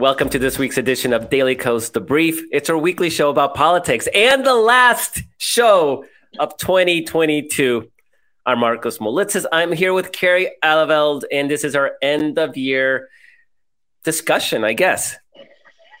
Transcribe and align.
Welcome 0.00 0.30
to 0.30 0.38
this 0.38 0.58
week's 0.58 0.78
edition 0.78 1.12
of 1.12 1.28
Daily 1.28 1.54
Kos 1.54 1.90
The 1.90 2.00
Brief. 2.00 2.42
It's 2.52 2.70
our 2.70 2.78
weekly 2.78 3.10
show 3.10 3.28
about 3.28 3.54
politics 3.54 4.08
and 4.14 4.46
the 4.46 4.54
last 4.54 5.20
show 5.36 6.06
of 6.38 6.56
2022. 6.56 7.86
I'm 8.46 8.60
Markos 8.60 8.98
Moulitsas. 8.98 9.44
I'm 9.52 9.72
here 9.72 9.92
with 9.92 10.10
Kerry 10.10 10.52
Eleveld, 10.64 11.24
and 11.30 11.50
this 11.50 11.64
is 11.64 11.76
our 11.76 11.92
end 12.00 12.38
of 12.38 12.56
year 12.56 13.10
discussion, 14.02 14.64
I 14.64 14.72
guess. 14.72 15.16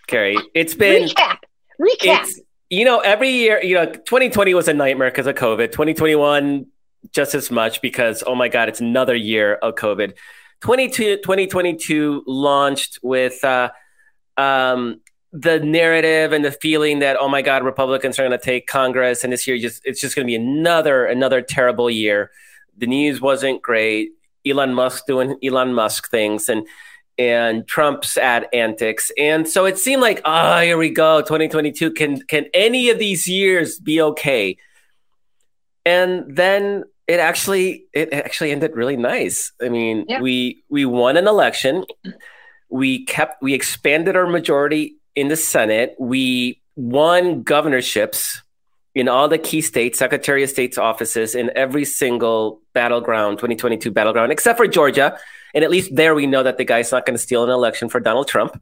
Kerry, 0.06 0.38
it's 0.54 0.74
been 0.74 1.06
recap. 1.10 1.36
Recap. 1.78 2.26
you 2.70 2.86
know, 2.86 3.00
every 3.00 3.28
year, 3.28 3.62
you 3.62 3.74
know, 3.74 3.84
2020 3.84 4.54
was 4.54 4.66
a 4.66 4.72
nightmare 4.72 5.10
because 5.10 5.26
of 5.26 5.34
COVID. 5.34 5.72
2021, 5.72 6.64
just 7.12 7.34
as 7.34 7.50
much 7.50 7.82
because, 7.82 8.24
oh 8.26 8.34
my 8.34 8.48
God, 8.48 8.70
it's 8.70 8.80
another 8.80 9.14
year 9.14 9.56
of 9.56 9.74
COVID. 9.74 10.14
2022 10.62 12.24
launched 12.26 12.98
with 13.02 13.44
uh, 13.44 13.70
um, 14.40 15.00
the 15.32 15.60
narrative 15.60 16.32
and 16.32 16.44
the 16.44 16.50
feeling 16.50 16.98
that 17.00 17.16
oh 17.20 17.28
my 17.28 17.40
god 17.40 17.62
republicans 17.62 18.18
are 18.18 18.26
going 18.26 18.36
to 18.36 18.44
take 18.44 18.66
congress 18.66 19.22
and 19.22 19.32
this 19.32 19.46
year 19.46 19.56
just 19.58 19.80
it's 19.84 20.00
just 20.00 20.16
going 20.16 20.26
to 20.26 20.30
be 20.30 20.34
another 20.34 21.06
another 21.06 21.40
terrible 21.40 21.90
year. 21.90 22.30
The 22.76 22.86
news 22.86 23.20
wasn't 23.20 23.62
great. 23.62 24.10
Elon 24.46 24.74
musk 24.74 25.06
doing 25.06 25.36
elon 25.44 25.74
musk 25.74 26.10
things 26.10 26.48
and 26.48 26.66
and 27.18 27.68
trump's 27.68 28.16
ad 28.16 28.48
antics. 28.54 29.12
And 29.18 29.46
so 29.46 29.66
it 29.66 29.78
seemed 29.78 30.02
like 30.02 30.20
oh 30.24 30.60
here 30.60 30.78
we 30.78 30.90
go. 30.90 31.20
2022 31.20 31.92
can 31.92 32.22
can 32.22 32.46
any 32.52 32.90
of 32.90 32.98
these 32.98 33.28
years 33.28 33.78
be 33.78 34.00
okay? 34.00 34.56
And 35.84 36.24
then 36.34 36.84
it 37.06 37.20
actually 37.20 37.84
it 37.92 38.12
actually 38.12 38.50
ended 38.50 38.74
really 38.74 38.96
nice. 38.96 39.52
I 39.62 39.68
mean 39.68 40.06
yeah. 40.08 40.20
we 40.20 40.64
we 40.70 40.84
won 40.86 41.16
an 41.16 41.28
election 41.28 41.84
we 42.70 43.04
kept 43.04 43.42
we 43.42 43.54
expanded 43.54 44.16
our 44.16 44.26
majority 44.26 44.96
in 45.14 45.28
the 45.28 45.36
Senate. 45.36 45.94
We 45.98 46.60
won 46.76 47.42
governorships 47.42 48.42
in 48.94 49.08
all 49.08 49.28
the 49.28 49.38
key 49.38 49.60
states, 49.60 49.98
Secretary 49.98 50.42
of 50.42 50.50
State's 50.50 50.78
offices 50.78 51.34
in 51.34 51.50
every 51.54 51.84
single 51.84 52.60
battleground, 52.72 53.38
2022 53.38 53.90
battleground, 53.90 54.32
except 54.32 54.56
for 54.56 54.66
Georgia. 54.66 55.18
And 55.54 55.64
at 55.64 55.70
least 55.70 55.94
there 55.94 56.14
we 56.14 56.26
know 56.26 56.42
that 56.42 56.58
the 56.58 56.64
guy's 56.64 56.90
not 56.92 57.06
going 57.06 57.14
to 57.14 57.22
steal 57.22 57.44
an 57.44 57.50
election 57.50 57.88
for 57.88 58.00
Donald 58.00 58.28
Trump. 58.28 58.60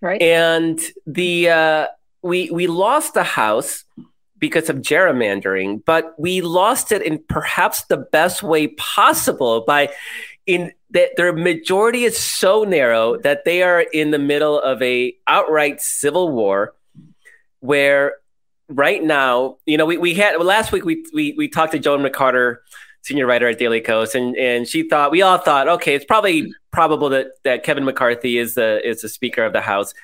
Right. 0.00 0.20
And 0.20 0.80
the 1.06 1.50
uh, 1.50 1.86
we 2.22 2.50
we 2.50 2.66
lost 2.66 3.14
the 3.14 3.24
House 3.24 3.84
because 4.38 4.68
of 4.68 4.78
gerrymandering, 4.78 5.84
but 5.84 6.18
we 6.18 6.40
lost 6.40 6.90
it 6.90 7.00
in 7.02 7.22
perhaps 7.28 7.84
the 7.84 7.96
best 7.96 8.42
way 8.42 8.66
possible 8.68 9.60
by 9.60 9.88
in 10.46 10.72
that 10.90 11.10
their 11.16 11.32
majority 11.32 12.04
is 12.04 12.18
so 12.18 12.64
narrow 12.64 13.16
that 13.18 13.44
they 13.44 13.62
are 13.62 13.80
in 13.80 14.10
the 14.10 14.18
middle 14.18 14.60
of 14.60 14.82
a 14.82 15.14
outright 15.26 15.80
civil 15.80 16.30
war 16.30 16.74
where 17.60 18.14
right 18.68 19.02
now 19.02 19.56
you 19.66 19.76
know 19.76 19.86
we, 19.86 19.98
we 19.98 20.14
had 20.14 20.36
well, 20.36 20.46
last 20.46 20.72
week 20.72 20.84
we, 20.84 21.04
we 21.14 21.34
we 21.36 21.48
talked 21.48 21.72
to 21.72 21.78
joan 21.78 22.02
mccarter 22.02 22.56
senior 23.02 23.26
writer 23.26 23.48
at 23.48 23.58
daily 23.58 23.80
Kos, 23.80 24.14
and 24.14 24.36
and 24.36 24.66
she 24.66 24.88
thought 24.88 25.10
we 25.10 25.22
all 25.22 25.38
thought 25.38 25.68
okay 25.68 25.94
it's 25.94 26.04
probably 26.04 26.52
probable 26.70 27.08
that 27.10 27.28
that 27.44 27.62
kevin 27.62 27.84
mccarthy 27.84 28.38
is 28.38 28.54
the 28.54 28.86
is 28.88 29.02
the 29.02 29.08
speaker 29.08 29.44
of 29.44 29.52
the 29.52 29.60
house. 29.60 29.94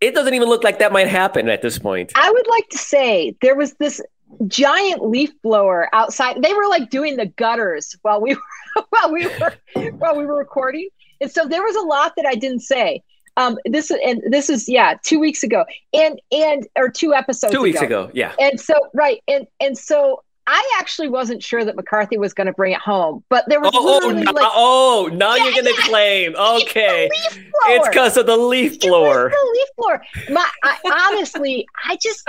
It 0.00 0.14
doesn't 0.14 0.32
even 0.32 0.48
look 0.48 0.64
like 0.64 0.78
that 0.78 0.92
might 0.92 1.08
happen 1.08 1.50
at 1.50 1.60
this 1.60 1.78
point. 1.78 2.12
I 2.14 2.30
would 2.30 2.46
like 2.48 2.66
to 2.70 2.78
say 2.78 3.36
there 3.42 3.54
was 3.54 3.74
this 3.74 4.00
giant 4.46 5.04
leaf 5.04 5.30
blower 5.42 5.88
outside. 5.92 6.42
They 6.42 6.52
were 6.54 6.68
like 6.68 6.90
doing 6.90 7.16
the 7.16 7.26
gutters 7.26 7.96
while 8.02 8.20
we 8.20 8.34
were 8.34 8.84
while 8.90 9.12
we 9.12 9.26
were 9.26 9.54
while 9.92 10.16
we 10.16 10.26
were 10.26 10.38
recording. 10.38 10.88
And 11.20 11.30
so 11.30 11.46
there 11.46 11.62
was 11.62 11.76
a 11.76 11.82
lot 11.82 12.14
that 12.16 12.26
I 12.26 12.34
didn't 12.34 12.60
say. 12.60 13.02
Um, 13.36 13.58
this 13.64 13.90
and 13.90 14.22
this 14.28 14.50
is 14.50 14.68
yeah, 14.68 14.96
two 15.02 15.18
weeks 15.18 15.42
ago, 15.42 15.64
and 15.92 16.20
and 16.32 16.66
or 16.76 16.90
two 16.90 17.14
episodes. 17.14 17.52
Two 17.52 17.62
weeks 17.62 17.80
ago, 17.80 18.10
yeah. 18.12 18.34
And 18.38 18.60
so 18.60 18.74
right, 18.92 19.22
and 19.28 19.46
and 19.60 19.78
so 19.78 20.22
I 20.52 20.68
actually 20.80 21.08
wasn't 21.08 21.44
sure 21.44 21.64
that 21.64 21.76
McCarthy 21.76 22.18
was 22.18 22.34
going 22.34 22.48
to 22.48 22.52
bring 22.52 22.72
it 22.72 22.80
home, 22.80 23.22
but 23.28 23.44
there 23.48 23.60
was 23.60 23.70
oh, 23.72 23.78
oh 23.78 24.06
literally 24.08 24.24
no, 24.24 24.32
like, 24.32 24.50
oh, 24.52 25.08
now 25.12 25.36
yeah, 25.36 25.44
you're 25.44 25.52
going 25.52 25.64
to 25.64 25.80
yeah. 25.80 25.86
claim, 25.86 26.34
okay, 26.62 27.08
it's 27.12 27.88
because 27.88 28.16
of 28.16 28.26
the 28.26 28.36
leaf 28.36 28.80
blower. 28.80 29.30
the 29.30 29.50
leaf 29.52 29.68
blower. 29.76 30.02
My, 30.28 30.50
I, 30.64 31.12
honestly, 31.12 31.68
I 31.88 31.96
just, 32.02 32.28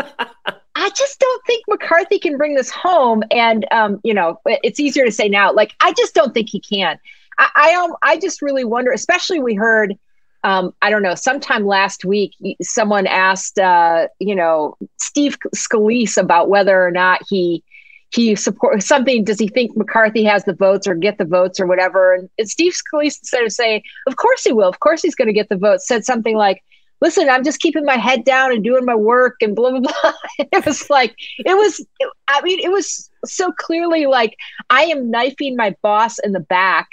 I 0.76 0.90
just 0.92 1.20
don't 1.20 1.46
think 1.48 1.64
McCarthy 1.68 2.20
can 2.20 2.38
bring 2.38 2.54
this 2.54 2.70
home. 2.70 3.24
And 3.32 3.66
um, 3.72 4.00
you 4.04 4.14
know, 4.14 4.40
it's 4.46 4.80
easier 4.80 5.04
to 5.04 5.12
say 5.12 5.28
now. 5.28 5.52
Like, 5.52 5.74
I 5.80 5.92
just 5.94 6.14
don't 6.14 6.32
think 6.32 6.50
he 6.50 6.60
can. 6.60 7.00
I, 7.40 7.50
I, 7.56 7.74
um, 7.74 7.96
I 8.04 8.18
just 8.20 8.44
really 8.44 8.66
wonder. 8.66 8.92
Especially, 8.92 9.40
we 9.40 9.56
heard. 9.56 9.98
Um, 10.44 10.74
I 10.84 10.92
don't 10.92 11.02
know. 11.02 11.16
Sometime 11.16 11.66
last 11.66 12.06
week, 12.06 12.34
someone 12.62 13.08
asked, 13.08 13.60
uh, 13.60 14.08
you 14.20 14.36
know, 14.36 14.76
Steve 14.98 15.38
Scalise 15.56 16.18
about 16.18 16.50
whether 16.50 16.84
or 16.86 16.92
not 16.92 17.22
he 17.28 17.64
he 18.12 18.36
support 18.36 18.84
something. 18.84 19.24
Does 19.24 19.40
he 19.40 19.48
think 19.48 19.76
McCarthy 19.76 20.24
has 20.26 20.44
the 20.44 20.54
votes 20.54 20.86
or 20.86 20.96
get 20.96 21.18
the 21.18 21.26
votes 21.26 21.60
or 21.60 21.66
whatever? 21.66 22.14
And, 22.14 22.30
Steve 22.50 22.74
Scalise 22.74 23.20
instead 23.20 23.44
of 23.44 23.52
saying, 23.52 23.84
"Of 24.08 24.18
course 24.18 24.44
he 24.44 24.52
will. 24.52 24.68
Of 24.68 24.80
course 24.80 25.02
he's 25.02 25.16
going 25.16 25.28
to 25.28 25.34
get 25.34 25.50
the 25.50 25.58
votes," 25.58 25.88
said 25.88 26.04
something 26.04 26.36
like, 26.36 26.62
"Listen, 27.00 27.30
I'm 27.30 27.44
just 27.44 27.62
keeping 27.62 27.86
my 27.86 27.96
head 27.96 28.26
down 28.26 28.52
and 28.52 28.64
doing 28.64 28.86
my 28.86 28.96
work 28.96 29.38
and 29.42 29.56
blah 29.56 29.72
blah 29.72 29.80
blah." 29.80 30.14
it 30.40 30.66
was 30.66 30.90
like 30.90 31.16
it 31.40 31.56
was. 31.56 31.86
I 32.28 32.42
mean, 32.42 32.60
it 32.60 32.72
was 32.72 33.10
so 33.26 33.52
clearly 33.54 34.06
like 34.08 34.36
I 34.70 34.84
am 34.84 35.10
knifing 35.10 35.56
my 35.56 35.76
boss 35.82 36.20
in 36.20 36.34
the 36.34 36.40
back. 36.42 36.90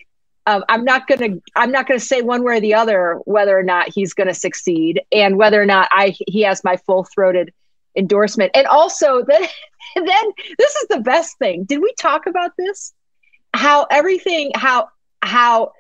Um, 0.47 0.65
I'm 0.69 0.85
not 0.85 1.09
gonna. 1.09 1.37
I'm 1.57 1.73
not 1.73 1.89
gonna 1.89 2.01
say 2.01 2.23
one 2.23 2.45
way 2.45 2.59
or 2.59 2.61
the 2.61 2.75
other 2.75 3.19
whether 3.25 3.59
or 3.59 3.65
not 3.65 3.93
he's 3.93 4.15
gonna 4.15 4.35
succeed 4.35 5.01
and 5.11 5.37
whether 5.37 5.61
or 5.61 5.67
not 5.67 5.89
I 5.91 6.15
he 6.29 6.43
has 6.43 6.63
my 6.63 6.77
full 6.77 7.05
throated 7.13 7.53
endorsement. 7.97 8.53
And 8.55 8.67
also 8.67 9.25
then 9.97 10.05
then 10.07 10.33
this 10.59 10.75
is 10.77 10.89
the 10.89 11.01
best 11.01 11.39
thing. 11.39 11.65
Did 11.65 11.81
we 11.81 11.93
talk 11.95 12.27
about 12.27 12.53
this? 12.57 12.93
How 13.55 13.87
everything 13.91 14.53
how 14.55 14.89
how 15.23 15.73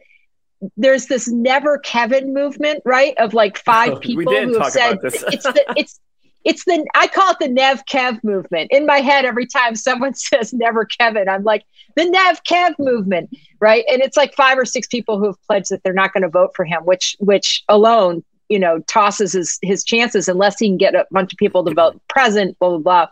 there's 0.76 1.06
this 1.06 1.28
never 1.28 1.78
Kevin 1.78 2.34
movement, 2.34 2.82
right? 2.84 3.14
Of 3.18 3.34
like 3.34 3.58
five 3.58 4.00
people 4.00 4.32
who 4.32 4.58
have 4.58 4.72
said 4.72 4.98
it's 5.02 5.44
the 5.44 5.74
it's 5.76 6.00
it's 6.44 6.64
the 6.64 6.86
I 6.94 7.08
call 7.08 7.32
it 7.32 7.38
the 7.40 7.48
Nev 7.48 7.84
Kev 7.86 8.22
movement. 8.24 8.70
In 8.70 8.86
my 8.86 8.98
head, 8.98 9.24
every 9.24 9.46
time 9.46 9.74
someone 9.74 10.14
says 10.14 10.52
never 10.52 10.84
Kevin, 10.84 11.28
I'm 11.28 11.44
like 11.44 11.64
the 11.96 12.04
Nev 12.04 12.42
Kev 12.44 12.74
movement, 12.78 13.30
right? 13.60 13.84
And 13.90 14.02
it's 14.02 14.16
like 14.16 14.34
five 14.34 14.58
or 14.58 14.64
six 14.64 14.86
people 14.86 15.18
who 15.18 15.26
have 15.26 15.42
pledged 15.46 15.70
that 15.70 15.82
they're 15.82 15.92
not 15.92 16.12
going 16.12 16.22
to 16.22 16.28
vote 16.28 16.52
for 16.54 16.64
him, 16.64 16.84
which 16.84 17.16
which 17.20 17.64
alone 17.68 18.24
you 18.48 18.58
know 18.58 18.78
tosses 18.80 19.32
his 19.32 19.58
his 19.62 19.84
chances 19.84 20.28
unless 20.28 20.58
he 20.58 20.68
can 20.68 20.78
get 20.78 20.94
a 20.94 21.06
bunch 21.10 21.32
of 21.32 21.38
people 21.38 21.64
to 21.64 21.74
vote 21.74 22.00
present 22.08 22.58
blah 22.58 22.70
blah 22.70 22.78
blah 22.78 23.06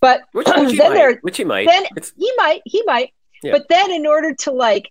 but 0.00 0.22
which, 0.32 0.46
which 0.46 0.78
then 0.78 0.94
there 0.94 1.18
which 1.22 1.36
he 1.36 1.44
might. 1.44 1.66
then 1.66 1.84
it's... 1.96 2.12
he 2.16 2.32
might 2.36 2.62
he 2.64 2.82
might. 2.86 3.12
Yeah. 3.42 3.52
but 3.52 3.68
then 3.68 3.92
in 3.92 4.06
order 4.06 4.34
to 4.34 4.50
like 4.50 4.90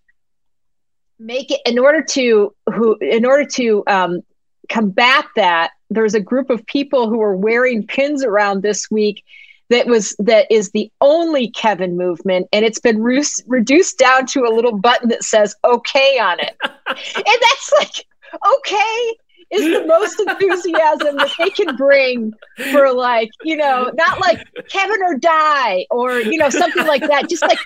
make 1.20 1.52
it 1.52 1.62
in 1.66 1.80
order 1.80 2.04
to 2.04 2.54
who 2.74 2.98
in 3.02 3.26
order 3.26 3.46
to 3.46 3.84
um, 3.88 4.22
combat 4.70 5.26
that 5.36 5.72
there's 5.90 6.14
a 6.14 6.20
group 6.20 6.50
of 6.50 6.66
people 6.66 7.10
who 7.10 7.22
are 7.22 7.36
wearing 7.36 7.86
pins 7.86 8.24
around 8.24 8.62
this 8.62 8.90
week 8.92 9.24
that 9.70 9.88
was 9.88 10.16
that 10.20 10.50
is 10.50 10.72
the 10.72 10.90
only 11.02 11.50
Kevin 11.52 11.98
movement, 11.98 12.48
and 12.54 12.64
it's 12.64 12.80
been 12.80 13.02
re- 13.02 13.24
reduced 13.48 13.98
down 13.98 14.26
to 14.28 14.46
a 14.46 14.54
little 14.54 14.78
button 14.78 15.10
that 15.10 15.24
says 15.24 15.56
"okay" 15.66 16.18
on 16.20 16.40
it, 16.40 16.56
and 16.66 17.26
that's 17.42 17.72
like 17.78 18.06
okay 18.32 19.16
is 19.52 19.64
the 19.64 19.86
most 19.86 20.20
enthusiasm 20.20 21.18
that 21.18 21.32
they 21.38 21.50
can 21.50 21.76
bring 21.76 22.34
for 22.72 22.92
like 22.94 23.30
you 23.44 23.56
know 23.56 23.90
not 23.96 24.20
like 24.20 24.40
kevin 24.70 25.02
or 25.04 25.16
die 25.18 25.86
or 25.90 26.20
you 26.20 26.38
know 26.38 26.50
something 26.50 26.86
like 26.86 27.02
that. 27.02 27.30
Just 27.30 27.44
like 27.44 27.60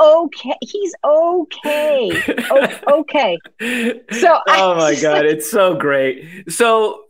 okay 0.00 0.56
he's 0.60 0.94
okay. 1.04 2.22
O- 2.50 3.00
okay. 3.00 3.38
So 4.12 4.38
oh 4.48 4.74
my 4.76 4.94
god 4.94 5.24
like, 5.24 5.24
it's 5.24 5.50
so 5.50 5.76
great. 5.76 6.50
So 6.50 7.04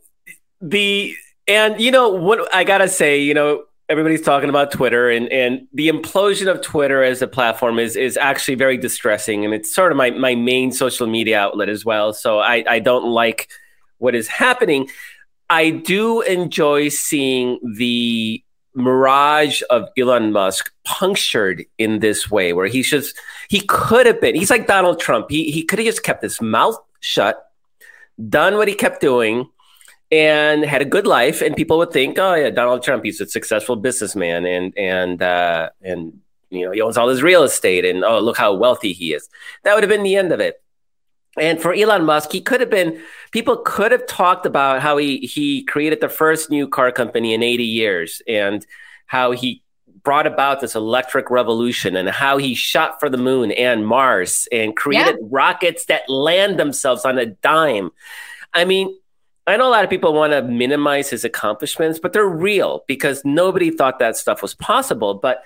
the 0.61 1.15
and 1.47 1.79
you 1.79 1.89
know 1.89 2.09
what 2.09 2.53
i 2.53 2.65
gotta 2.65 2.89
say 2.89 3.17
you 3.21 3.33
know 3.33 3.63
everybody's 3.89 4.21
talking 4.21 4.49
about 4.49 4.71
Twitter 4.71 5.09
and, 5.09 5.27
and 5.31 5.67
the 5.73 5.89
implosion 5.89 6.49
of 6.49 6.61
Twitter 6.61 7.03
as 7.03 7.21
a 7.23 7.27
platform 7.27 7.79
is 7.79 7.95
is 7.95 8.17
actually 8.17 8.55
very 8.55 8.77
distressing. 8.77 9.43
And 9.43 9.53
it's 9.53 9.73
sort 9.73 9.91
of 9.91 9.97
my, 9.97 10.11
my 10.11 10.35
main 10.35 10.71
social 10.71 11.07
media 11.07 11.39
outlet 11.39 11.69
as 11.69 11.83
well. 11.83 12.13
So 12.13 12.39
I, 12.39 12.63
I 12.67 12.79
don't 12.79 13.05
like 13.05 13.49
what 13.99 14.15
is 14.15 14.27
happening. 14.27 14.89
I 15.49 15.69
do 15.69 16.21
enjoy 16.21 16.89
seeing 16.89 17.59
the 17.75 18.43
mirage 18.75 19.61
of 19.69 19.89
Elon 19.97 20.31
Musk 20.31 20.71
punctured 20.83 21.65
in 21.77 21.99
this 21.99 22.29
way, 22.29 22.53
where 22.53 22.67
he's 22.67 22.89
just 22.89 23.17
he 23.49 23.61
could 23.61 24.05
have 24.05 24.21
been. 24.21 24.35
He's 24.35 24.49
like 24.49 24.67
Donald 24.67 24.99
Trump. 24.99 25.27
He 25.29 25.51
he 25.51 25.63
could 25.63 25.79
have 25.79 25.85
just 25.85 26.03
kept 26.03 26.23
his 26.23 26.41
mouth 26.41 26.77
shut, 26.99 27.45
done 28.29 28.57
what 28.57 28.67
he 28.67 28.73
kept 28.73 29.01
doing, 29.01 29.47
and 30.11 30.63
had 30.63 30.81
a 30.81 30.85
good 30.85 31.07
life. 31.07 31.41
And 31.41 31.55
people 31.55 31.77
would 31.77 31.91
think, 31.91 32.17
oh 32.19 32.35
yeah, 32.35 32.49
Donald 32.49 32.83
Trump, 32.83 33.03
he's 33.03 33.21
a 33.21 33.27
successful 33.27 33.75
businessman, 33.75 34.45
and 34.45 34.77
and 34.77 35.21
uh, 35.21 35.69
and 35.81 36.19
you 36.49 36.65
know 36.65 36.71
he 36.71 36.81
owns 36.81 36.97
all 36.97 37.09
his 37.09 37.23
real 37.23 37.43
estate, 37.43 37.85
and 37.85 38.03
oh 38.03 38.19
look 38.19 38.37
how 38.37 38.53
wealthy 38.53 38.93
he 38.93 39.13
is. 39.13 39.27
That 39.63 39.73
would 39.73 39.83
have 39.83 39.89
been 39.89 40.03
the 40.03 40.15
end 40.15 40.31
of 40.31 40.39
it. 40.39 40.61
And 41.39 41.61
for 41.61 41.73
Elon 41.73 42.05
Musk, 42.05 42.31
he 42.31 42.41
could 42.41 42.59
have 42.59 42.69
been. 42.69 43.01
People 43.31 43.57
could 43.57 43.91
have 43.91 44.05
talked 44.07 44.45
about 44.45 44.81
how 44.81 44.97
he 44.97 45.19
he 45.19 45.63
created 45.63 46.01
the 46.01 46.09
first 46.09 46.49
new 46.49 46.67
car 46.67 46.91
company 46.91 47.33
in 47.33 47.43
80 47.43 47.63
years, 47.63 48.21
and 48.27 48.65
how 49.05 49.31
he 49.31 49.63
brought 50.03 50.27
about 50.27 50.61
this 50.61 50.75
electric 50.75 51.29
revolution 51.29 51.95
and 51.95 52.09
how 52.09 52.37
he 52.37 52.55
shot 52.55 52.99
for 52.99 53.09
the 53.09 53.17
moon 53.17 53.51
and 53.51 53.85
Mars 53.85 54.47
and 54.51 54.75
created 54.75 55.17
yeah. 55.19 55.27
rockets 55.29 55.85
that 55.85 56.09
land 56.09 56.57
themselves 56.59 57.05
on 57.05 57.17
a 57.17 57.25
dime. 57.25 57.91
I 58.53 58.65
mean, 58.65 58.95
I 59.45 59.57
know 59.57 59.67
a 59.67 59.71
lot 59.71 59.83
of 59.83 59.89
people 59.89 60.13
want 60.13 60.33
to 60.33 60.41
minimize 60.41 61.09
his 61.09 61.23
accomplishments, 61.23 61.99
but 61.99 62.13
they're 62.13 62.25
real 62.25 62.83
because 62.87 63.23
nobody 63.25 63.71
thought 63.71 63.99
that 63.99 64.15
stuff 64.15 64.41
was 64.41 64.53
possible. 64.53 65.15
But 65.15 65.41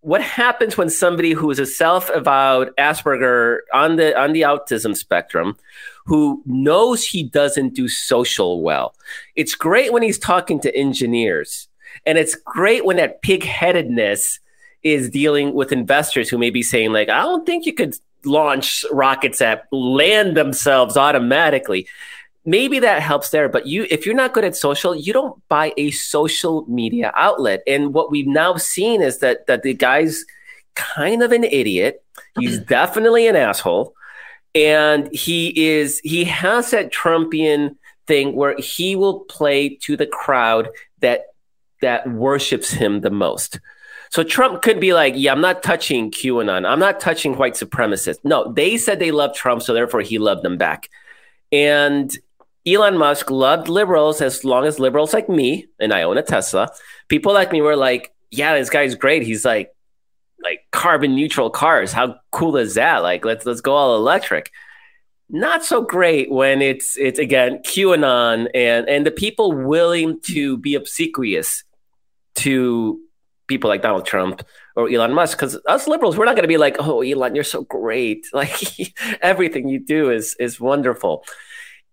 what 0.00 0.22
happens 0.22 0.76
when 0.76 0.90
somebody 0.90 1.32
who 1.32 1.50
is 1.50 1.58
a 1.58 1.66
self-avowed 1.66 2.74
Asperger 2.76 3.58
on 3.74 3.96
the 3.96 4.18
on 4.18 4.32
the 4.32 4.42
autism 4.42 4.96
spectrum, 4.96 5.56
who 6.04 6.42
knows 6.46 7.04
he 7.04 7.22
doesn't 7.22 7.74
do 7.74 7.88
social 7.88 8.62
well? 8.62 8.94
It's 9.34 9.54
great 9.54 9.92
when 9.92 10.02
he's 10.02 10.18
talking 10.18 10.60
to 10.60 10.76
engineers 10.76 11.68
and 12.04 12.18
it's 12.18 12.34
great 12.34 12.84
when 12.84 12.96
that 12.96 13.22
pig-headedness 13.22 14.40
is 14.82 15.10
dealing 15.10 15.54
with 15.54 15.72
investors 15.72 16.28
who 16.28 16.38
may 16.38 16.50
be 16.50 16.62
saying, 16.62 16.92
like, 16.92 17.08
I 17.08 17.22
don't 17.22 17.46
think 17.46 17.66
you 17.66 17.72
could 17.72 17.96
launch 18.24 18.84
rockets 18.92 19.38
that 19.38 19.64
land 19.72 20.36
themselves 20.36 20.96
automatically. 20.96 21.88
Maybe 22.48 22.78
that 22.78 23.02
helps 23.02 23.30
there, 23.30 23.48
but 23.48 23.66
you 23.66 23.86
if 23.90 24.06
you're 24.06 24.14
not 24.14 24.32
good 24.32 24.44
at 24.44 24.56
social, 24.56 24.94
you 24.94 25.12
don't 25.12 25.46
buy 25.48 25.72
a 25.76 25.90
social 25.90 26.64
media 26.68 27.12
outlet. 27.14 27.62
And 27.66 27.92
what 27.92 28.10
we've 28.10 28.26
now 28.26 28.56
seen 28.56 29.02
is 29.02 29.18
that 29.18 29.46
that 29.48 29.64
the 29.64 29.74
guy's 29.74 30.24
kind 30.76 31.22
of 31.22 31.32
an 31.32 31.42
idiot. 31.42 32.04
He's 32.38 32.56
mm-hmm. 32.56 32.68
definitely 32.68 33.26
an 33.26 33.34
asshole. 33.34 33.94
And 34.54 35.12
he 35.12 35.68
is 35.68 36.00
he 36.04 36.24
has 36.24 36.70
that 36.70 36.92
Trumpian 36.92 37.76
thing 38.06 38.36
where 38.36 38.56
he 38.58 38.94
will 38.94 39.20
play 39.24 39.76
to 39.82 39.96
the 39.96 40.06
crowd 40.06 40.68
that 41.00 41.26
that 41.82 42.08
worships 42.10 42.70
him 42.70 43.00
the 43.00 43.10
most. 43.10 43.58
So 44.10 44.22
Trump 44.22 44.62
could 44.62 44.80
be 44.80 44.94
like, 44.94 45.14
yeah, 45.16 45.32
I'm 45.32 45.40
not 45.40 45.62
touching 45.62 46.10
QAnon. 46.10 46.66
I'm 46.66 46.78
not 46.78 47.00
touching 47.00 47.36
white 47.36 47.54
supremacists. 47.54 48.24
No, 48.24 48.52
they 48.52 48.76
said 48.76 48.98
they 48.98 49.10
love 49.10 49.34
Trump, 49.34 49.62
so 49.62 49.74
therefore 49.74 50.00
he 50.00 50.18
loved 50.18 50.42
them 50.42 50.56
back. 50.56 50.88
And 51.52 52.10
Elon 52.66 52.98
Musk 52.98 53.30
loved 53.30 53.68
liberals 53.68 54.20
as 54.20 54.44
long 54.44 54.64
as 54.64 54.80
liberals 54.80 55.14
like 55.14 55.28
me, 55.28 55.66
and 55.78 55.92
I 55.92 56.02
own 56.02 56.18
a 56.18 56.22
Tesla, 56.22 56.70
people 57.08 57.32
like 57.32 57.52
me 57.52 57.60
were 57.60 57.76
like, 57.76 58.12
yeah, 58.30 58.58
this 58.58 58.70
guy's 58.70 58.94
great. 58.94 59.22
He's 59.22 59.44
like, 59.44 59.72
like 60.42 60.60
carbon 60.72 61.14
neutral 61.14 61.50
cars. 61.50 61.92
How 61.92 62.16
cool 62.32 62.56
is 62.56 62.74
that? 62.74 62.98
Like, 62.98 63.24
let's 63.24 63.46
let's 63.46 63.60
go 63.60 63.74
all 63.74 63.96
electric 63.96 64.50
not 65.28 65.64
so 65.64 65.82
great 65.82 66.30
when 66.30 66.62
it's 66.62 66.96
it's 66.96 67.18
again 67.18 67.58
QAnon 67.64 68.48
and 68.54 68.88
and 68.88 69.04
the 69.04 69.10
people 69.10 69.52
willing 69.52 70.20
to 70.20 70.56
be 70.58 70.74
obsequious 70.74 71.64
to 72.36 73.00
people 73.48 73.68
like 73.68 73.82
Donald 73.82 74.06
Trump 74.06 74.42
or 74.76 74.88
Elon 74.88 75.14
Musk 75.14 75.38
because 75.38 75.58
us 75.66 75.88
liberals 75.88 76.16
we're 76.16 76.26
not 76.26 76.36
going 76.36 76.44
to 76.44 76.48
be 76.48 76.58
like 76.58 76.76
oh 76.78 77.00
Elon 77.02 77.34
you're 77.34 77.44
so 77.44 77.62
great 77.64 78.26
like 78.32 78.94
everything 79.20 79.68
you 79.68 79.80
do 79.80 80.10
is 80.10 80.36
is 80.38 80.60
wonderful 80.60 81.24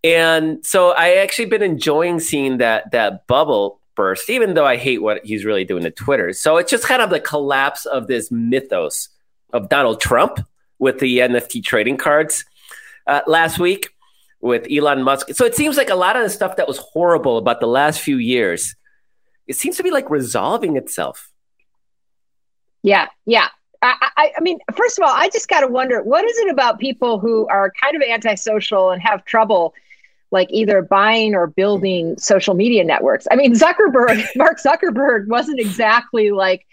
and 0.03 0.65
so 0.65 0.91
I 0.91 1.15
actually 1.15 1.45
been 1.45 1.63
enjoying 1.63 2.19
seeing 2.19 2.57
that 2.57 2.91
that 2.91 3.27
bubble 3.27 3.79
burst 3.95 4.29
even 4.29 4.53
though 4.53 4.65
I 4.65 4.77
hate 4.77 5.01
what 5.01 5.23
he's 5.23 5.45
really 5.45 5.65
doing 5.65 5.83
to 5.83 5.91
Twitter 5.91 6.33
so 6.33 6.57
it's 6.57 6.71
just 6.71 6.85
kind 6.85 7.01
of 7.01 7.09
the 7.09 7.19
collapse 7.19 7.85
of 7.85 8.07
this 8.07 8.31
mythos 8.31 9.09
of 9.53 9.69
Donald 9.69 10.01
Trump 10.01 10.39
with 10.79 10.99
the 10.99 11.19
NFT 11.19 11.63
trading 11.63 11.97
cards 11.97 12.45
uh, 13.07 13.21
last 13.27 13.59
week 13.59 13.89
with 14.41 14.67
Elon 14.69 15.03
Musk. 15.03 15.29
So 15.33 15.45
it 15.45 15.55
seems 15.55 15.77
like 15.77 15.89
a 15.89 15.95
lot 15.95 16.17
of 16.17 16.23
the 16.23 16.29
stuff 16.29 16.57
that 16.57 16.67
was 16.67 16.77
horrible 16.77 17.37
about 17.37 17.61
the 17.61 17.67
last 17.67 18.01
few 18.01 18.17
years, 18.17 18.75
it 19.47 19.55
seems 19.55 19.77
to 19.77 19.83
be 19.83 19.91
like 19.91 20.09
resolving 20.09 20.75
itself. 20.75 21.31
Yeah, 22.83 23.07
yeah. 23.25 23.47
I, 23.81 24.09
I, 24.17 24.31
I 24.37 24.41
mean, 24.41 24.59
first 24.75 24.97
of 24.97 25.03
all, 25.03 25.13
I 25.13 25.29
just 25.29 25.47
got 25.47 25.61
to 25.61 25.67
wonder 25.67 26.03
what 26.03 26.25
is 26.25 26.37
it 26.37 26.49
about 26.49 26.79
people 26.79 27.19
who 27.19 27.47
are 27.47 27.71
kind 27.81 27.95
of 27.95 28.01
antisocial 28.01 28.91
and 28.91 29.01
have 29.01 29.23
trouble 29.25 29.73
like 30.33 30.49
either 30.51 30.81
buying 30.81 31.35
or 31.35 31.45
building 31.45 32.17
social 32.17 32.55
media 32.55 32.83
networks. 32.83 33.27
I 33.31 33.35
mean, 33.35 33.53
Zuckerberg, 33.53 34.25
Mark 34.35 34.59
Zuckerberg 34.59 35.27
wasn't 35.27 35.59
exactly 35.59 36.31
like, 36.31 36.65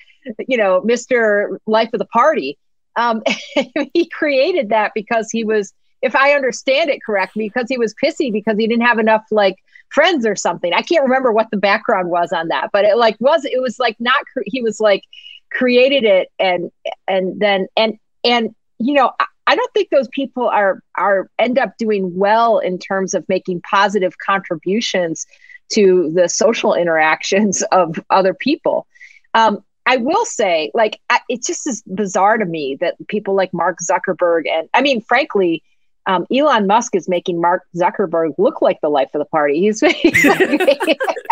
you 0.48 0.56
know, 0.56 0.80
Mr. 0.80 1.58
Life 1.66 1.90
of 1.92 1.98
the 1.98 2.06
Party. 2.06 2.58
Um, 2.96 3.22
he 3.94 4.08
created 4.08 4.70
that 4.70 4.92
because 4.94 5.30
he 5.30 5.44
was 5.44 5.72
if 6.02 6.16
I 6.16 6.32
understand 6.32 6.88
it 6.88 7.00
correctly, 7.04 7.50
because 7.50 7.68
he 7.68 7.76
was 7.76 7.94
pissy 8.02 8.32
because 8.32 8.56
he 8.56 8.66
didn't 8.66 8.86
have 8.86 8.98
enough 8.98 9.22
like 9.30 9.56
friends 9.90 10.24
or 10.24 10.34
something. 10.34 10.72
I 10.72 10.80
can't 10.80 11.02
remember 11.02 11.30
what 11.30 11.50
the 11.50 11.58
background 11.58 12.08
was 12.08 12.32
on 12.32 12.48
that, 12.48 12.70
but 12.72 12.86
it 12.86 12.96
like 12.96 13.16
was 13.20 13.44
it 13.44 13.60
was 13.60 13.78
like 13.78 13.96
not 14.00 14.24
he 14.46 14.62
was 14.62 14.80
like 14.80 15.04
created 15.52 16.04
it 16.04 16.28
and 16.38 16.70
and 17.06 17.38
then 17.38 17.66
and 17.76 17.98
and 18.24 18.54
you 18.78 18.94
know 18.94 19.12
I, 19.20 19.26
I 19.50 19.56
don't 19.56 19.72
think 19.74 19.90
those 19.90 20.06
people 20.12 20.48
are 20.48 20.80
are 20.96 21.28
end 21.36 21.58
up 21.58 21.76
doing 21.76 22.16
well 22.16 22.60
in 22.60 22.78
terms 22.78 23.14
of 23.14 23.28
making 23.28 23.62
positive 23.62 24.16
contributions 24.18 25.26
to 25.70 26.12
the 26.14 26.28
social 26.28 26.72
interactions 26.72 27.62
of 27.72 27.98
other 28.10 28.32
people. 28.32 28.86
Um, 29.34 29.64
I 29.86 29.96
will 29.96 30.24
say, 30.24 30.70
like, 30.72 31.00
it 31.28 31.42
just 31.42 31.66
is 31.66 31.82
bizarre 31.82 32.38
to 32.38 32.44
me 32.44 32.76
that 32.80 32.94
people 33.08 33.34
like 33.34 33.52
Mark 33.52 33.78
Zuckerberg 33.82 34.48
and 34.48 34.68
I 34.72 34.82
mean, 34.82 35.00
frankly, 35.00 35.64
um, 36.06 36.26
Elon 36.34 36.66
Musk 36.66 36.94
is 36.94 37.08
making 37.08 37.40
Mark 37.40 37.64
Zuckerberg 37.76 38.34
look 38.38 38.62
like 38.62 38.80
the 38.80 38.88
life 38.88 39.10
of 39.14 39.18
the 39.18 39.24
party. 39.26 39.60
He's, 39.60 39.80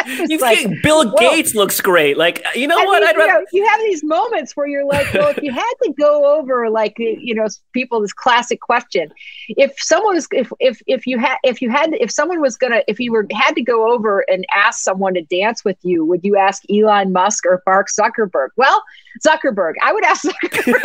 he's 0.08 0.40
like, 0.40 0.64
like, 0.64 0.82
Bill 0.82 1.12
Gates 1.16 1.54
looks 1.54 1.80
great. 1.80 2.18
Like, 2.18 2.44
you 2.54 2.66
know 2.66 2.78
I 2.78 2.84
what? 2.84 3.02
Mean, 3.02 3.10
you, 3.12 3.18
rather- 3.18 3.40
know, 3.40 3.46
you 3.52 3.66
have 3.66 3.80
these 3.80 4.04
moments 4.04 4.56
where 4.56 4.66
you're 4.66 4.84
like, 4.84 5.12
well, 5.14 5.28
if 5.30 5.42
you 5.42 5.52
had 5.52 5.72
to 5.84 5.92
go 5.92 6.38
over 6.38 6.68
like, 6.70 6.94
you 6.98 7.34
know, 7.34 7.46
people, 7.72 8.00
this 8.00 8.12
classic 8.12 8.60
question, 8.60 9.10
if 9.48 9.74
someone 9.78 10.14
was, 10.14 10.28
if, 10.32 10.52
if, 10.60 10.80
if 10.86 11.06
you 11.06 11.18
had, 11.18 11.36
if 11.44 11.62
you 11.62 11.70
had, 11.70 11.94
if 11.94 12.10
someone 12.10 12.40
was 12.40 12.56
going 12.56 12.72
to, 12.72 12.84
if 12.88 13.00
you 13.00 13.12
were, 13.12 13.26
had 13.32 13.54
to 13.54 13.62
go 13.62 13.92
over 13.92 14.24
and 14.28 14.46
ask 14.54 14.80
someone 14.80 15.14
to 15.14 15.22
dance 15.22 15.64
with 15.64 15.78
you, 15.82 16.04
would 16.04 16.20
you 16.22 16.36
ask 16.36 16.62
Elon 16.70 17.12
Musk 17.12 17.46
or 17.46 17.62
Mark 17.66 17.88
Zuckerberg? 17.88 18.48
Well, 18.56 18.82
Zuckerberg, 19.26 19.74
I 19.82 19.92
would 19.92 20.04
ask 20.04 20.24
Zuckerberg. 20.24 20.82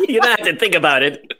you 0.08 0.20
don't 0.20 0.38
have 0.38 0.46
to 0.46 0.56
think 0.56 0.74
about 0.74 1.02
it 1.02 1.32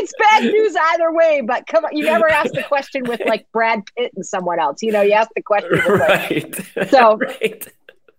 it's 0.00 0.12
bad 0.18 0.44
news 0.44 0.74
either 0.92 1.12
way, 1.12 1.42
but 1.42 1.66
come 1.66 1.84
on, 1.84 1.96
you 1.96 2.04
never 2.04 2.28
ask 2.28 2.52
the 2.52 2.62
question 2.62 3.04
with 3.04 3.20
like 3.26 3.46
Brad 3.52 3.82
Pitt 3.96 4.12
and 4.14 4.24
someone 4.24 4.58
else. 4.58 4.82
You 4.82 4.92
know, 4.92 5.02
you 5.02 5.12
ask 5.12 5.30
the 5.36 5.42
question. 5.42 5.78
right. 5.86 6.88
So 6.88 7.16
right. 7.18 7.68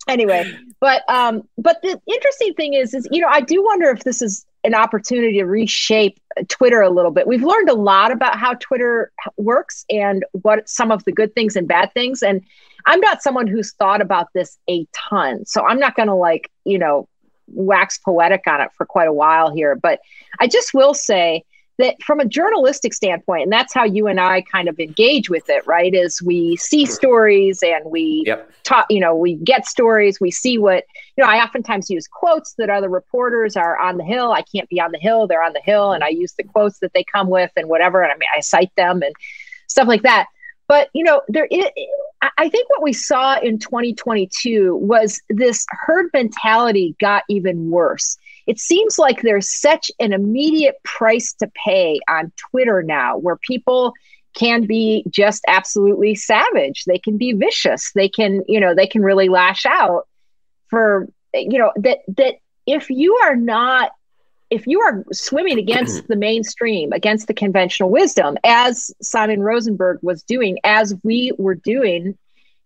anyway, 0.08 0.52
but 0.80 1.04
um, 1.10 1.48
but 1.58 1.82
the 1.82 2.00
interesting 2.08 2.54
thing 2.54 2.74
is, 2.74 2.94
is 2.94 3.08
you 3.12 3.22
know, 3.22 3.30
I 3.30 3.42
do 3.42 3.64
wonder 3.64 3.90
if 3.90 4.04
this 4.04 4.22
is 4.22 4.46
an 4.64 4.76
opportunity 4.76 5.40
to 5.40 5.46
reshape 5.46 6.20
Twitter 6.48 6.82
a 6.82 6.90
little 6.90 7.10
bit. 7.10 7.26
We've 7.26 7.44
learned 7.44 7.70
a 7.70 7.74
lot 7.74 8.12
about 8.12 8.38
how 8.38 8.54
Twitter 8.56 9.12
works 9.38 9.86
and 9.90 10.24
what 10.34 10.70
some 10.70 10.92
of 10.92 11.04
the 11.06 11.12
good 11.12 11.34
things 11.34 11.56
and 11.56 11.68
bad 11.68 11.92
things. 11.94 12.22
And 12.22 12.44
I'm 12.86 13.00
not 13.00 13.24
someone 13.24 13.48
who's 13.48 13.74
thought 13.74 14.02
about 14.02 14.28
this 14.34 14.58
a 14.70 14.86
ton, 14.94 15.46
so 15.46 15.66
I'm 15.66 15.80
not 15.80 15.96
going 15.96 16.10
to 16.10 16.16
like 16.16 16.52
you 16.64 16.78
know 16.78 17.08
wax 17.48 17.98
poetic 17.98 18.44
on 18.48 18.62
it 18.62 18.70
for 18.78 18.86
quite 18.86 19.08
a 19.08 19.14
while 19.14 19.54
here. 19.54 19.76
But 19.76 20.00
I 20.40 20.48
just 20.48 20.76
will 20.76 20.94
say 20.94 21.44
that 21.82 22.02
from 22.02 22.20
a 22.20 22.26
journalistic 22.26 22.94
standpoint, 22.94 23.44
and 23.44 23.52
that's 23.52 23.74
how 23.74 23.84
you 23.84 24.08
and 24.08 24.20
I 24.20 24.42
kind 24.42 24.68
of 24.68 24.80
engage 24.80 25.30
with 25.30 25.50
it, 25.50 25.66
right? 25.68 25.94
Is 25.94 26.22
we 26.22 26.56
see 26.58 26.86
stories 26.86 27.62
and 27.62 27.84
we 27.86 28.24
yep. 28.26 28.52
talk, 28.64 28.86
you 28.90 29.00
know, 29.00 29.16
we 29.16 29.36
get 29.36 29.66
stories, 29.66 30.20
we 30.20 30.32
see 30.32 30.58
what, 30.58 30.86
you 31.18 31.24
know, 31.24 31.30
I 31.30 31.44
oftentimes 31.44 31.90
use 31.90 32.08
quotes 32.08 32.54
that 32.58 32.70
other 32.70 32.90
reporters 32.90 33.56
are 33.56 33.78
on 33.78 33.98
the 33.98 34.04
hill. 34.04 34.32
I 34.32 34.44
can't 34.44 34.70
be 34.70 34.80
on 34.80 34.92
the 34.92 35.00
hill, 35.00 35.28
they're 35.28 35.44
on 35.44 35.54
the 35.54 35.62
hill, 35.62 35.92
and 35.92 36.04
I 36.04 36.10
use 36.10 36.34
the 36.34 36.44
quotes 36.44 36.80
that 36.80 36.94
they 36.94 37.04
come 37.04 37.30
with 37.30 37.52
and 37.56 37.68
whatever. 37.68 38.02
And 38.02 38.12
I 38.12 38.16
mean, 38.16 38.30
I 38.36 38.40
cite 38.40 38.72
them 38.78 39.02
and 39.02 39.14
stuff 39.68 39.88
like 39.88 40.04
that. 40.04 40.28
But 40.68 40.90
you 40.94 41.04
know, 41.04 41.22
there 41.28 41.48
is, 41.52 41.66
I 42.38 42.48
think 42.48 42.70
what 42.70 42.82
we 42.82 42.94
saw 42.94 43.38
in 43.40 43.60
2022 43.60 44.76
was 44.76 45.22
this 45.30 45.66
herd 45.70 46.10
mentality 46.14 46.96
got 47.00 47.24
even 47.28 47.70
worse. 47.72 48.18
It 48.52 48.60
seems 48.60 49.00
like 49.00 49.22
there's 49.22 49.50
such 49.50 49.90
an 49.98 50.12
immediate 50.12 50.76
price 50.84 51.32
to 51.36 51.50
pay 51.66 52.02
on 52.10 52.34
Twitter 52.36 52.84
now, 52.84 53.18
where 53.18 53.38
people 53.38 53.94
can 54.36 54.66
be 54.66 55.06
just 55.10 55.42
absolutely 55.48 56.16
savage. 56.16 56.84
They 56.84 57.00
can 57.00 57.18
be 57.18 57.32
vicious. 57.32 57.94
They 57.94 58.10
can, 58.10 58.44
you 58.50 58.60
know, 58.60 58.76
they 58.76 58.88
can 58.88 59.04
really 59.04 59.30
lash 59.30 59.66
out 59.66 60.06
for, 60.68 61.08
you 61.34 61.60
know, 61.60 61.72
that 61.78 62.00
that 62.18 62.40
if 62.68 62.90
you 62.90 63.16
are 63.24 63.38
not 63.38 63.94
if 64.50 64.68
you 64.68 64.82
are 64.82 65.06
swimming 65.14 65.58
against 65.58 66.06
the 66.10 66.18
mainstream, 66.18 66.92
against 66.92 67.28
the 67.28 67.34
conventional 67.34 67.90
wisdom, 67.90 68.38
as 68.44 68.92
Simon 69.02 69.42
Rosenberg 69.42 70.00
was 70.02 70.24
doing, 70.24 70.58
as 70.66 70.94
we 71.06 71.32
were 71.38 71.56
doing, 71.56 72.18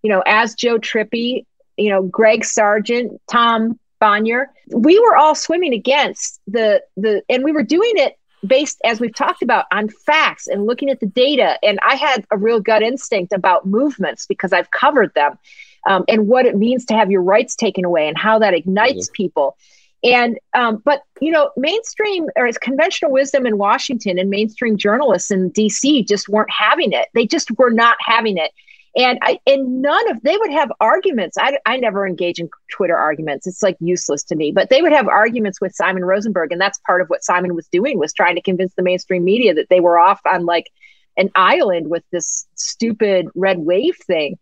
you 0.01 0.09
know, 0.09 0.23
as 0.25 0.55
Joe 0.55 0.79
Trippi, 0.79 1.45
you 1.77 1.91
know, 1.91 2.01
Greg 2.01 2.43
Sargent, 2.43 3.21
Tom 3.29 3.79
Bonier, 3.99 4.51
we 4.69 4.99
were 4.99 5.15
all 5.15 5.35
swimming 5.35 5.73
against 5.73 6.41
the 6.47 6.83
the, 6.97 7.23
and 7.29 7.43
we 7.43 7.51
were 7.51 7.63
doing 7.63 7.93
it 7.95 8.17
based, 8.45 8.79
as 8.83 8.99
we've 8.99 9.15
talked 9.15 9.41
about, 9.41 9.65
on 9.71 9.89
facts 9.89 10.47
and 10.47 10.65
looking 10.65 10.89
at 10.89 10.99
the 10.99 11.05
data. 11.05 11.57
And 11.63 11.79
I 11.81 11.95
had 11.95 12.25
a 12.31 12.37
real 12.37 12.59
gut 12.59 12.83
instinct 12.83 13.33
about 13.33 13.65
movements 13.65 14.25
because 14.25 14.53
I've 14.53 14.71
covered 14.71 15.13
them 15.13 15.37
um, 15.85 16.05
and 16.07 16.27
what 16.27 16.45
it 16.45 16.55
means 16.55 16.85
to 16.85 16.93
have 16.95 17.11
your 17.11 17.21
rights 17.21 17.55
taken 17.55 17.85
away 17.85 18.07
and 18.07 18.17
how 18.17 18.39
that 18.39 18.53
ignites 18.53 19.07
mm-hmm. 19.07 19.13
people. 19.13 19.57
And 20.03 20.37
um, 20.53 20.83
but 20.85 21.01
you 21.19 21.31
know, 21.31 21.49
mainstream 21.57 22.27
or 22.35 22.49
conventional 22.61 23.11
wisdom 23.11 23.47
in 23.47 23.57
Washington 23.57 24.19
and 24.19 24.29
mainstream 24.29 24.77
journalists 24.77 25.31
in 25.31 25.51
DC 25.51 26.07
just 26.07 26.29
weren't 26.29 26.51
having 26.51 26.91
it. 26.91 27.07
They 27.15 27.25
just 27.25 27.49
were 27.57 27.71
not 27.71 27.97
having 27.99 28.37
it. 28.37 28.51
And 28.97 29.19
I 29.21 29.39
and 29.45 29.81
none 29.81 30.09
of 30.09 30.21
they 30.23 30.37
would 30.37 30.51
have 30.51 30.71
arguments. 30.79 31.37
I, 31.37 31.59
I 31.65 31.77
never 31.77 32.07
engage 32.07 32.39
in 32.39 32.49
Twitter 32.71 32.95
arguments. 32.95 33.45
It's 33.45 33.61
like 33.61 33.75
useless 33.79 34.23
to 34.25 34.35
me. 34.35 34.53
But 34.53 34.69
they 34.69 34.81
would 34.81 34.93
have 34.93 35.07
arguments 35.07 35.59
with 35.59 35.75
Simon 35.75 36.05
Rosenberg, 36.05 36.51
and 36.51 36.61
that's 36.61 36.79
part 36.79 37.01
of 37.01 37.09
what 37.09 37.23
Simon 37.23 37.55
was 37.55 37.67
doing 37.67 37.99
was 37.99 38.13
trying 38.13 38.35
to 38.35 38.41
convince 38.41 38.73
the 38.75 38.83
mainstream 38.83 39.25
media 39.25 39.53
that 39.53 39.67
they 39.69 39.81
were 39.81 39.99
off 39.99 40.21
on 40.25 40.45
like 40.45 40.69
an 41.17 41.29
island 41.35 41.89
with 41.89 42.03
this 42.11 42.45
stupid 42.55 43.27
red 43.35 43.59
wave 43.59 43.97
thing. 44.07 44.37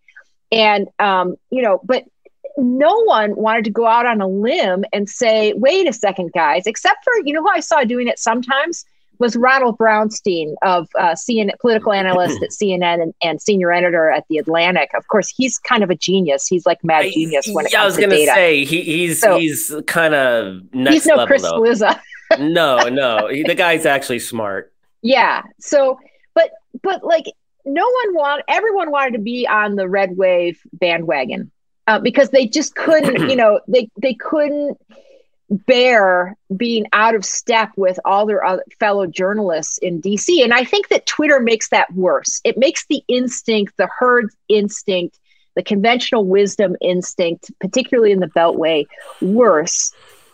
And 0.51 0.87
um, 0.99 1.35
you 1.49 1.63
know, 1.63 1.81
but 1.83 2.03
no 2.57 3.03
one 3.03 3.35
wanted 3.35 3.65
to 3.65 3.71
go 3.71 3.87
out 3.87 4.05
on 4.05 4.21
a 4.21 4.27
limb 4.27 4.85
and 4.93 5.09
say, 5.09 5.53
wait 5.53 5.87
a 5.87 5.93
second, 5.93 6.31
guys, 6.33 6.67
except 6.67 7.03
for, 7.03 7.13
you 7.25 7.33
know 7.33 7.41
who 7.41 7.49
I 7.49 7.59
saw 7.59 7.83
doing 7.83 8.07
it 8.07 8.19
sometimes? 8.19 8.85
Was 9.19 9.35
Ronald 9.35 9.77
Brownstein 9.77 10.55
of 10.61 10.87
uh, 10.97 11.11
CNN, 11.11 11.51
political 11.59 11.93
analyst 12.01 12.41
at 12.41 12.49
CNN 12.49 13.01
and, 13.01 13.13
and, 13.21 13.41
senior 13.41 13.71
editor 13.71 14.09
at 14.09 14.25
the 14.29 14.37
Atlantic. 14.37 14.89
Of 14.95 15.07
course, 15.07 15.33
he's 15.35 15.57
kind 15.57 15.83
of 15.83 15.89
a 15.89 15.95
genius. 15.95 16.47
He's 16.47 16.65
like 16.65 16.83
mad 16.83 17.05
genius 17.11 17.47
when 17.51 17.65
it 17.65 17.71
yeah, 17.71 17.81
comes 17.81 17.95
to 17.95 18.01
data. 18.01 18.11
I 18.11 18.15
was 18.15 18.17
going 18.17 18.27
to 18.27 18.33
say 18.33 18.65
he, 18.65 18.81
he's 18.81 19.21
so, 19.21 19.37
he's 19.37 19.73
kind 19.87 20.13
of 20.13 20.61
he's 20.71 21.05
no 21.05 21.15
level, 21.15 21.27
Chris 21.27 21.43
Cillizza. 21.43 21.99
no, 22.39 22.89
no, 22.89 23.27
he, 23.27 23.43
the 23.43 23.55
guy's 23.55 23.85
actually 23.85 24.19
smart. 24.19 24.73
Yeah. 25.01 25.43
So, 25.59 25.99
but 26.33 26.51
but 26.81 27.03
like 27.03 27.25
no 27.65 27.83
one 27.83 28.15
want 28.15 28.43
everyone 28.47 28.91
wanted 28.91 29.13
to 29.13 29.19
be 29.19 29.47
on 29.47 29.75
the 29.75 29.87
red 29.87 30.17
wave 30.17 30.59
bandwagon 30.73 31.51
uh, 31.87 31.99
because 31.99 32.29
they 32.29 32.47
just 32.47 32.75
couldn't. 32.75 33.29
you 33.29 33.35
know, 33.37 33.59
they 33.67 33.89
they 34.01 34.13
couldn't 34.13 34.77
bear 35.49 36.37
being 36.55 36.85
out 36.93 37.15
of 37.15 37.25
step 37.25 37.71
with 37.75 37.99
all 38.05 38.25
their 38.25 38.43
other 38.43 38.63
fellow 38.79 39.05
journalists 39.05 39.77
in 39.79 40.01
DC. 40.01 40.43
And 40.43 40.53
I 40.53 40.63
think 40.63 40.89
that 40.89 41.05
Twitter 41.05 41.39
makes 41.39 41.69
that 41.69 41.93
worse. 41.93 42.41
It 42.43 42.57
makes 42.57 42.85
the 42.87 43.03
instinct, 43.07 43.77
the 43.77 43.89
herd 43.99 44.31
instinct, 44.47 45.19
the 45.55 45.63
conventional 45.63 46.25
wisdom 46.25 46.75
instinct, 46.81 47.51
particularly 47.59 48.11
in 48.11 48.19
the 48.19 48.27
Beltway, 48.27 48.85
worse. 49.21 49.91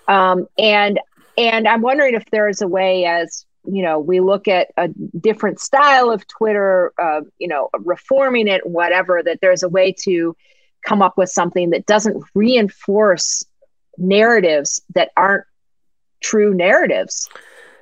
Um, 0.08 0.48
and 0.58 1.00
and 1.38 1.68
I'm 1.68 1.82
wondering 1.82 2.16
if 2.16 2.26
there 2.32 2.50
is 2.50 2.62
a 2.62 2.68
way, 2.68 3.06
as 3.06 3.46
you 3.66 3.84
know, 3.84 4.00
we 4.00 4.20
look 4.20 4.48
at 4.48 4.70
a 4.78 4.90
different 5.20 5.60
style 5.60 6.12
of 6.12 6.28
Twitter, 6.28 6.94
uh, 7.02 7.22
you 7.38 7.48
know, 7.48 7.70
reforming 7.80 8.48
it, 8.48 8.66
whatever, 8.66 9.22
that 9.24 9.40
there's 9.42 9.64
a 9.64 9.70
way 9.70 9.94
to 10.04 10.36
come 10.86 11.02
up 11.02 11.18
with 11.18 11.30
something 11.30 11.72
that 11.72 11.86
doesn't 11.86 12.24
reinforce 12.34 13.44
narratives 14.00 14.82
that 14.96 15.12
aren't 15.16 15.46
true 16.22 16.54
narratives 16.54 17.30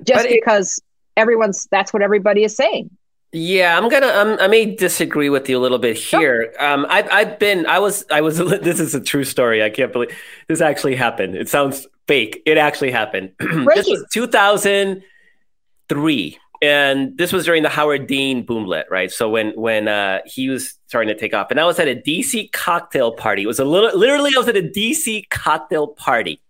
just 0.02 0.26
it, 0.26 0.32
because 0.32 0.80
everyone's 1.16 1.68
that's 1.70 1.92
what 1.92 2.02
everybody 2.02 2.42
is 2.44 2.56
saying. 2.56 2.90
Yeah 3.32 3.76
i'm 3.76 3.90
gonna 3.90 4.08
um, 4.08 4.38
i 4.40 4.46
may 4.46 4.74
disagree 4.74 5.28
with 5.28 5.48
you 5.48 5.58
a 5.58 5.60
little 5.60 5.78
bit 5.78 5.96
here. 5.96 6.52
Sure. 6.52 6.64
um, 6.64 6.86
I've, 6.88 7.08
I've 7.10 7.38
been 7.38 7.66
i 7.66 7.78
was 7.78 8.04
i 8.10 8.20
was 8.20 8.38
this 8.38 8.80
is 8.80 8.94
a 8.94 9.00
true 9.00 9.24
story. 9.24 9.62
I 9.62 9.70
can't 9.70 9.92
believe 9.92 10.16
this 10.48 10.60
actually 10.60 10.96
happened. 10.96 11.36
It 11.36 11.48
sounds 11.48 11.86
fake. 12.06 12.42
It 12.46 12.58
actually 12.58 12.90
happened. 12.90 13.32
This 13.74 13.88
was 13.88 14.04
2003 14.12 16.38
and 16.60 17.16
this 17.16 17.32
was 17.32 17.44
during 17.44 17.62
the 17.62 17.68
Howard 17.68 18.06
Dean 18.06 18.44
boomlet, 18.44 18.84
right? 18.90 19.10
So 19.12 19.28
when 19.28 19.52
when 19.52 19.86
uh, 19.86 20.20
he 20.26 20.48
was 20.48 20.74
starting 20.86 21.08
to 21.08 21.18
take 21.18 21.32
off, 21.32 21.50
and 21.50 21.60
I 21.60 21.64
was 21.64 21.78
at 21.78 21.86
a 21.86 21.94
DC 21.94 22.50
cocktail 22.52 23.12
party. 23.12 23.42
It 23.42 23.46
was 23.46 23.60
a 23.60 23.64
little 23.64 23.96
literally 23.96 24.32
I 24.34 24.38
was 24.38 24.48
at 24.48 24.56
a 24.56 24.62
DC 24.62 25.28
cocktail 25.30 25.88
party, 25.88 26.40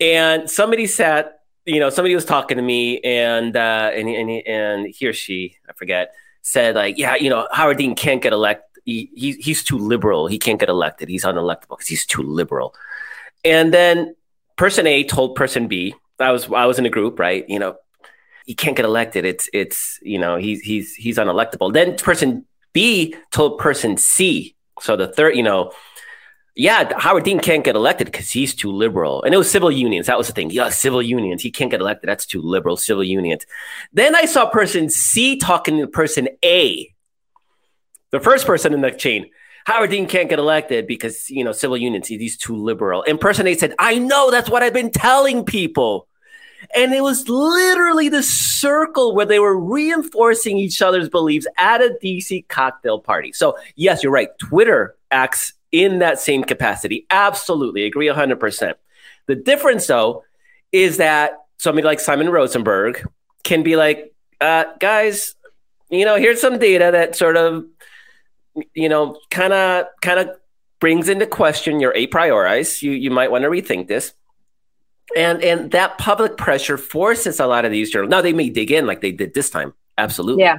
and 0.00 0.50
somebody 0.50 0.86
sat, 0.86 1.40
you 1.66 1.80
know, 1.80 1.90
somebody 1.90 2.14
was 2.14 2.24
talking 2.24 2.56
to 2.56 2.62
me, 2.62 3.00
and 3.00 3.56
uh, 3.56 3.90
and 3.94 4.08
and 4.08 4.30
and 4.46 4.86
he 4.86 5.06
or 5.06 5.12
she, 5.12 5.56
I 5.68 5.72
forget, 5.74 6.14
said 6.40 6.74
like, 6.74 6.96
yeah, 6.96 7.14
you 7.14 7.28
know, 7.28 7.46
Howard 7.52 7.76
Dean 7.76 7.94
can't 7.94 8.22
get 8.22 8.32
elected. 8.32 8.64
He, 8.86 9.10
he 9.14 9.32
he's 9.32 9.62
too 9.62 9.76
liberal. 9.76 10.28
He 10.28 10.38
can't 10.38 10.58
get 10.58 10.70
elected. 10.70 11.10
He's 11.10 11.24
unelectable 11.24 11.76
because 11.76 11.88
he's 11.88 12.06
too 12.06 12.22
liberal. 12.22 12.74
And 13.44 13.74
then 13.74 14.16
person 14.56 14.86
A 14.86 15.04
told 15.04 15.34
person 15.34 15.68
B. 15.68 15.94
I 16.18 16.32
was 16.32 16.50
I 16.50 16.64
was 16.64 16.78
in 16.78 16.86
a 16.86 16.90
group, 16.90 17.18
right? 17.18 17.44
You 17.48 17.58
know, 17.58 17.76
he 18.48 18.54
can't 18.54 18.74
get 18.74 18.86
elected. 18.86 19.26
It's 19.26 19.46
it's 19.52 19.98
you 20.00 20.18
know 20.18 20.38
he's 20.38 20.62
he's 20.62 20.94
he's 20.94 21.18
unelectable. 21.18 21.70
Then 21.70 21.96
person 21.96 22.46
B 22.72 23.14
told 23.30 23.58
person 23.58 23.98
C. 23.98 24.56
So 24.80 24.96
the 24.96 25.06
third, 25.06 25.36
you 25.36 25.42
know, 25.42 25.72
yeah, 26.56 26.90
Howard 26.98 27.24
Dean 27.24 27.40
can't 27.40 27.62
get 27.62 27.76
elected 27.76 28.06
because 28.06 28.30
he's 28.30 28.54
too 28.54 28.72
liberal. 28.72 29.22
And 29.22 29.34
it 29.34 29.36
was 29.36 29.50
civil 29.50 29.70
unions. 29.70 30.06
That 30.06 30.16
was 30.16 30.28
the 30.28 30.32
thing. 30.32 30.50
Yeah, 30.50 30.70
civil 30.70 31.02
unions. 31.02 31.42
He 31.42 31.50
can't 31.50 31.70
get 31.70 31.80
elected. 31.80 32.08
That's 32.08 32.24
too 32.24 32.40
liberal. 32.40 32.78
Civil 32.78 33.04
unions. 33.04 33.44
Then 33.92 34.16
I 34.16 34.24
saw 34.24 34.48
person 34.48 34.88
C 34.88 35.36
talking 35.36 35.78
to 35.80 35.86
person 35.86 36.28
A, 36.42 36.90
the 38.12 38.20
first 38.20 38.46
person 38.46 38.72
in 38.72 38.80
the 38.80 38.92
chain. 38.92 39.28
Howard 39.66 39.90
Dean 39.90 40.06
can't 40.06 40.30
get 40.30 40.38
elected 40.38 40.86
because 40.86 41.28
you 41.28 41.44
know 41.44 41.52
civil 41.52 41.76
unions. 41.76 42.08
He's 42.08 42.38
too 42.38 42.56
liberal. 42.56 43.04
And 43.06 43.20
person 43.20 43.46
A 43.46 43.54
said, 43.54 43.74
"I 43.78 43.98
know. 43.98 44.30
That's 44.30 44.48
what 44.48 44.62
I've 44.62 44.72
been 44.72 44.90
telling 44.90 45.44
people." 45.44 46.07
And 46.74 46.92
it 46.92 47.02
was 47.02 47.28
literally 47.28 48.08
the 48.08 48.22
circle 48.22 49.14
where 49.14 49.26
they 49.26 49.38
were 49.38 49.58
reinforcing 49.58 50.58
each 50.58 50.82
other's 50.82 51.08
beliefs 51.08 51.46
at 51.56 51.80
a 51.80 51.96
DC 52.02 52.46
cocktail 52.48 52.98
party. 52.98 53.32
So, 53.32 53.56
yes, 53.76 54.02
you're 54.02 54.12
right. 54.12 54.28
Twitter 54.38 54.96
acts 55.10 55.54
in 55.72 56.00
that 56.00 56.18
same 56.18 56.44
capacity. 56.44 57.06
Absolutely. 57.10 57.84
Agree 57.84 58.06
100%. 58.06 58.74
The 59.26 59.34
difference, 59.34 59.86
though, 59.86 60.24
is 60.72 60.96
that 60.98 61.44
somebody 61.58 61.86
like 61.86 62.00
Simon 62.00 62.28
Rosenberg 62.28 63.06
can 63.44 63.62
be 63.62 63.76
like, 63.76 64.12
uh, 64.40 64.64
guys, 64.80 65.34
you 65.90 66.04
know, 66.04 66.16
here's 66.16 66.40
some 66.40 66.58
data 66.58 66.90
that 66.92 67.16
sort 67.16 67.36
of, 67.36 67.66
you 68.74 68.88
know, 68.88 69.18
kind 69.30 69.52
of, 69.52 69.86
kind 70.02 70.20
of 70.20 70.36
brings 70.80 71.08
into 71.08 71.26
question 71.26 71.80
your 71.80 71.94
a 71.94 72.06
priori's. 72.06 72.82
You, 72.82 72.92
you 72.92 73.10
might 73.10 73.30
want 73.30 73.42
to 73.42 73.48
rethink 73.48 73.88
this 73.88 74.12
and 75.16 75.42
and 75.42 75.70
that 75.70 75.98
public 75.98 76.36
pressure 76.36 76.76
forces 76.76 77.40
a 77.40 77.46
lot 77.46 77.64
of 77.64 77.72
these 77.72 77.90
journals. 77.90 78.10
Now 78.10 78.20
they 78.20 78.32
may 78.32 78.50
dig 78.50 78.70
in 78.70 78.86
like 78.86 79.00
they 79.00 79.12
did 79.12 79.34
this 79.34 79.50
time, 79.50 79.72
absolutely. 79.96 80.44
Yeah. 80.44 80.58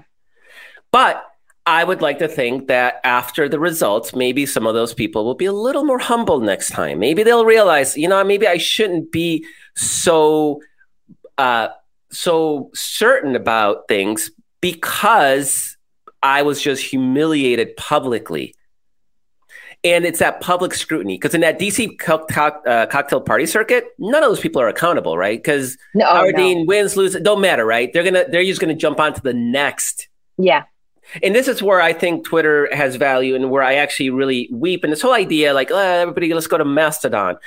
But 0.92 1.26
I 1.66 1.84
would 1.84 2.02
like 2.02 2.18
to 2.20 2.28
think 2.28 2.68
that 2.68 3.00
after 3.04 3.48
the 3.48 3.60
results, 3.60 4.16
maybe 4.16 4.48
some 4.48 4.66
of 4.66 4.74
those 4.74 4.94
people 4.94 5.24
will 5.24 5.36
be 5.36 5.46
a 5.46 5.54
little 5.54 5.84
more 5.84 6.00
humble 6.00 6.40
next 6.40 6.72
time. 6.72 6.98
Maybe 6.98 7.22
they'll 7.22 7.46
realize, 7.46 7.96
you 7.96 8.08
know, 8.08 8.24
maybe 8.24 8.48
I 8.48 8.58
shouldn't 8.58 9.12
be 9.12 9.46
so 9.76 10.62
uh, 11.38 11.70
so 12.12 12.72
certain 12.74 13.36
about 13.36 13.88
things 13.88 14.32
because 14.62 15.78
I 16.24 16.42
was 16.42 16.62
just 16.62 16.84
humiliated 16.84 17.78
publicly 17.78 18.56
and 19.84 20.06
it's 20.06 20.20
that 20.20 20.42
public 20.42 20.74
scrutiny 20.74 21.16
because 21.16 21.34
in 21.34 21.42
that 21.42 21.60
DC 21.60 21.98
co- 22.00 22.26
co- 22.26 22.62
uh, 22.66 22.86
cocktail 22.88 23.22
party 23.22 23.46
circuit, 23.46 23.94
none 23.98 24.24
of 24.24 24.30
those 24.30 24.40
people 24.40 24.62
are 24.62 24.68
accountable, 24.68 25.18
right? 25.18 25.42
Because 25.42 25.78
no, 25.96 26.06
Howard 26.06 26.36
no. 26.36 26.44
Dean 26.44 26.66
wins, 26.66 26.98
loses, 26.98 27.22
don't 27.22 27.42
matter, 27.42 27.66
right? 27.66 27.92
They're 27.94 28.04
gonna 28.04 28.26
they're 28.30 28.44
just 28.44 28.60
gonna 28.60 28.76
jump 28.76 29.00
onto 29.00 29.22
the 29.22 29.34
next. 29.34 30.10
Yeah. 30.38 30.64
And 31.24 31.34
this 31.34 31.48
is 31.48 31.64
where 31.64 31.82
I 31.82 31.94
think 31.94 32.26
Twitter 32.26 32.70
has 32.74 32.96
value 32.96 33.36
and 33.36 33.50
where 33.50 33.64
I 33.64 33.76
actually 33.76 34.12
really 34.12 34.48
weep. 34.52 34.84
And 34.84 34.94
this 34.94 35.02
whole 35.02 35.14
idea, 35.14 35.56
like, 35.56 35.72
oh, 35.72 35.78
everybody, 35.78 36.32
let's 36.34 36.46
go 36.46 36.58
to 36.58 36.66
Mastodon. 36.66 37.38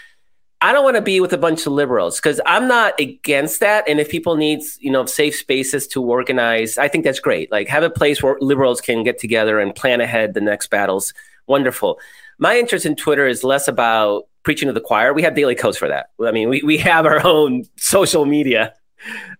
I 0.60 0.72
don't 0.72 0.82
want 0.84 0.96
to 0.96 1.02
be 1.02 1.20
with 1.20 1.32
a 1.32 1.38
bunch 1.38 1.66
of 1.66 1.72
liberals 1.72 2.18
because 2.18 2.40
I'm 2.44 2.66
not 2.66 2.98
against 2.98 3.60
that. 3.60 3.88
And 3.88 4.00
if 4.00 4.08
people 4.08 4.36
need, 4.36 4.62
you 4.80 4.90
know, 4.90 5.06
safe 5.06 5.36
spaces 5.36 5.86
to 5.88 6.02
organize, 6.02 6.76
I 6.76 6.88
think 6.88 7.04
that's 7.04 7.20
great. 7.20 7.52
Like 7.52 7.68
have 7.68 7.82
a 7.84 7.90
place 7.90 8.22
where 8.22 8.36
liberals 8.40 8.80
can 8.80 9.04
get 9.04 9.18
together 9.18 9.60
and 9.60 9.74
plan 9.74 10.00
ahead 10.00 10.34
the 10.34 10.40
next 10.40 10.68
battles. 10.68 11.14
Wonderful 11.46 12.00
my 12.42 12.58
interest 12.58 12.84
in 12.84 12.96
Twitter 12.96 13.28
is 13.28 13.44
less 13.44 13.68
about 13.68 14.24
preaching 14.42 14.66
to 14.66 14.72
the 14.72 14.80
choir. 14.80 15.14
We 15.14 15.22
have 15.22 15.36
daily 15.36 15.54
Kos 15.54 15.76
for 15.76 15.86
that. 15.86 16.06
I 16.20 16.32
mean, 16.32 16.48
we, 16.48 16.60
we 16.62 16.76
have 16.78 17.06
our 17.06 17.24
own 17.24 17.62
social 17.76 18.24
media 18.24 18.74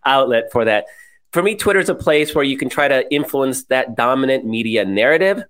outlet 0.04 0.52
for 0.52 0.64
that. 0.64 0.84
for 1.32 1.42
me, 1.42 1.56
Twitter 1.56 1.80
is 1.80 1.88
a 1.88 1.96
place 1.96 2.32
where 2.32 2.44
you 2.44 2.56
can 2.56 2.68
try 2.68 2.86
to 2.86 3.12
influence 3.12 3.64
that 3.64 3.96
dominant 3.96 4.46
media 4.46 4.84
narrative 4.84 5.42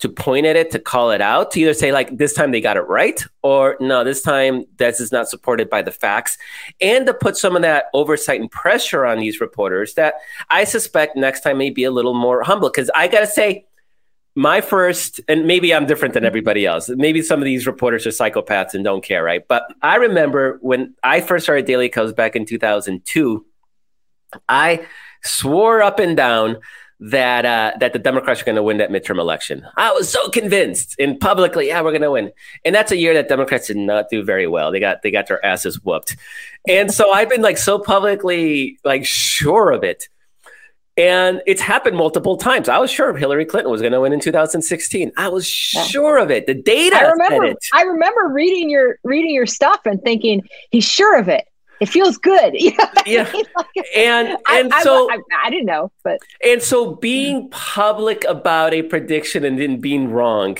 to 0.00 0.08
point 0.10 0.44
at 0.44 0.54
it, 0.54 0.70
to 0.72 0.78
call 0.78 1.10
it 1.10 1.22
out, 1.22 1.50
to 1.50 1.60
either 1.60 1.72
say, 1.72 1.92
like, 1.92 2.18
this 2.18 2.34
time 2.34 2.52
they 2.52 2.60
got 2.60 2.76
it 2.76 2.82
right, 2.82 3.24
or 3.42 3.76
no, 3.80 4.04
this 4.04 4.20
time 4.20 4.64
this 4.76 5.00
is 5.00 5.10
not 5.10 5.28
supported 5.28 5.70
by 5.70 5.80
the 5.80 5.90
facts, 5.90 6.36
and 6.80 7.06
to 7.06 7.14
put 7.14 7.38
some 7.38 7.56
of 7.56 7.62
that 7.62 7.86
oversight 7.94 8.40
and 8.40 8.50
pressure 8.50 9.06
on 9.06 9.18
these 9.18 9.40
reporters 9.40 9.94
that 9.94 10.14
I 10.50 10.64
suspect 10.64 11.16
next 11.16 11.40
time 11.40 11.56
may 11.56 11.70
be 11.70 11.84
a 11.84 11.90
little 11.90 12.14
more 12.14 12.42
humble. 12.42 12.68
Because 12.68 12.90
I 12.94 13.08
got 13.08 13.20
to 13.20 13.26
say, 13.26 13.64
my 14.38 14.60
first, 14.60 15.20
and 15.26 15.46
maybe 15.46 15.74
I'm 15.74 15.84
different 15.84 16.14
than 16.14 16.24
everybody 16.24 16.64
else. 16.64 16.88
Maybe 16.88 17.22
some 17.22 17.40
of 17.40 17.44
these 17.44 17.66
reporters 17.66 18.06
are 18.06 18.10
psychopaths 18.10 18.72
and 18.72 18.84
don't 18.84 19.02
care, 19.02 19.24
right? 19.24 19.42
But 19.48 19.74
I 19.82 19.96
remember 19.96 20.58
when 20.60 20.94
I 21.02 21.20
first 21.20 21.44
started 21.44 21.66
Daily 21.66 21.88
Kos 21.88 22.12
back 22.12 22.36
in 22.36 22.46
2002, 22.46 23.44
I 24.48 24.86
swore 25.24 25.82
up 25.82 25.98
and 25.98 26.16
down 26.16 26.58
that 27.00 27.44
uh, 27.46 27.72
that 27.80 27.92
the 27.92 27.98
Democrats 27.98 28.40
are 28.40 28.44
going 28.44 28.54
to 28.54 28.62
win 28.62 28.78
that 28.78 28.90
midterm 28.90 29.18
election. 29.18 29.66
I 29.76 29.90
was 29.90 30.08
so 30.08 30.28
convinced, 30.30 30.94
and 31.00 31.18
publicly, 31.18 31.66
yeah, 31.66 31.80
we're 31.80 31.90
going 31.90 32.02
to 32.02 32.12
win. 32.12 32.30
And 32.64 32.72
that's 32.72 32.92
a 32.92 32.96
year 32.96 33.14
that 33.14 33.28
Democrats 33.28 33.66
did 33.66 33.76
not 33.76 34.08
do 34.08 34.22
very 34.22 34.46
well. 34.46 34.70
They 34.70 34.78
got 34.78 35.02
they 35.02 35.10
got 35.10 35.26
their 35.26 35.44
asses 35.44 35.82
whooped, 35.82 36.16
and 36.68 36.92
so 36.92 37.10
I've 37.10 37.28
been 37.28 37.42
like 37.42 37.58
so 37.58 37.80
publicly 37.80 38.78
like 38.84 39.04
sure 39.04 39.72
of 39.72 39.82
it. 39.82 40.08
And 40.98 41.40
it's 41.46 41.62
happened 41.62 41.96
multiple 41.96 42.36
times. 42.36 42.68
I 42.68 42.78
was 42.78 42.90
sure 42.90 43.16
Hillary 43.16 43.44
Clinton 43.44 43.70
was 43.70 43.80
going 43.80 43.92
to 43.92 44.00
win 44.00 44.12
in 44.12 44.20
2016. 44.20 45.12
I 45.16 45.28
was 45.28 45.46
sure 45.46 46.18
of 46.18 46.30
it. 46.30 46.46
The 46.46 46.54
data. 46.54 46.96
I 46.96 47.10
remember. 47.10 47.54
I 47.72 47.82
remember 47.82 48.28
reading 48.28 48.68
your 48.68 48.98
reading 49.04 49.32
your 49.32 49.46
stuff 49.46 49.80
and 49.84 50.02
thinking 50.02 50.46
he's 50.70 50.84
sure 50.84 51.16
of 51.16 51.28
it 51.28 51.46
it 51.80 51.88
feels 51.88 52.18
good. 52.18 52.54
yeah. 53.06 53.32
And 53.94 54.36
and 54.48 54.72
I, 54.72 54.82
so 54.82 55.10
I, 55.10 55.18
I, 55.44 55.50
didn't 55.50 55.66
know, 55.66 55.92
but 56.02 56.18
and 56.44 56.62
so 56.62 56.94
being 56.94 57.48
public 57.50 58.24
about 58.24 58.74
a 58.74 58.82
prediction 58.82 59.44
and 59.44 59.58
then 59.58 59.80
being 59.80 60.10
wrong 60.10 60.58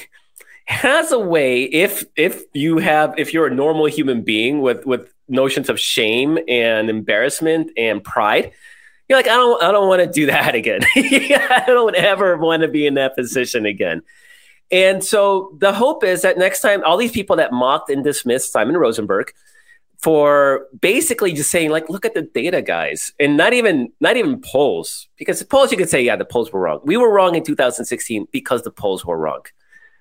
has 0.67 1.13
a 1.13 1.19
way 1.19 1.65
if 1.65 2.05
if 2.17 2.43
you 2.53 2.79
have 2.79 3.15
if 3.19 3.33
you're 3.33 3.47
a 3.47 3.55
normal 3.55 3.87
human 3.87 4.23
being 4.23 4.61
with 4.61 4.85
with 4.87 5.13
notions 5.29 5.69
of 5.69 5.81
shame 5.81 6.39
and 6.47 6.89
embarrassment 6.89 7.71
and 7.77 8.05
pride 8.05 8.53
you're 9.09 9.19
like 9.19 9.29
i 9.29 9.35
don't 9.35 9.63
i 9.63 9.73
don't 9.73 9.89
want 9.89 10.01
to 10.03 10.11
do 10.11 10.27
that 10.27 10.55
again. 10.61 10.81
I 10.97 11.65
don't 11.67 11.95
ever 11.95 12.37
want 12.37 12.63
to 12.63 12.69
be 12.69 12.87
in 12.87 12.95
that 12.95 13.15
position 13.17 13.67
again. 13.67 14.03
And 14.71 15.03
so 15.03 15.57
the 15.59 15.73
hope 15.73 16.05
is 16.05 16.23
that 16.23 16.37
next 16.37 16.61
time 16.61 16.85
all 16.85 16.99
these 16.99 17.13
people 17.13 17.37
that 17.37 17.53
mocked 17.53 17.91
and 17.91 18.05
dismissed 18.05 18.53
simon 18.53 18.77
rosenberg 18.77 19.33
for 19.99 20.67
basically 20.81 21.33
just 21.33 21.51
saying 21.51 21.71
like 21.71 21.89
look 21.89 22.05
at 22.05 22.15
the 22.15 22.23
data 22.23 22.63
guys 22.63 23.13
and 23.19 23.37
not 23.37 23.53
even 23.53 23.93
not 24.01 24.17
even 24.17 24.41
polls 24.41 25.09
because 25.17 25.41
the 25.41 25.45
polls 25.45 25.73
you 25.73 25.79
could 25.79 25.89
say 25.89 26.03
yeah 26.03 26.17
the 26.17 26.25
polls 26.25 26.53
were 26.53 26.61
wrong. 26.61 26.81
We 26.85 26.97
were 26.97 27.13
wrong 27.13 27.35
in 27.35 27.43
2016 27.43 28.29
because 28.31 28.63
the 28.63 28.71
polls 28.71 29.05
were 29.05 29.19
wrong. 29.19 29.41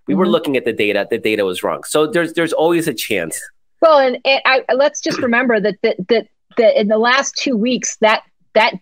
We 0.06 0.14
mm-hmm. 0.14 0.20
were 0.20 0.28
looking 0.28 0.56
at 0.56 0.66
the 0.66 0.74
data 0.74 1.08
the 1.10 1.18
data 1.18 1.46
was 1.46 1.64
wrong. 1.64 1.84
So 1.84 2.06
there's 2.06 2.34
there's 2.34 2.54
always 2.54 2.88
a 2.88 2.94
chance. 2.94 3.40
Well 3.82 3.98
and, 3.98 4.20
and 4.26 4.42
I, 4.46 4.64
let's 4.74 5.02
just 5.02 5.20
remember 5.20 5.60
that 5.60 5.76
that 5.82 5.96
that 6.10 6.28
that 6.58 6.80
in 6.80 6.90
the 6.90 7.00
last 7.00 7.36
two 7.36 7.58
weeks 7.58 7.98
that 7.98 8.24
that 8.54 8.74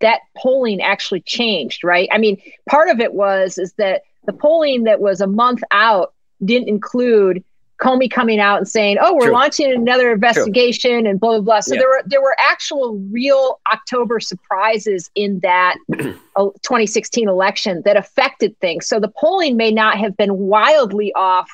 that 0.00 0.20
polling 0.36 0.80
actually 0.80 1.20
changed 1.22 1.84
right 1.84 2.08
i 2.12 2.18
mean 2.18 2.40
part 2.68 2.88
of 2.88 3.00
it 3.00 3.14
was 3.14 3.58
is 3.58 3.72
that 3.74 4.02
the 4.26 4.32
polling 4.32 4.84
that 4.84 5.00
was 5.00 5.20
a 5.20 5.26
month 5.26 5.62
out 5.70 6.14
didn't 6.44 6.68
include 6.68 7.42
Comey 7.80 8.10
coming 8.10 8.38
out 8.38 8.58
and 8.58 8.68
saying, 8.68 8.98
"Oh, 9.00 9.14
we're 9.14 9.26
True. 9.26 9.32
launching 9.32 9.72
another 9.72 10.12
investigation," 10.12 11.02
True. 11.02 11.10
and 11.10 11.18
blah 11.18 11.30
blah 11.30 11.40
blah. 11.40 11.60
So 11.60 11.74
yeah. 11.74 11.80
there 11.80 11.88
were 11.88 12.02
there 12.06 12.20
were 12.20 12.36
actual 12.38 12.98
real 13.10 13.58
October 13.72 14.20
surprises 14.20 15.10
in 15.14 15.40
that 15.40 15.76
2016 15.96 17.28
election 17.28 17.82
that 17.86 17.96
affected 17.96 18.58
things. 18.60 18.86
So 18.86 19.00
the 19.00 19.08
polling 19.08 19.56
may 19.56 19.70
not 19.70 19.98
have 19.98 20.16
been 20.16 20.36
wildly 20.36 21.12
off, 21.14 21.50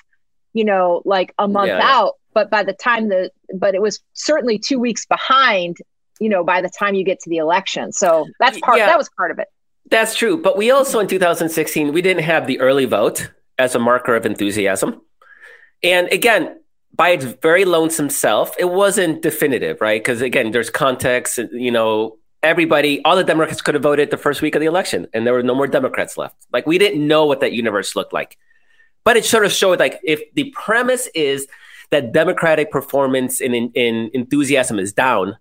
you 0.52 0.64
know, 0.64 1.00
like 1.04 1.32
a 1.38 1.46
month 1.46 1.68
yeah. 1.68 1.80
out, 1.80 2.14
but 2.34 2.50
by 2.50 2.64
the 2.64 2.72
time 2.72 3.08
the 3.08 3.30
but 3.54 3.76
it 3.76 3.80
was 3.80 4.00
certainly 4.14 4.58
two 4.58 4.80
weeks 4.80 5.06
behind, 5.06 5.78
you 6.20 6.29
know, 6.29 6.44
by 6.44 6.61
the 6.61 6.70
time 6.70 6.94
you 6.94 7.05
get 7.05 7.20
to 7.20 7.31
the 7.31 7.37
election. 7.38 7.92
So 7.92 8.26
that's 8.38 8.59
part 8.61 8.79
yeah. 8.79 8.87
that 8.87 8.98
was 8.98 9.09
part 9.16 9.31
of 9.31 9.38
it. 9.38 9.48
That's 9.90 10.16
true, 10.16 10.40
but 10.40 10.57
we 10.57 10.70
also 10.70 10.98
in 10.98 11.07
2016 11.07 11.92
we 11.92 12.02
didn't 12.02 12.24
have 12.24 12.46
the 12.46 12.61
early 12.61 12.87
vote 12.87 13.31
as 13.59 13.74
a 13.74 13.79
marker 13.79 14.14
of 14.14 14.26
enthusiasm. 14.26 15.00
And 15.83 16.09
again, 16.09 16.59
by 16.92 17.11
its 17.11 17.24
very 17.24 17.64
lonesome 17.64 18.11
self, 18.11 18.55
it 18.59 18.70
wasn't 18.70 19.22
definitive, 19.22 19.81
right? 19.81 20.00
Because 20.00 20.22
again, 20.22 20.50
there's 20.50 20.70
context. 20.70 21.38
You 21.52 21.70
know, 21.70 22.18
everybody, 22.42 23.02
all 23.05 23.16
the 23.16 23.24
Democrats 23.24 23.61
could 23.61 23.74
have 23.74 23.83
voted 23.83 24.11
the 24.11 24.16
first 24.16 24.40
week 24.40 24.55
of 24.55 24.61
the 24.61 24.66
election, 24.66 25.07
and 25.12 25.26
there 25.26 25.35
were 25.35 25.42
no 25.42 25.55
more 25.55 25.66
Democrats 25.66 26.16
left. 26.16 26.46
Like 26.52 26.66
we 26.66 26.79
didn't 26.79 27.07
know 27.07 27.26
what 27.26 27.40
that 27.40 27.52
universe 27.52 27.94
looked 27.94 28.12
like, 28.12 28.38
but 29.05 29.16
it 29.16 29.24
sort 29.24 29.44
of 29.44 29.52
showed 29.52 29.79
like 29.79 30.00
if 30.02 30.22
the 30.35 30.50
premise 30.57 31.09
is 31.14 31.46
that 31.90 32.12
Democratic 32.12 32.70
performance 32.70 33.40
and 33.40 33.55
in, 33.55 33.70
in 33.74 34.11
enthusiasm 34.14 34.79
is 34.79 34.92
down, 34.92 35.37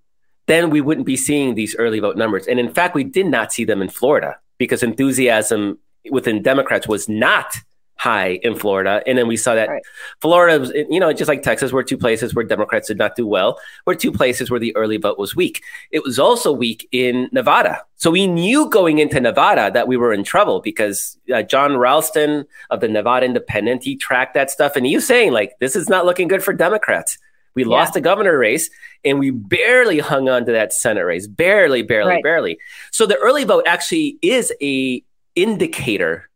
then 0.47 0.69
we 0.69 0.81
wouldn't 0.81 1.05
be 1.05 1.17
seeing 1.17 1.55
these 1.55 1.75
early 1.77 1.99
vote 1.99 2.17
numbers. 2.17 2.47
And 2.47 2.59
in 2.59 2.73
fact, 2.73 2.95
we 2.95 3.03
did 3.03 3.25
not 3.25 3.51
see 3.51 3.65
them 3.65 3.81
in 3.81 3.89
Florida 3.89 4.37
because 4.57 4.83
enthusiasm 4.83 5.79
within 6.11 6.41
Democrats 6.41 6.87
was 6.87 7.09
not 7.09 7.55
high 7.97 8.39
in 8.43 8.55
Florida. 8.55 9.01
And 9.07 9.17
then 9.17 9.27
we 9.27 9.37
saw 9.37 9.55
that 9.55 9.69
right. 9.69 9.81
Florida, 10.19 10.59
was, 10.59 10.71
you 10.89 10.99
know, 10.99 11.11
just 11.13 11.29
like 11.29 11.41
Texas, 11.41 11.71
were 11.71 11.83
two 11.83 11.97
places 11.97 12.35
where 12.35 12.43
Democrats 12.43 12.87
did 12.87 12.97
not 12.97 13.15
do 13.15 13.25
well, 13.25 13.57
were 13.85 13.95
two 13.95 14.11
places 14.11 14.51
where 14.51 14.59
the 14.59 14.75
early 14.75 14.97
vote 14.97 15.17
was 15.17 15.35
weak. 15.35 15.63
It 15.91 16.03
was 16.03 16.19
also 16.19 16.51
weak 16.51 16.87
in 16.91 17.29
Nevada. 17.31 17.81
So 17.95 18.11
we 18.11 18.27
knew 18.27 18.69
going 18.69 18.99
into 18.99 19.19
Nevada 19.19 19.71
that 19.71 19.87
we 19.87 19.97
were 19.97 20.13
in 20.13 20.23
trouble 20.23 20.59
because 20.59 21.17
uh, 21.33 21.41
Jon 21.41 21.77
Ralston 21.77 22.45
of 22.69 22.81
the 22.81 22.89
Nevada 22.89 23.25
Independent, 23.25 23.83
he 23.83 23.95
tracked 23.95 24.33
that 24.33 24.51
stuff. 24.51 24.75
And 24.75 24.85
he 24.85 24.95
was 24.95 25.07
saying, 25.07 25.31
like, 25.31 25.53
this 25.59 25.75
is 25.75 25.87
not 25.87 26.05
looking 26.05 26.27
good 26.27 26.43
for 26.43 26.53
Democrats. 26.53 27.17
We 27.55 27.63
yeah. 27.63 27.69
lost 27.69 27.93
the 27.93 28.01
governor 28.01 28.37
race 28.37 28.69
and 29.03 29.19
we 29.19 29.31
barely 29.31 29.99
hung 29.99 30.29
on 30.29 30.45
to 30.45 30.51
that 30.51 30.73
Senate 30.73 31.05
race. 31.05 31.27
Barely, 31.27 31.81
barely, 31.81 32.15
right. 32.15 32.23
barely. 32.23 32.59
So 32.91 33.05
the 33.05 33.17
early 33.17 33.43
vote 33.43 33.63
actually 33.67 34.17
is 34.21 34.53
a 34.61 35.03
indicator 35.35 36.29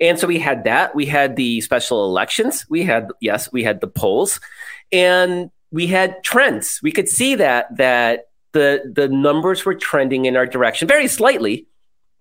and 0.00 0.18
so 0.18 0.26
we 0.26 0.38
had 0.38 0.64
that. 0.64 0.94
We 0.94 1.06
had 1.06 1.36
the 1.36 1.60
special 1.60 2.04
elections. 2.04 2.66
We 2.68 2.82
had, 2.82 3.10
yes, 3.20 3.52
we 3.52 3.62
had 3.62 3.80
the 3.80 3.86
polls 3.86 4.40
and 4.92 5.50
we 5.70 5.86
had 5.86 6.22
trends. 6.22 6.80
We 6.82 6.92
could 6.92 7.08
see 7.08 7.36
that, 7.36 7.76
that 7.76 8.28
the, 8.52 8.92
the 8.92 9.08
numbers 9.08 9.64
were 9.64 9.74
trending 9.74 10.26
in 10.26 10.36
our 10.36 10.46
direction 10.46 10.88
very 10.88 11.08
slightly, 11.08 11.66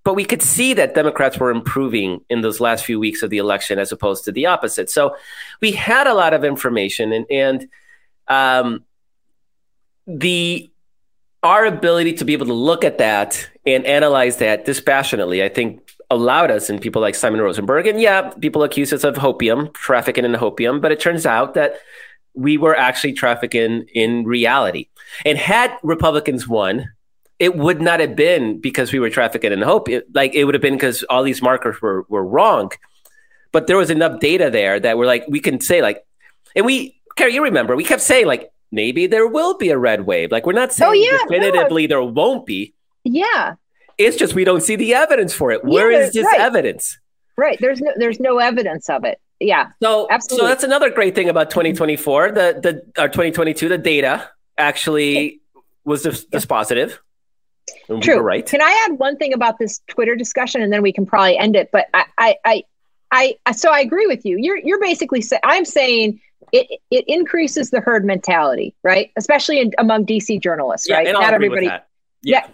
but 0.03 0.15
we 0.15 0.25
could 0.25 0.41
see 0.41 0.73
that 0.73 0.95
Democrats 0.95 1.37
were 1.37 1.51
improving 1.51 2.21
in 2.29 2.41
those 2.41 2.59
last 2.59 2.85
few 2.85 2.99
weeks 2.99 3.21
of 3.21 3.29
the 3.29 3.37
election 3.37 3.79
as 3.79 3.91
opposed 3.91 4.25
to 4.25 4.31
the 4.31 4.45
opposite. 4.45 4.89
So 4.89 5.15
we 5.61 5.71
had 5.71 6.07
a 6.07 6.13
lot 6.13 6.33
of 6.33 6.43
information 6.43 7.13
and, 7.13 7.25
and 7.29 7.67
um, 8.27 8.83
the 10.07 10.69
our 11.41 11.65
ability 11.65 12.13
to 12.13 12.25
be 12.25 12.33
able 12.33 12.45
to 12.45 12.53
look 12.53 12.85
at 12.85 12.99
that 12.99 13.49
and 13.65 13.85
analyze 13.85 14.37
that 14.37 14.63
dispassionately, 14.63 15.43
I 15.43 15.49
think 15.49 15.81
allowed 16.09 16.51
us 16.51 16.69
and 16.69 16.81
people 16.81 17.01
like 17.01 17.15
Simon 17.15 17.41
Rosenberg. 17.41 17.85
And 17.85 17.99
yeah, 17.99 18.29
people 18.29 18.63
accuse 18.63 18.93
us 18.93 19.03
of 19.03 19.15
hopium, 19.15 19.73
trafficking 19.73 20.23
in 20.23 20.33
hopium, 20.33 20.81
but 20.81 20.91
it 20.91 21.01
turns 21.01 21.25
out 21.25 21.53
that 21.55 21.75
we 22.33 22.57
were 22.57 22.75
actually 22.75 23.13
trafficking 23.13 23.85
in 23.93 24.23
reality. 24.23 24.87
And 25.25 25.37
had 25.37 25.77
Republicans 25.83 26.47
won, 26.47 26.89
it 27.39 27.55
would 27.57 27.81
not 27.81 27.99
have 27.99 28.15
been 28.15 28.61
because 28.61 28.93
we 28.93 28.99
were 28.99 29.09
trafficking 29.09 29.51
in 29.51 29.61
hope. 29.61 29.89
It, 29.89 30.05
like 30.13 30.33
it 30.33 30.45
would 30.45 30.55
have 30.55 30.61
been 30.61 30.75
because 30.75 31.03
all 31.03 31.23
these 31.23 31.41
markers 31.41 31.81
were 31.81 32.05
were 32.07 32.25
wrong. 32.25 32.71
But 33.51 33.67
there 33.67 33.77
was 33.77 33.89
enough 33.89 34.19
data 34.19 34.49
there 34.49 34.79
that 34.79 34.97
we're 34.97 35.05
like, 35.05 35.25
we 35.27 35.39
can 35.39 35.59
say 35.61 35.81
like, 35.81 36.05
and 36.55 36.65
we, 36.65 36.99
Kerry, 37.15 37.33
you 37.33 37.43
remember, 37.43 37.75
we 37.75 37.83
kept 37.83 38.01
saying 38.01 38.25
like, 38.25 38.51
maybe 38.71 39.07
there 39.07 39.27
will 39.27 39.57
be 39.57 39.69
a 39.69 39.77
red 39.77 40.05
wave. 40.05 40.31
Like 40.31 40.45
we're 40.45 40.53
not 40.53 40.69
oh, 40.69 40.73
saying 40.73 40.91
oh, 40.91 40.93
yeah, 40.93 41.17
definitively 41.23 41.83
no. 41.83 41.87
there 41.87 42.03
won't 42.03 42.45
be. 42.45 42.73
Yeah. 43.03 43.55
It's 43.97 44.17
just 44.17 44.33
we 44.33 44.43
don't 44.43 44.61
see 44.61 44.75
the 44.75 44.95
evidence 44.95 45.33
for 45.33 45.51
it. 45.51 45.63
Where 45.63 45.91
yeah, 45.91 45.99
is 45.99 46.13
this 46.13 46.25
right. 46.25 46.39
evidence? 46.39 46.97
Right. 47.37 47.57
There's 47.59 47.81
no 47.81 47.91
there's 47.95 48.19
no 48.19 48.39
evidence 48.39 48.89
of 48.89 49.05
it. 49.05 49.19
Yeah. 49.39 49.69
So 49.81 50.07
absolutely. 50.09 50.45
So 50.45 50.49
that's 50.49 50.63
another 50.63 50.89
great 50.89 51.15
thing 51.15 51.29
about 51.29 51.49
2024. 51.49 52.31
The 52.31 52.59
the 52.95 53.01
or 53.01 53.07
2022. 53.07 53.69
The 53.69 53.77
data 53.77 54.29
actually 54.57 55.41
was 55.83 56.03
just 56.03 56.47
positive. 56.47 56.99
True. 58.01 58.19
Right. 58.19 58.45
Can 58.45 58.61
I 58.61 58.85
add 58.85 58.99
one 58.99 59.17
thing 59.17 59.33
about 59.33 59.59
this 59.59 59.81
Twitter 59.87 60.15
discussion, 60.15 60.61
and 60.61 60.71
then 60.71 60.81
we 60.81 60.91
can 60.91 61.05
probably 61.05 61.37
end 61.37 61.55
it? 61.55 61.69
But 61.71 61.87
I 61.93 62.05
I 62.17 62.63
I, 63.11 63.37
I 63.45 63.51
so 63.51 63.71
I 63.71 63.79
agree 63.79 64.07
with 64.07 64.25
you. 64.25 64.37
You're 64.37 64.57
you're 64.57 64.79
basically 64.79 65.21
saying 65.21 65.41
I'm 65.43 65.65
saying 65.65 66.19
it 66.51 66.79
it 66.91 67.05
increases 67.07 67.69
the 67.71 67.79
herd 67.79 68.05
mentality, 68.05 68.75
right? 68.83 69.11
Especially 69.15 69.59
in, 69.59 69.71
among 69.77 70.05
DC 70.05 70.41
journalists, 70.41 70.89
yeah, 70.89 70.97
right? 70.97 71.11
Not 71.11 71.33
everybody. 71.33 71.65
Yeah. 71.65 71.79
yeah. 72.21 72.47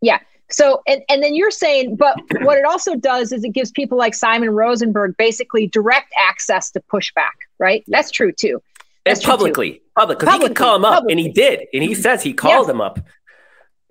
Yeah. 0.00 0.18
So, 0.50 0.82
and, 0.86 1.02
and 1.08 1.22
then 1.22 1.34
you're 1.34 1.50
saying, 1.50 1.96
but 1.96 2.16
what 2.42 2.58
it 2.58 2.64
also 2.64 2.96
does 2.96 3.32
is 3.32 3.44
it 3.44 3.50
gives 3.50 3.70
people 3.70 3.96
like 3.96 4.14
Simon 4.14 4.50
Rosenberg 4.50 5.16
basically 5.16 5.66
direct 5.66 6.12
access 6.18 6.70
to 6.72 6.80
pushback, 6.92 7.32
right? 7.58 7.82
That's 7.88 8.10
true 8.10 8.30
too. 8.30 8.62
That's 9.04 9.20
and 9.20 9.26
publicly, 9.28 9.72
too. 9.72 9.80
public, 9.96 10.18
because 10.18 10.34
he 10.34 10.40
can 10.40 10.54
call 10.54 10.76
him 10.76 10.84
up, 10.84 10.94
publicly. 10.94 11.12
and 11.12 11.20
he 11.20 11.28
did, 11.32 11.66
and 11.72 11.82
he 11.82 11.94
says 11.94 12.22
he 12.22 12.32
called 12.32 12.66
yes. 12.66 12.70
him 12.70 12.80
up. 12.80 13.00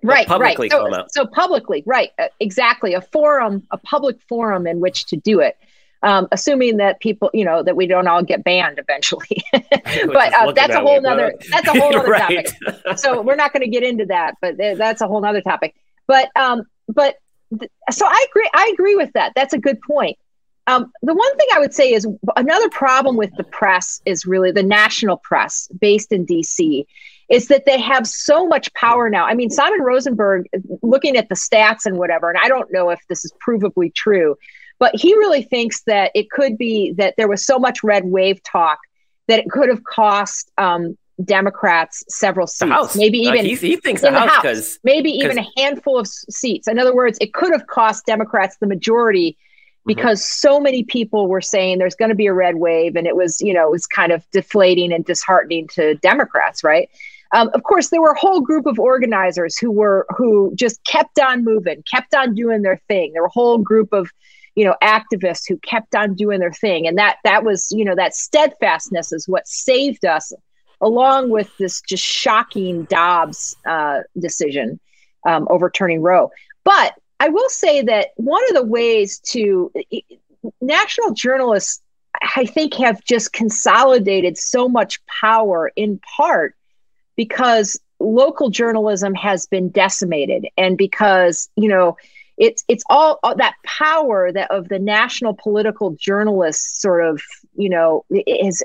right 0.02 0.26
publicly 0.26 0.68
right 0.72 0.92
so, 0.92 1.22
so, 1.22 1.26
publicly 1.26 1.82
right 1.86 2.10
uh, 2.18 2.26
exactly 2.38 2.92
a 2.92 3.00
forum 3.00 3.62
a 3.70 3.78
public 3.78 4.20
forum 4.28 4.66
in 4.66 4.80
which 4.80 5.06
to 5.06 5.16
do 5.16 5.40
it 5.40 5.56
um, 6.04 6.28
assuming 6.30 6.76
that 6.76 7.00
people 7.00 7.30
you 7.34 7.44
know 7.44 7.62
that 7.62 7.76
we 7.76 7.86
don't 7.86 8.06
all 8.06 8.22
get 8.22 8.44
banned 8.44 8.78
eventually. 8.78 9.42
But 10.06 10.34
uh, 10.34 10.52
that's, 10.52 10.74
a 10.74 10.80
whole 10.80 11.00
nother, 11.00 11.34
that's 11.50 11.68
a 11.68 11.72
whole 11.80 11.92
nother 11.92 12.10
right. 12.10 12.46
topic 12.46 12.98
so 12.98 13.20
we're 13.22 13.36
not 13.36 13.52
going 13.52 13.62
to 13.62 13.68
get 13.68 13.82
into 13.82 14.06
that 14.06 14.34
but 14.40 14.56
that's 14.56 15.00
a 15.00 15.06
whole 15.06 15.20
nother 15.20 15.40
topic. 15.40 15.74
But 16.06 16.28
um 16.36 16.62
but 16.88 17.16
th- 17.58 17.70
so 17.90 18.06
i 18.06 18.26
agree 18.30 18.48
i 18.54 18.70
agree 18.72 18.96
with 18.96 19.12
that. 19.14 19.32
That's 19.34 19.54
a 19.54 19.58
good 19.58 19.80
point. 19.80 20.18
Um, 20.66 20.90
the 21.02 21.14
one 21.14 21.36
thing 21.36 21.48
I 21.54 21.58
would 21.58 21.74
say 21.74 21.92
is 21.92 22.06
another 22.36 22.68
problem 22.70 23.16
with 23.16 23.30
the 23.36 23.44
press 23.44 24.00
is 24.06 24.24
really 24.24 24.50
the 24.50 24.62
national 24.62 25.18
press 25.18 25.68
based 25.78 26.10
in 26.10 26.24
DC 26.24 26.86
is 27.28 27.48
that 27.48 27.64
they 27.66 27.80
have 27.80 28.06
so 28.06 28.46
much 28.46 28.72
power 28.74 29.08
now. 29.08 29.26
I 29.26 29.34
mean, 29.34 29.50
Simon 29.50 29.80
Rosenberg, 29.80 30.46
looking 30.82 31.16
at 31.16 31.28
the 31.28 31.34
stats 31.34 31.86
and 31.86 31.98
whatever, 31.98 32.30
and 32.30 32.38
I 32.42 32.48
don't 32.48 32.72
know 32.72 32.90
if 32.90 33.00
this 33.08 33.24
is 33.24 33.32
provably 33.46 33.94
true, 33.94 34.36
but 34.78 34.94
he 34.94 35.14
really 35.14 35.42
thinks 35.42 35.82
that 35.84 36.10
it 36.14 36.30
could 36.30 36.58
be 36.58 36.92
that 36.92 37.14
there 37.16 37.28
was 37.28 37.44
so 37.44 37.58
much 37.58 37.82
red 37.82 38.04
wave 38.04 38.42
talk 38.42 38.78
that 39.28 39.38
it 39.38 39.50
could 39.50 39.68
have 39.68 39.84
cost 39.84 40.50
um, 40.58 40.96
Democrats 41.22 42.02
several 42.08 42.46
seats, 42.46 42.96
maybe 42.96 43.18
even 43.18 43.40
uh, 43.40 43.42
he, 43.42 43.54
he, 43.54 43.76
thinks 43.76 44.02
the, 44.02 44.10
the 44.10 44.18
House, 44.18 44.42
House 44.42 44.78
maybe 44.82 45.10
even 45.10 45.38
a 45.38 45.46
handful 45.56 45.98
of 45.98 46.08
seats. 46.08 46.66
In 46.66 46.78
other 46.78 46.94
words, 46.94 47.18
it 47.20 47.32
could 47.32 47.52
have 47.52 47.66
cost 47.68 48.04
Democrats 48.04 48.56
the 48.56 48.66
majority 48.66 49.30
mm-hmm. 49.30 49.82
because 49.86 50.20
mm-hmm. 50.20 50.48
so 50.48 50.60
many 50.60 50.82
people 50.82 51.28
were 51.28 51.40
saying 51.40 51.78
there's 51.78 51.94
going 51.94 52.08
to 52.08 52.16
be 52.16 52.26
a 52.26 52.34
red 52.34 52.56
wave, 52.56 52.96
and 52.96 53.06
it 53.06 53.14
was 53.14 53.40
you 53.40 53.54
know 53.54 53.68
it 53.68 53.70
was 53.70 53.86
kind 53.86 54.10
of 54.10 54.28
deflating 54.32 54.92
and 54.92 55.04
disheartening 55.04 55.68
to 55.68 55.94
Democrats, 55.96 56.64
right? 56.64 56.88
Um, 57.32 57.50
of 57.54 57.62
course, 57.62 57.90
there 57.90 58.00
were 58.00 58.12
a 58.12 58.18
whole 58.18 58.40
group 58.40 58.66
of 58.66 58.78
organizers 58.80 59.56
who 59.56 59.70
were 59.70 60.06
who 60.16 60.52
just 60.56 60.82
kept 60.84 61.20
on 61.20 61.44
moving, 61.44 61.84
kept 61.88 62.14
on 62.14 62.34
doing 62.34 62.62
their 62.62 62.80
thing. 62.88 63.12
There 63.12 63.22
were 63.22 63.28
a 63.28 63.32
whole 63.32 63.58
group 63.58 63.92
of 63.92 64.10
you 64.54 64.64
know 64.64 64.74
activists 64.82 65.42
who 65.48 65.56
kept 65.58 65.94
on 65.94 66.14
doing 66.14 66.40
their 66.40 66.52
thing, 66.52 66.86
and 66.86 66.98
that 66.98 67.16
that 67.24 67.44
was 67.44 67.70
you 67.72 67.84
know 67.84 67.94
that 67.94 68.14
steadfastness 68.14 69.12
is 69.12 69.28
what 69.28 69.46
saved 69.46 70.04
us, 70.04 70.32
along 70.80 71.30
with 71.30 71.56
this 71.58 71.80
just 71.80 72.04
shocking 72.04 72.84
Dobbs 72.84 73.56
uh, 73.66 74.00
decision 74.18 74.80
um, 75.24 75.46
overturning 75.50 76.02
Roe. 76.02 76.30
But 76.64 76.94
I 77.20 77.28
will 77.28 77.48
say 77.48 77.82
that 77.82 78.08
one 78.16 78.42
of 78.48 78.54
the 78.54 78.64
ways 78.64 79.18
to 79.30 79.72
national 80.60 81.12
journalists, 81.14 81.82
I 82.36 82.44
think, 82.46 82.74
have 82.74 83.02
just 83.04 83.32
consolidated 83.32 84.36
so 84.36 84.68
much 84.68 85.04
power 85.06 85.70
in 85.76 86.00
part 86.16 86.54
because 87.16 87.80
local 88.00 88.50
journalism 88.50 89.14
has 89.14 89.46
been 89.46 89.68
decimated 89.70 90.46
and 90.56 90.76
because 90.76 91.48
you 91.56 91.68
know 91.68 91.96
it's 92.36 92.64
it's 92.68 92.84
all, 92.90 93.18
all 93.22 93.36
that 93.36 93.54
power 93.64 94.32
that 94.32 94.50
of 94.50 94.68
the 94.68 94.78
national 94.78 95.34
political 95.34 95.90
journalists 95.92 96.80
sort 96.80 97.06
of 97.06 97.22
you 97.56 97.68
know 97.68 98.04
his 98.26 98.62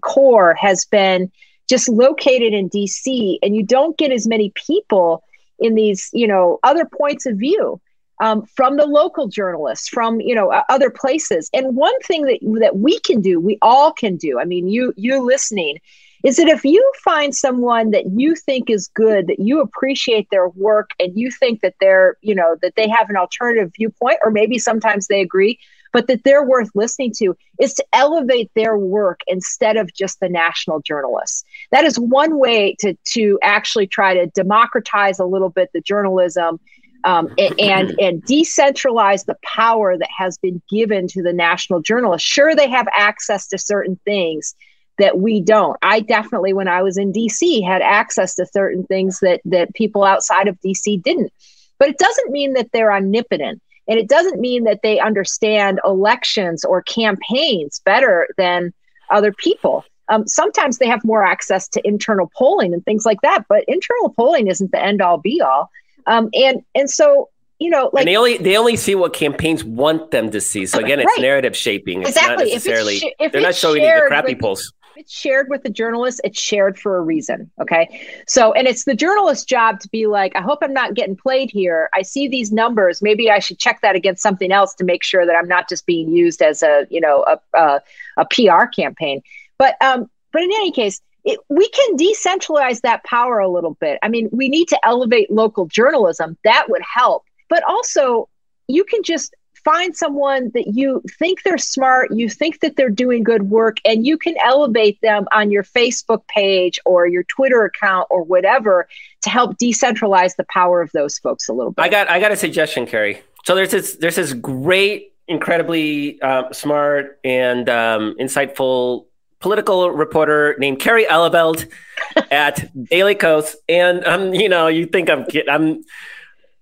core 0.00 0.54
has 0.54 0.84
been 0.84 1.30
just 1.68 1.88
located 1.88 2.52
in 2.52 2.68
DC 2.68 3.38
and 3.42 3.56
you 3.56 3.62
don't 3.62 3.96
get 3.96 4.12
as 4.12 4.26
many 4.26 4.52
people 4.54 5.22
in 5.58 5.74
these 5.74 6.10
you 6.12 6.26
know 6.26 6.58
other 6.62 6.84
points 6.84 7.26
of 7.26 7.36
view 7.36 7.80
um, 8.20 8.44
from 8.46 8.76
the 8.76 8.86
local 8.86 9.28
journalists 9.28 9.88
from 9.88 10.20
you 10.20 10.34
know 10.34 10.50
other 10.68 10.90
places. 10.90 11.50
And 11.52 11.76
one 11.76 11.98
thing 12.00 12.22
that 12.22 12.38
that 12.60 12.76
we 12.76 12.98
can 13.00 13.20
do 13.20 13.40
we 13.40 13.58
all 13.62 13.92
can 13.92 14.16
do 14.16 14.38
i 14.40 14.44
mean 14.44 14.68
you 14.68 14.92
you 14.96 15.24
listening 15.24 15.78
is 16.24 16.36
that 16.36 16.48
if 16.48 16.64
you 16.64 16.92
find 17.04 17.34
someone 17.34 17.90
that 17.90 18.06
you 18.16 18.34
think 18.34 18.70
is 18.70 18.88
good, 18.88 19.26
that 19.26 19.38
you 19.38 19.60
appreciate 19.60 20.26
their 20.30 20.48
work 20.48 20.90
and 20.98 21.12
you 21.14 21.30
think 21.30 21.60
that 21.60 21.74
they're, 21.80 22.16
you 22.22 22.34
know, 22.34 22.56
that 22.62 22.74
they 22.76 22.88
have 22.88 23.10
an 23.10 23.16
alternative 23.16 23.70
viewpoint, 23.76 24.18
or 24.24 24.30
maybe 24.30 24.58
sometimes 24.58 25.06
they 25.06 25.20
agree, 25.20 25.58
but 25.92 26.06
that 26.06 26.24
they're 26.24 26.44
worth 26.44 26.70
listening 26.74 27.12
to, 27.18 27.36
is 27.60 27.74
to 27.74 27.84
elevate 27.92 28.50
their 28.54 28.78
work 28.78 29.20
instead 29.26 29.76
of 29.76 29.92
just 29.92 30.18
the 30.20 30.28
national 30.30 30.80
journalists. 30.80 31.44
That 31.72 31.84
is 31.84 31.98
one 31.98 32.38
way 32.38 32.74
to, 32.80 32.96
to 33.12 33.38
actually 33.42 33.86
try 33.86 34.14
to 34.14 34.26
democratize 34.28 35.18
a 35.18 35.26
little 35.26 35.50
bit 35.50 35.70
the 35.74 35.82
journalism 35.82 36.58
um, 37.04 37.34
and, 37.36 37.60
and, 37.60 37.90
and 38.00 38.24
decentralize 38.24 39.26
the 39.26 39.36
power 39.44 39.98
that 39.98 40.08
has 40.16 40.38
been 40.38 40.62
given 40.70 41.06
to 41.08 41.22
the 41.22 41.34
national 41.34 41.82
journalists. 41.82 42.26
Sure, 42.26 42.56
they 42.56 42.70
have 42.70 42.88
access 42.92 43.46
to 43.48 43.58
certain 43.58 44.00
things, 44.06 44.54
that 44.98 45.18
we 45.18 45.40
don't. 45.40 45.76
I 45.82 46.00
definitely, 46.00 46.52
when 46.52 46.68
I 46.68 46.82
was 46.82 46.96
in 46.96 47.12
DC, 47.12 47.64
had 47.66 47.82
access 47.82 48.34
to 48.36 48.46
certain 48.46 48.84
things 48.84 49.20
that 49.20 49.40
that 49.44 49.74
people 49.74 50.04
outside 50.04 50.48
of 50.48 50.60
DC 50.60 51.02
didn't. 51.02 51.32
But 51.78 51.88
it 51.88 51.98
doesn't 51.98 52.30
mean 52.30 52.54
that 52.54 52.70
they're 52.72 52.92
omnipotent. 52.92 53.60
And 53.86 53.98
it 53.98 54.08
doesn't 54.08 54.40
mean 54.40 54.64
that 54.64 54.80
they 54.82 54.98
understand 54.98 55.80
elections 55.84 56.64
or 56.64 56.82
campaigns 56.82 57.80
better 57.84 58.28
than 58.38 58.72
other 59.10 59.32
people. 59.32 59.84
Um, 60.08 60.26
sometimes 60.26 60.78
they 60.78 60.86
have 60.86 61.04
more 61.04 61.22
access 61.22 61.68
to 61.68 61.86
internal 61.86 62.30
polling 62.36 62.72
and 62.72 62.84
things 62.84 63.04
like 63.04 63.20
that, 63.22 63.44
but 63.48 63.64
internal 63.68 64.10
polling 64.10 64.48
isn't 64.48 64.70
the 64.72 64.82
end 64.82 65.02
all 65.02 65.18
be 65.18 65.40
all. 65.40 65.70
Um, 66.06 66.28
and 66.34 66.62
and 66.74 66.88
so 66.90 67.30
you 67.58 67.70
know, 67.70 67.88
like 67.92 68.02
and 68.02 68.08
they 68.08 68.16
only 68.16 68.36
they 68.36 68.56
only 68.56 68.76
see 68.76 68.94
what 68.94 69.14
campaigns 69.14 69.64
want 69.64 70.10
them 70.10 70.30
to 70.30 70.40
see. 70.40 70.66
So 70.66 70.78
again, 70.78 71.00
it's 71.00 71.06
right. 71.06 71.20
narrative 71.20 71.56
shaping. 71.56 72.00
It's 72.00 72.10
exactly. 72.10 72.44
not 72.44 72.52
necessarily 72.52 72.96
if 72.96 73.02
it's 73.02 73.28
sh- 73.28 73.32
they're 73.32 73.40
not 73.40 73.54
showing 73.54 73.82
you 73.82 73.94
the 73.94 74.06
crappy 74.08 74.34
with, 74.34 74.42
polls 74.42 74.72
it's 74.96 75.12
shared 75.12 75.48
with 75.48 75.62
the 75.62 75.70
journalist, 75.70 76.20
it's 76.24 76.38
shared 76.38 76.78
for 76.78 76.96
a 76.96 77.00
reason. 77.00 77.50
Okay. 77.60 78.00
So, 78.26 78.52
and 78.52 78.66
it's 78.66 78.84
the 78.84 78.94
journalist's 78.94 79.44
job 79.44 79.80
to 79.80 79.88
be 79.88 80.06
like, 80.06 80.34
I 80.36 80.40
hope 80.40 80.60
I'm 80.62 80.72
not 80.72 80.94
getting 80.94 81.16
played 81.16 81.50
here. 81.50 81.88
I 81.94 82.02
see 82.02 82.28
these 82.28 82.52
numbers. 82.52 83.02
Maybe 83.02 83.30
I 83.30 83.38
should 83.38 83.58
check 83.58 83.80
that 83.82 83.96
against 83.96 84.22
something 84.22 84.52
else 84.52 84.74
to 84.74 84.84
make 84.84 85.02
sure 85.02 85.26
that 85.26 85.34
I'm 85.34 85.48
not 85.48 85.68
just 85.68 85.86
being 85.86 86.10
used 86.10 86.42
as 86.42 86.62
a, 86.62 86.86
you 86.90 87.00
know, 87.00 87.24
a, 87.26 87.58
a, 87.58 87.80
a 88.18 88.26
PR 88.26 88.66
campaign. 88.66 89.22
But, 89.58 89.76
um, 89.80 90.08
but 90.32 90.42
in 90.42 90.50
any 90.52 90.72
case, 90.72 91.00
it, 91.24 91.40
we 91.48 91.68
can 91.68 91.96
decentralize 91.96 92.82
that 92.82 93.02
power 93.04 93.38
a 93.38 93.48
little 93.48 93.74
bit. 93.74 93.98
I 94.02 94.08
mean, 94.08 94.28
we 94.30 94.48
need 94.48 94.68
to 94.68 94.86
elevate 94.86 95.30
local 95.30 95.66
journalism. 95.66 96.36
That 96.44 96.66
would 96.68 96.82
help. 96.82 97.24
But 97.48 97.62
also, 97.64 98.28
you 98.68 98.84
can 98.84 99.02
just 99.02 99.34
find 99.64 99.96
someone 99.96 100.50
that 100.54 100.68
you 100.68 101.02
think 101.18 101.42
they're 101.42 101.58
smart, 101.58 102.10
you 102.12 102.28
think 102.28 102.60
that 102.60 102.76
they're 102.76 102.90
doing 102.90 103.22
good 103.22 103.44
work, 103.44 103.78
and 103.84 104.06
you 104.06 104.18
can 104.18 104.36
elevate 104.44 105.00
them 105.00 105.26
on 105.32 105.50
your 105.50 105.62
Facebook 105.62 106.26
page 106.28 106.78
or 106.84 107.06
your 107.06 107.24
Twitter 107.24 107.64
account 107.64 108.06
or 108.10 108.22
whatever 108.22 108.86
to 109.22 109.30
help 109.30 109.56
decentralize 109.58 110.36
the 110.36 110.44
power 110.44 110.82
of 110.82 110.92
those 110.92 111.18
folks 111.18 111.48
a 111.48 111.52
little 111.52 111.72
bit. 111.72 111.82
I 111.82 111.88
got 111.88 112.08
I 112.10 112.20
got 112.20 112.32
a 112.32 112.36
suggestion, 112.36 112.86
Kerry. 112.86 113.22
So 113.44 113.54
there's 113.54 113.70
this 113.70 113.96
there's 113.96 114.16
this 114.16 114.32
great, 114.32 115.12
incredibly 115.28 116.20
uh, 116.20 116.52
smart 116.52 117.18
and 117.24 117.68
um, 117.68 118.14
insightful 118.20 119.06
political 119.40 119.90
reporter 119.90 120.56
named 120.58 120.80
Kerry 120.80 121.04
Eleveld 121.04 121.70
at 122.30 122.70
Daily 122.88 123.14
Kos, 123.14 123.56
and 123.68 124.04
um, 124.04 124.34
you 124.34 124.48
know, 124.48 124.68
you 124.68 124.86
think 124.86 125.10
I'm 125.10 125.26
I'm 125.48 125.84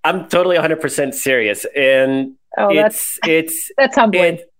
I'm 0.05 0.29
totally 0.29 0.57
100% 0.57 1.15
serious, 1.15 1.65
and 1.77 2.35
Oh, 2.59 2.69
it's 2.71 2.77
that's, 2.77 3.19
it's 3.25 3.71
that's 3.79 3.97
humbling. 3.97 4.35
It, 4.35 4.53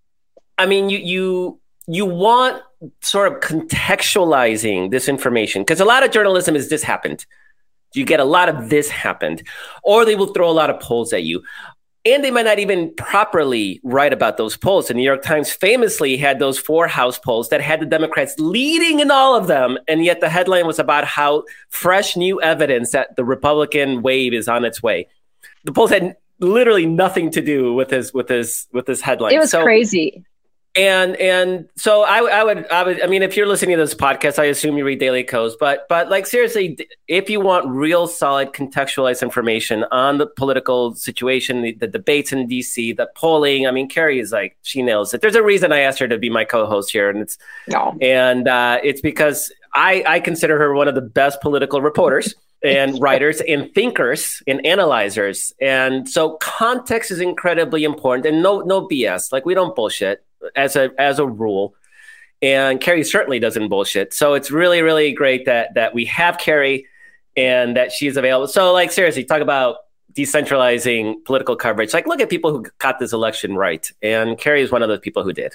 I 0.57 0.65
mean, 0.65 0.89
you 0.89 0.99
you 0.99 1.59
you 1.87 2.05
want 2.05 2.61
sort 3.01 3.31
of 3.31 3.39
contextualizing 3.39 4.91
this 4.91 5.07
information 5.07 5.61
because 5.61 5.79
a 5.79 5.85
lot 5.85 6.03
of 6.03 6.11
journalism 6.11 6.55
is 6.55 6.69
this 6.69 6.83
happened. 6.83 7.25
You 7.93 8.05
get 8.05 8.19
a 8.19 8.25
lot 8.25 8.49
of 8.49 8.69
this 8.69 8.89
happened, 8.89 9.43
or 9.83 10.05
they 10.05 10.15
will 10.15 10.33
throw 10.33 10.49
a 10.49 10.51
lot 10.51 10.69
of 10.69 10.79
polls 10.79 11.13
at 11.13 11.23
you. 11.23 11.43
And 12.05 12.21
they 12.21 12.31
might 12.31 12.45
not 12.45 12.59
even 12.59 12.93
properly 12.95 13.79
write 13.83 14.11
about 14.11 14.35
those 14.35 14.57
polls. 14.57 14.89
The 14.89 14.93
New 14.93 15.03
York 15.03 15.21
Times 15.21 15.51
famously 15.51 16.17
had 16.17 16.37
those 16.37 16.59
four 16.59 16.85
House 16.85 17.17
polls 17.17 17.47
that 17.47 17.61
had 17.61 17.79
the 17.79 17.85
Democrats 17.85 18.35
leading 18.37 18.99
in 18.99 19.09
all 19.09 19.35
of 19.35 19.47
them. 19.47 19.77
And 19.87 20.03
yet 20.03 20.19
the 20.19 20.27
headline 20.27 20.67
was 20.67 20.79
about 20.79 21.05
how 21.05 21.43
fresh 21.69 22.17
new 22.17 22.41
evidence 22.41 22.91
that 22.91 23.15
the 23.15 23.23
Republican 23.23 24.01
wave 24.01 24.33
is 24.33 24.49
on 24.49 24.65
its 24.65 24.83
way. 24.83 25.07
The 25.63 25.71
polls 25.71 25.91
had 25.91 26.17
literally 26.43 26.85
nothing 26.85 27.31
to 27.31 27.41
do 27.41 27.73
with 27.73 27.89
his 27.89 28.13
with 28.13 28.29
his 28.29 28.67
with 28.71 28.85
his 28.85 29.01
headline. 29.01 29.33
It 29.33 29.39
was 29.39 29.51
so, 29.51 29.63
crazy. 29.63 30.23
And 30.75 31.15
and 31.17 31.69
so 31.75 32.01
I, 32.01 32.17
I 32.23 32.43
would 32.43 32.67
I 32.71 32.83
would 32.83 33.03
I 33.03 33.05
mean 33.05 33.21
if 33.21 33.37
you're 33.37 33.45
listening 33.45 33.77
to 33.77 33.83
this 33.83 33.93
podcast 33.93 34.39
I 34.39 34.45
assume 34.45 34.75
you 34.75 34.83
read 34.83 34.99
Daily 34.99 35.23
Kos 35.23 35.55
but 35.55 35.85
but 35.87 36.09
like 36.09 36.25
seriously 36.25 36.79
if 37.07 37.29
you 37.29 37.39
want 37.39 37.67
real 37.67 38.07
solid 38.07 38.53
contextualized 38.53 39.21
information 39.21 39.83
on 39.91 40.17
the 40.17 40.25
political 40.25 40.95
situation 40.95 41.61
the, 41.61 41.73
the 41.73 41.85
debates 41.85 42.31
in 42.31 42.47
DC 42.47 42.97
the 42.97 43.07
polling 43.13 43.67
I 43.67 43.71
mean 43.71 43.87
Kerry 43.87 44.19
is 44.19 44.31
like 44.31 44.57
she 44.63 44.81
nails 44.81 45.13
it 45.13 45.21
there's 45.21 45.35
a 45.35 45.43
reason 45.43 45.71
I 45.71 45.81
asked 45.81 45.99
her 45.99 46.07
to 46.07 46.17
be 46.17 46.31
my 46.31 46.43
co-host 46.43 46.91
here 46.91 47.07
and 47.07 47.19
it's 47.19 47.37
no. 47.67 47.95
and 48.01 48.47
uh, 48.47 48.79
it's 48.83 49.01
because 49.01 49.51
I 49.75 50.03
I 50.07 50.19
consider 50.21 50.57
her 50.57 50.73
one 50.73 50.87
of 50.87 50.95
the 50.95 51.01
best 51.01 51.39
political 51.39 51.83
reporters 51.83 52.33
and 52.63 53.01
writers 53.01 53.41
and 53.41 53.73
thinkers 53.73 54.41
and 54.47 54.65
analyzers. 54.65 55.53
And 55.61 56.07
so 56.07 56.37
context 56.41 57.11
is 57.11 57.19
incredibly 57.19 57.83
important 57.83 58.25
and 58.25 58.41
no 58.41 58.61
no 58.61 58.87
BS. 58.87 59.31
Like 59.31 59.45
we 59.45 59.53
don't 59.53 59.75
bullshit 59.75 60.23
as 60.55 60.75
a 60.75 60.91
as 60.97 61.19
a 61.19 61.27
rule. 61.27 61.75
And 62.41 62.81
Kerry 62.81 63.03
certainly 63.03 63.39
doesn't 63.39 63.69
bullshit. 63.69 64.13
So 64.13 64.33
it's 64.33 64.51
really, 64.51 64.81
really 64.81 65.13
great 65.13 65.45
that 65.45 65.75
that 65.75 65.93
we 65.93 66.05
have 66.05 66.37
Kerry 66.37 66.87
and 67.35 67.75
that 67.77 67.91
she's 67.91 68.17
available. 68.17 68.47
So, 68.47 68.73
like, 68.73 68.91
seriously, 68.91 69.23
talk 69.23 69.41
about 69.41 69.77
decentralizing 70.13 71.23
political 71.25 71.55
coverage. 71.55 71.93
Like, 71.93 72.05
look 72.05 72.19
at 72.19 72.29
people 72.29 72.51
who 72.51 72.65
got 72.79 72.99
this 72.99 73.13
election 73.13 73.55
right, 73.55 73.89
and 74.01 74.37
Kerry 74.37 74.61
is 74.61 74.71
one 74.71 74.83
of 74.83 74.89
those 74.89 74.99
people 74.99 75.23
who 75.23 75.33
did. 75.33 75.53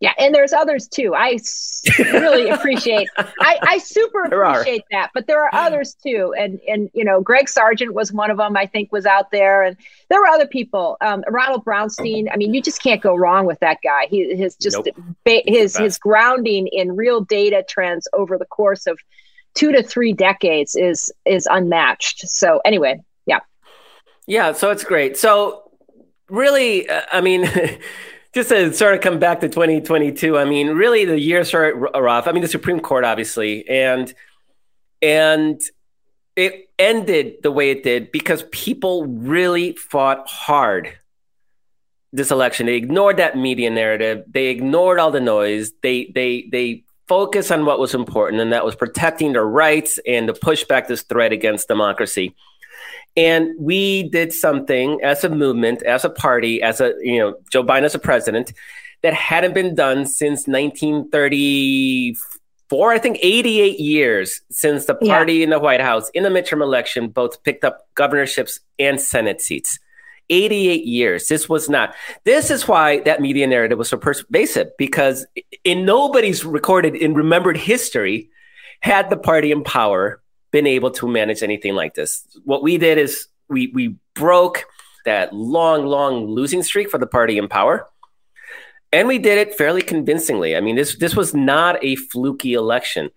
Yeah, 0.00 0.12
and 0.16 0.32
there's 0.32 0.52
others 0.52 0.86
too. 0.86 1.12
I 1.16 1.38
really 1.98 2.50
appreciate. 2.50 3.08
I, 3.16 3.58
I 3.62 3.78
super 3.78 4.22
appreciate 4.22 4.84
that, 4.92 5.10
but 5.12 5.26
there 5.26 5.42
are 5.42 5.52
others 5.52 5.96
too. 6.00 6.32
And 6.38 6.60
and 6.68 6.88
you 6.94 7.04
know, 7.04 7.20
Greg 7.20 7.48
Sargent 7.48 7.94
was 7.94 8.12
one 8.12 8.30
of 8.30 8.36
them. 8.36 8.56
I 8.56 8.66
think 8.66 8.92
was 8.92 9.06
out 9.06 9.32
there, 9.32 9.64
and 9.64 9.76
there 10.08 10.20
were 10.20 10.28
other 10.28 10.46
people. 10.46 10.98
Um, 11.00 11.24
Ronald 11.28 11.64
Brownstein. 11.64 12.28
I 12.32 12.36
mean, 12.36 12.54
you 12.54 12.62
just 12.62 12.80
can't 12.80 13.02
go 13.02 13.16
wrong 13.16 13.44
with 13.44 13.58
that 13.58 13.78
guy. 13.82 14.06
He 14.08 14.36
his 14.36 14.54
just 14.56 14.76
nope. 14.76 14.86
ba- 15.24 15.42
his 15.46 15.76
his 15.76 15.98
grounding 15.98 16.68
in 16.68 16.94
real 16.94 17.20
data 17.20 17.64
trends 17.68 18.06
over 18.12 18.38
the 18.38 18.46
course 18.46 18.86
of 18.86 19.00
two 19.54 19.72
to 19.72 19.82
three 19.82 20.12
decades 20.12 20.76
is 20.76 21.12
is 21.24 21.48
unmatched. 21.50 22.20
So 22.28 22.60
anyway, 22.64 23.00
yeah, 23.26 23.40
yeah. 24.28 24.52
So 24.52 24.70
it's 24.70 24.84
great. 24.84 25.16
So 25.16 25.72
really, 26.28 26.88
uh, 26.88 27.02
I 27.12 27.20
mean. 27.20 27.50
just 28.38 28.50
to 28.50 28.72
sort 28.72 28.94
of 28.94 29.00
come 29.00 29.18
back 29.18 29.40
to 29.40 29.48
2022, 29.48 30.38
I 30.38 30.44
mean, 30.44 30.68
really 30.68 31.04
the 31.04 31.18
year 31.18 31.44
started 31.44 31.76
uh, 31.92 32.00
rough. 32.00 32.28
I 32.28 32.32
mean, 32.32 32.42
the 32.42 32.48
Supreme 32.48 32.78
Court, 32.78 33.04
obviously, 33.04 33.68
and 33.68 34.14
and 35.02 35.60
it 36.36 36.70
ended 36.78 37.42
the 37.42 37.50
way 37.50 37.70
it 37.70 37.82
did 37.82 38.12
because 38.12 38.44
people 38.52 39.06
really 39.06 39.72
fought 39.72 40.28
hard 40.28 40.96
this 42.12 42.30
election. 42.30 42.66
They 42.66 42.76
ignored 42.76 43.16
that 43.16 43.36
media 43.36 43.70
narrative. 43.70 44.24
They 44.28 44.46
ignored 44.46 45.00
all 45.00 45.10
the 45.10 45.20
noise. 45.20 45.72
They 45.82 46.12
they 46.14 46.48
they 46.52 46.84
focused 47.08 47.50
on 47.50 47.64
what 47.64 47.80
was 47.80 47.92
important, 47.92 48.40
and 48.40 48.52
that 48.52 48.64
was 48.64 48.76
protecting 48.76 49.32
their 49.32 49.46
rights 49.46 49.98
and 50.06 50.28
to 50.28 50.32
push 50.32 50.62
back 50.62 50.86
this 50.86 51.02
threat 51.02 51.32
against 51.32 51.66
democracy. 51.66 52.36
And 53.18 53.54
we 53.58 54.04
did 54.04 54.32
something 54.32 55.00
as 55.02 55.24
a 55.24 55.28
movement, 55.28 55.82
as 55.82 56.04
a 56.04 56.10
party, 56.10 56.62
as 56.62 56.80
a, 56.80 56.94
you 57.00 57.18
know, 57.18 57.34
Joe 57.50 57.64
Biden 57.64 57.82
as 57.82 57.96
a 57.96 57.98
president 57.98 58.52
that 59.02 59.12
hadn't 59.12 59.54
been 59.54 59.74
done 59.74 60.06
since 60.06 60.46
1934, 60.46 62.92
I 62.92 62.98
think 62.98 63.18
88 63.20 63.80
years 63.80 64.40
since 64.52 64.84
the 64.84 64.94
party 64.94 65.34
yeah. 65.34 65.44
in 65.44 65.50
the 65.50 65.58
White 65.58 65.80
House 65.80 66.10
in 66.10 66.22
the 66.22 66.28
midterm 66.28 66.62
election 66.62 67.08
both 67.08 67.42
picked 67.42 67.64
up 67.64 67.88
governorships 67.96 68.60
and 68.78 69.00
Senate 69.00 69.40
seats. 69.40 69.80
88 70.30 70.84
years. 70.84 71.26
This 71.26 71.48
was 71.48 71.68
not. 71.68 71.96
This 72.22 72.52
is 72.52 72.68
why 72.68 73.00
that 73.00 73.20
media 73.20 73.48
narrative 73.48 73.78
was 73.78 73.88
so 73.88 73.96
pervasive 73.96 74.68
because 74.78 75.26
in 75.64 75.84
nobody's 75.84 76.44
recorded 76.44 76.94
in 76.94 77.14
remembered 77.14 77.56
history 77.56 78.30
had 78.80 79.10
the 79.10 79.16
party 79.16 79.50
in 79.50 79.64
power 79.64 80.20
been 80.50 80.66
able 80.66 80.90
to 80.92 81.08
manage 81.08 81.42
anything 81.42 81.74
like 81.74 81.94
this. 81.94 82.26
What 82.44 82.62
we 82.62 82.78
did 82.78 82.98
is 82.98 83.28
we 83.48 83.68
we 83.68 83.96
broke 84.14 84.64
that 85.04 85.32
long, 85.32 85.86
long 85.86 86.26
losing 86.26 86.62
streak 86.62 86.90
for 86.90 86.98
the 86.98 87.06
party 87.06 87.38
in 87.38 87.48
power. 87.48 87.86
And 88.92 89.06
we 89.06 89.18
did 89.18 89.38
it 89.38 89.54
fairly 89.54 89.82
convincingly. 89.82 90.56
I 90.56 90.60
mean, 90.60 90.76
this 90.76 90.96
this 90.96 91.14
was 91.14 91.34
not 91.34 91.82
a 91.84 91.96
fluky 91.96 92.54
election. 92.54 93.10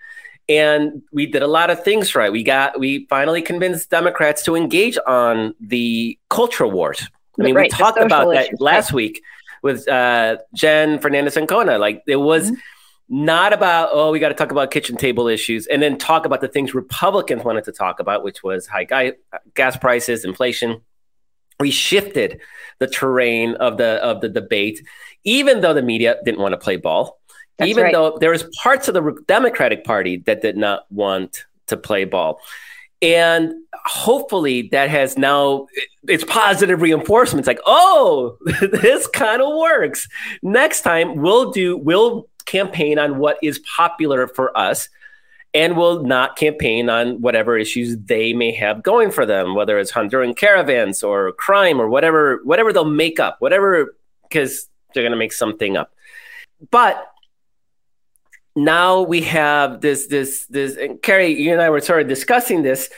And 0.49 1.01
we 1.13 1.27
did 1.27 1.43
a 1.43 1.47
lot 1.47 1.69
of 1.69 1.83
things 1.83 2.13
right. 2.13 2.31
We 2.31 2.43
got 2.43 2.79
we 2.79 3.05
finally 3.09 3.41
convinced 3.41 3.89
Democrats 3.89 4.43
to 4.43 4.55
engage 4.55 4.97
on 5.07 5.53
the 5.61 6.17
cultural 6.29 6.71
wars. 6.71 7.07
I 7.39 7.43
mean, 7.43 7.55
right, 7.55 7.71
we 7.71 7.77
talked 7.77 7.99
about 7.99 8.33
that 8.33 8.59
last 8.59 8.91
right. 8.91 8.95
week 8.95 9.23
with 9.63 9.87
uh, 9.87 10.37
Jen 10.53 10.99
Fernandez 10.99 11.37
and 11.37 11.43
Ancona. 11.43 11.77
Like 11.77 12.03
it 12.05 12.17
was 12.17 12.51
mm-hmm 12.51 12.59
not 13.13 13.51
about 13.51 13.89
oh 13.91 14.09
we 14.09 14.19
got 14.19 14.29
to 14.29 14.33
talk 14.33 14.51
about 14.51 14.71
kitchen 14.71 14.95
table 14.95 15.27
issues 15.27 15.67
and 15.67 15.81
then 15.81 15.97
talk 15.97 16.25
about 16.25 16.39
the 16.39 16.47
things 16.47 16.73
republicans 16.73 17.43
wanted 17.43 17.65
to 17.65 17.71
talk 17.73 17.99
about 17.99 18.23
which 18.23 18.41
was 18.41 18.65
high 18.65 18.85
guy, 18.85 19.11
uh, 19.33 19.37
gas 19.53 19.75
prices 19.75 20.23
inflation. 20.23 20.81
We 21.59 21.71
shifted 21.71 22.39
the 22.79 22.87
terrain 22.87 23.55
of 23.55 23.77
the 23.77 24.01
of 24.01 24.21
the 24.21 24.29
debate 24.29 24.81
even 25.25 25.59
though 25.59 25.73
the 25.73 25.81
media 25.81 26.17
didn't 26.23 26.39
want 26.39 26.53
to 26.53 26.57
play 26.57 26.77
ball. 26.77 27.19
That's 27.57 27.69
even 27.69 27.83
right. 27.83 27.93
though 27.93 28.17
there 28.17 28.31
was 28.31 28.43
parts 28.63 28.87
of 28.87 28.93
the 28.93 29.23
democratic 29.27 29.83
party 29.83 30.17
that 30.25 30.41
did 30.41 30.55
not 30.55 30.89
want 30.89 31.43
to 31.67 31.75
play 31.75 32.05
ball. 32.05 32.39
And 33.01 33.53
hopefully 33.85 34.69
that 34.71 34.89
has 34.89 35.17
now 35.17 35.67
it's 36.07 36.23
positive 36.23 36.81
reinforcement 36.81 37.39
it's 37.39 37.47
like 37.47 37.59
oh 37.65 38.37
this 38.61 39.05
kind 39.07 39.41
of 39.41 39.49
works. 39.57 40.07
Next 40.41 40.81
time 40.81 41.17
we'll 41.17 41.51
do 41.51 41.75
we'll 41.75 42.29
campaign 42.51 42.99
on 42.99 43.17
what 43.17 43.37
is 43.41 43.59
popular 43.59 44.27
for 44.27 44.55
us 44.57 44.89
and 45.53 45.75
will 45.75 46.03
not 46.03 46.37
campaign 46.37 46.89
on 46.89 47.21
whatever 47.21 47.57
issues 47.57 47.97
they 47.97 48.33
may 48.33 48.51
have 48.51 48.83
going 48.83 49.11
for 49.11 49.25
them, 49.25 49.53
whether 49.55 49.79
it's 49.79 49.91
Honduran 49.91 50.35
caravans 50.35 51.03
or 51.03 51.31
crime 51.33 51.79
or 51.79 51.89
whatever, 51.89 52.39
whatever 52.43 52.71
they'll 52.71 52.85
make 52.85 53.19
up, 53.19 53.37
whatever, 53.39 53.95
because 54.23 54.67
they're 54.93 55.03
going 55.03 55.11
to 55.11 55.17
make 55.17 55.33
something 55.33 55.75
up. 55.75 55.91
But 56.69 57.05
now 58.55 59.01
we 59.01 59.21
have 59.21 59.81
this, 59.81 60.07
this, 60.07 60.45
this, 60.47 60.77
and 60.77 61.01
Kerry, 61.01 61.41
you 61.41 61.51
and 61.51 61.61
I 61.61 61.69
were 61.69 61.81
sort 61.81 62.01
of 62.01 62.07
discussing 62.07 62.63
this 62.63 62.89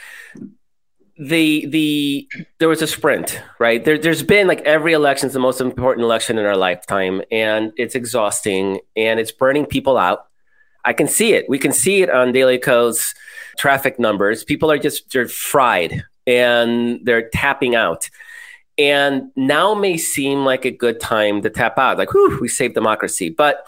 the 1.17 1.67
the 1.67 2.28
there 2.58 2.67
was 2.67 2.82
a 2.82 2.88
sprint 2.88 3.41
right? 3.60 3.86
There, 3.86 3.97
there's 3.97 4.23
been 4.23 4.47
like 4.47 4.62
every 4.62 4.93
election 4.93 5.28
is 5.28 5.34
the 5.34 5.39
most 5.39 5.62
important 5.62 6.04
election 6.06 6.38
in 6.38 6.45
our 6.45 6.58
lifetime 6.58 7.21
and 7.32 7.71
it's 7.78 7.95
exhausting 7.95 8.80
and 8.95 9.19
it's 9.19 9.32
burning 9.32 9.65
people 9.65 9.97
out. 9.97 10.28
I 10.86 10.93
can 10.93 11.08
see 11.08 11.34
it. 11.34 11.45
We 11.47 11.60
can 11.60 11.71
see 11.71 12.02
it 12.02 12.10
on 12.10 12.32
daily 12.32 12.58
Kos 12.58 13.13
traffic 13.58 13.99
numbers. 13.99 14.43
People 14.43 14.71
are 14.71 14.80
just 14.80 15.12
they're 15.12 15.28
fried 15.28 16.04
and 16.26 16.99
they're 17.04 17.30
tapping 17.30 17.76
out. 17.76 18.10
And 18.80 19.32
now 19.36 19.76
may 19.76 19.97
seem 19.97 20.45
like 20.45 20.65
a 20.65 20.71
good 20.71 20.99
time 20.99 21.43
to 21.43 21.49
tap 21.52 21.78
out 21.78 21.99
like 21.99 22.12
whew, 22.12 22.39
we 22.41 22.47
saved 22.47 22.73
democracy 22.73 23.30
but 23.30 23.65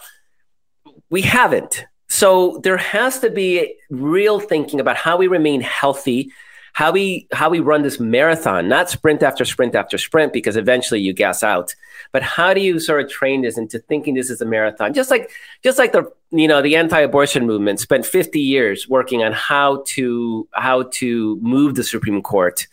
we 1.10 1.22
haven't. 1.22 1.84
So 2.08 2.60
there 2.64 2.76
has 2.76 3.20
to 3.20 3.30
be 3.30 3.76
real 3.88 4.40
thinking 4.40 4.80
about 4.80 4.96
how 4.96 5.16
we 5.16 5.28
remain 5.28 5.60
healthy 5.60 6.32
how 6.76 6.92
we 6.92 7.26
how 7.32 7.48
we 7.48 7.58
run 7.58 7.80
this 7.80 7.98
marathon, 7.98 8.68
not 8.68 8.90
sprint 8.90 9.22
after 9.22 9.46
sprint 9.46 9.74
after 9.74 9.96
sprint, 9.96 10.34
because 10.34 10.58
eventually 10.58 11.00
you 11.00 11.14
gas 11.14 11.42
out. 11.42 11.74
But 12.12 12.22
how 12.22 12.52
do 12.52 12.60
you 12.60 12.78
sort 12.80 13.02
of 13.02 13.10
train 13.10 13.40
this 13.40 13.56
into 13.56 13.78
thinking 13.78 14.12
this 14.12 14.28
is 14.28 14.42
a 14.42 14.44
marathon? 14.44 14.92
Just 14.92 15.10
like 15.10 15.30
just 15.64 15.78
like 15.78 15.92
the 15.92 16.12
you 16.32 16.46
know 16.46 16.60
the 16.60 16.76
anti-abortion 16.76 17.46
movement 17.46 17.80
spent 17.80 18.04
50 18.04 18.38
years 18.38 18.86
working 18.90 19.24
on 19.24 19.32
how 19.32 19.84
to 19.86 20.46
how 20.52 20.82
to 20.96 21.38
move 21.40 21.76
the 21.76 21.82
Supreme 21.82 22.20
Court 22.20 22.66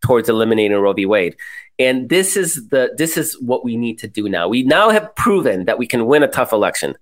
towards 0.00 0.30
eliminating 0.30 0.74
Roe 0.78 0.94
v. 0.94 1.04
Wade. 1.04 1.36
And 1.78 2.08
this 2.08 2.38
is 2.38 2.68
the 2.70 2.94
this 2.96 3.18
is 3.18 3.38
what 3.42 3.66
we 3.66 3.76
need 3.76 3.98
to 3.98 4.08
do 4.08 4.30
now. 4.30 4.48
We 4.48 4.62
now 4.62 4.88
have 4.88 5.14
proven 5.14 5.66
that 5.66 5.76
we 5.76 5.86
can 5.86 6.06
win 6.06 6.22
a 6.22 6.28
tough 6.28 6.54
election. 6.54 6.96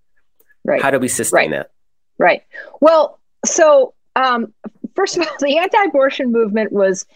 Right. 0.64 0.82
How 0.82 0.90
do 0.90 0.98
we 0.98 1.06
sustain 1.06 1.52
right. 1.52 1.58
that? 1.58 1.70
Right. 2.18 2.42
Well, 2.80 3.20
so 3.44 3.94
um, 4.16 4.52
first 4.94 5.16
of 5.16 5.26
all, 5.26 5.34
the 5.40 5.58
anti-abortion 5.58 6.32
movement 6.32 6.72
was, 6.72 7.06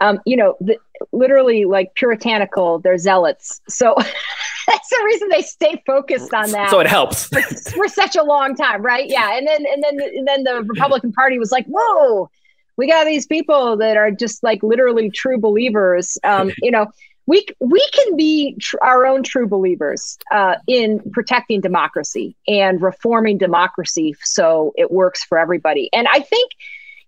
um, 0.00 0.20
you 0.26 0.36
know, 0.36 0.56
the, 0.60 0.78
literally 1.12 1.64
like 1.64 1.94
puritanical. 1.94 2.78
They're 2.78 2.98
zealots, 2.98 3.60
so 3.68 3.94
that's 4.66 4.88
the 4.90 5.02
reason 5.04 5.28
they 5.28 5.42
stay 5.42 5.82
focused 5.86 6.32
on 6.32 6.50
that. 6.52 6.70
So 6.70 6.80
it 6.80 6.86
helps 6.86 7.26
for, 7.26 7.42
for 7.42 7.88
such 7.88 8.16
a 8.16 8.22
long 8.22 8.54
time, 8.54 8.82
right? 8.82 9.08
Yeah, 9.08 9.36
and 9.36 9.46
then 9.46 9.64
and 9.66 9.82
then 9.82 10.00
and 10.00 10.28
then 10.28 10.44
the 10.44 10.64
Republican 10.66 11.12
Party 11.12 11.38
was 11.38 11.52
like, 11.52 11.66
whoa. 11.66 12.30
We 12.76 12.86
got 12.86 13.04
these 13.04 13.26
people 13.26 13.76
that 13.76 13.98
are 13.98 14.10
just 14.10 14.42
like 14.42 14.62
literally 14.62 15.10
true 15.10 15.38
believers. 15.38 16.16
Um, 16.24 16.50
you 16.62 16.70
know, 16.70 16.86
we 17.30 17.46
we 17.60 17.86
can 17.92 18.16
be 18.16 18.56
tr- 18.60 18.82
our 18.82 19.06
own 19.06 19.22
true 19.22 19.46
believers 19.46 20.18
uh, 20.32 20.56
in 20.66 21.00
protecting 21.12 21.60
democracy 21.60 22.36
and 22.48 22.82
reforming 22.82 23.38
democracy 23.38 24.16
so 24.24 24.72
it 24.76 24.90
works 24.90 25.22
for 25.22 25.38
everybody. 25.38 25.88
And 25.92 26.08
I 26.08 26.20
think 26.20 26.50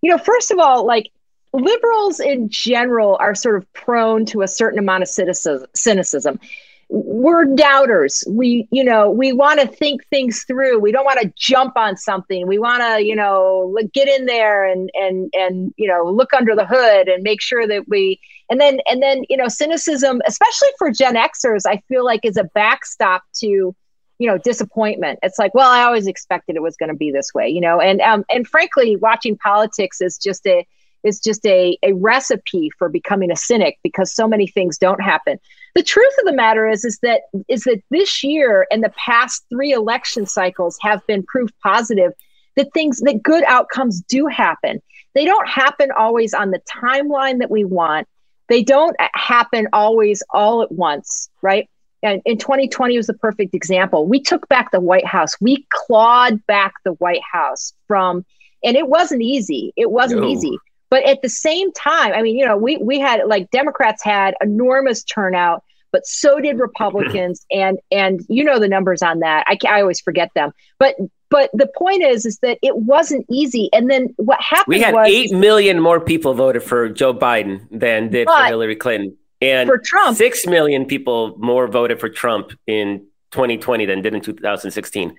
you 0.03 0.11
know, 0.11 0.19
first 0.19 0.51
of 0.51 0.59
all, 0.59 0.85
like 0.85 1.11
liberals 1.53 2.21
in 2.21 2.49
general 2.49 3.17
are 3.21 3.35
sort 3.35 3.57
of 3.57 3.73
prone 3.73 4.27
to 4.27 4.43
a 4.43 4.49
certain 4.49 4.79
amount 4.79 5.03
of 5.03 5.09
cynicism. 5.09 6.41
We're 6.88 7.47
doubters. 7.55 8.23
We, 8.29 8.69
you 8.71 8.85
know, 8.85 9.11
we 9.11 9.33
want 9.33 9.61
to 9.61 9.67
think 9.67 10.07
things 10.09 10.45
through. 10.45 10.79
We 10.81 10.93
don't 10.93 11.07
want 11.07 11.21
to 11.23 11.33
jump 11.37 11.77
on 11.77 11.97
something. 11.97 12.47
We 12.47 12.59
want 12.59 12.83
to, 12.83 13.03
you 13.03 13.17
know, 13.17 13.79
get 13.95 14.09
in 14.09 14.27
there 14.27 14.67
and 14.67 14.91
and 14.93 15.33
and 15.33 15.73
you 15.79 15.88
know, 15.88 16.05
look 16.05 16.35
under 16.35 16.55
the 16.55 16.67
hood 16.67 17.09
and 17.09 17.23
make 17.23 17.41
sure 17.41 17.67
that 17.67 17.88
we. 17.88 18.21
And 18.51 18.61
then 18.61 18.81
and 18.85 19.03
then 19.03 19.23
you 19.31 19.38
know, 19.38 19.49
cynicism, 19.49 20.21
especially 20.27 20.69
for 20.77 20.91
Gen 20.91 21.15
Xers, 21.15 21.62
I 21.67 21.79
feel 21.88 22.05
like 22.05 22.21
is 22.25 22.37
a 22.37 22.45
backstop 22.45 23.23
to 23.37 23.75
you 24.22 24.28
know 24.28 24.38
disappointment 24.38 25.18
it's 25.22 25.38
like 25.38 25.52
well 25.54 25.70
i 25.70 25.82
always 25.82 26.06
expected 26.06 26.56
it 26.56 26.62
was 26.62 26.76
going 26.76 26.88
to 26.88 26.96
be 26.96 27.11
this 27.11 27.32
way 27.35 27.48
you 27.48 27.61
know 27.61 27.80
and 27.80 28.00
um 28.00 28.24
and 28.30 28.46
frankly 28.46 28.96
watching 28.96 29.37
politics 29.37 30.00
is 30.00 30.16
just 30.16 30.46
a 30.46 30.66
is 31.02 31.18
just 31.18 31.44
a, 31.44 31.76
a 31.82 31.92
recipe 31.94 32.70
for 32.78 32.88
becoming 32.88 33.32
a 33.32 33.37
cynic 33.37 33.76
because 33.82 34.14
so 34.14 34.28
many 34.28 34.46
things 34.46 34.78
don't 34.78 35.02
happen 35.02 35.38
the 35.74 35.82
truth 35.82 36.14
of 36.20 36.26
the 36.26 36.32
matter 36.32 36.68
is 36.68 36.85
is 36.85 36.98
that 37.02 37.22
is 37.48 37.64
that 37.64 37.80
this 37.90 38.22
year 38.22 38.66
and 38.70 38.85
the 38.85 38.92
past 38.96 39.44
three 39.48 39.72
election 39.72 40.26
cycles 40.26 40.78
have 40.80 41.04
been 41.06 41.22
proof 41.24 41.50
positive 41.62 42.12
that 42.56 42.72
things 42.74 43.00
that 43.00 43.22
good 43.22 43.44
outcomes 43.44 44.02
do 44.02 44.26
happen. 44.26 44.82
They 45.14 45.24
don't 45.24 45.48
happen 45.48 45.90
always 45.96 46.35
on 46.35 46.50
the 46.50 46.61
timeline 46.61 47.38
that 47.40 47.50
we 47.50 47.64
want. 47.64 48.08
They 48.48 48.62
don't 48.62 48.96
happen 49.14 49.68
always 49.72 50.22
all 50.30 50.62
at 50.62 50.72
once, 50.72 51.30
right? 51.40 51.68
And 52.03 52.21
in 52.25 52.38
2020 52.38 52.97
was 52.97 53.07
the 53.07 53.15
perfect 53.15 53.55
example. 53.55 54.07
We 54.07 54.21
took 54.21 54.49
back 54.49 54.73
the 54.73 54.81
White 54.81 55.07
House. 55.07 55.41
We 55.41 55.67
clawed 55.71 56.45
back 56.47 56.75
the 56.85 56.93
White 56.95 57.23
House 57.31 57.73
from, 57.87 58.25
and 58.65 58.77
it 58.77 58.88
wasn't 58.88 59.23
easy. 59.23 59.73
It 59.77 59.91
wasn't 59.91 60.23
no. 60.23 60.29
easy. 60.29 60.57
But 60.91 61.05
at 61.05 61.23
the 61.23 61.29
same 61.29 61.73
time, 61.73 62.12
I 62.12 62.23
mean, 62.23 62.37
you 62.37 62.45
know, 62.45 62.57
we 62.57 62.77
we 62.77 63.01
had 63.01 63.23
like 63.27 63.51
Democrats 63.51 64.03
had 64.03 64.35
enormous 64.43 65.03
turnout, 65.05 65.62
but 65.91 66.07
so 66.07 66.38
did 66.38 66.59
Republicans, 66.59 67.47
and 67.51 67.79
and 67.91 68.21
you 68.29 68.45
know 68.45 68.59
the 68.59 68.69
numbers 68.69 69.03
on 69.03 69.21
that. 69.21 69.45
I 69.47 69.57
I 69.67 69.81
always 69.81 70.01
forget 70.01 70.31
them, 70.35 70.53
but 70.79 70.97
but 71.33 71.49
the 71.55 71.67
point 71.79 72.03
is, 72.03 72.27
is 72.27 72.38
that 72.41 72.59
it 72.61 72.77
wasn't 72.77 73.25
easy. 73.31 73.71
And 73.73 73.91
then 73.91 74.12
what 74.17 74.38
happened? 74.38 74.67
We 74.69 74.81
had 74.81 74.93
was, 74.93 75.09
eight 75.09 75.33
million 75.33 75.81
more 75.81 75.99
people 75.99 76.35
voted 76.35 76.62
for 76.62 76.91
Joe 76.91 77.15
Biden 77.15 77.67
than 77.71 78.11
did 78.11 78.29
for 78.29 78.45
Hillary 78.45 78.77
Clinton, 78.77 79.17
and 79.42 79.68
for 79.68 79.78
Trump, 79.78 80.16
six 80.16 80.46
million 80.46 80.87
people 80.87 81.37
more 81.38 81.66
voted 81.66 82.00
for 82.00 82.09
Trump 82.09 82.52
in 82.66 83.07
2020 83.33 83.87
than 83.87 84.02
did 84.02 84.14
in 84.14 84.20
2016. 84.20 85.18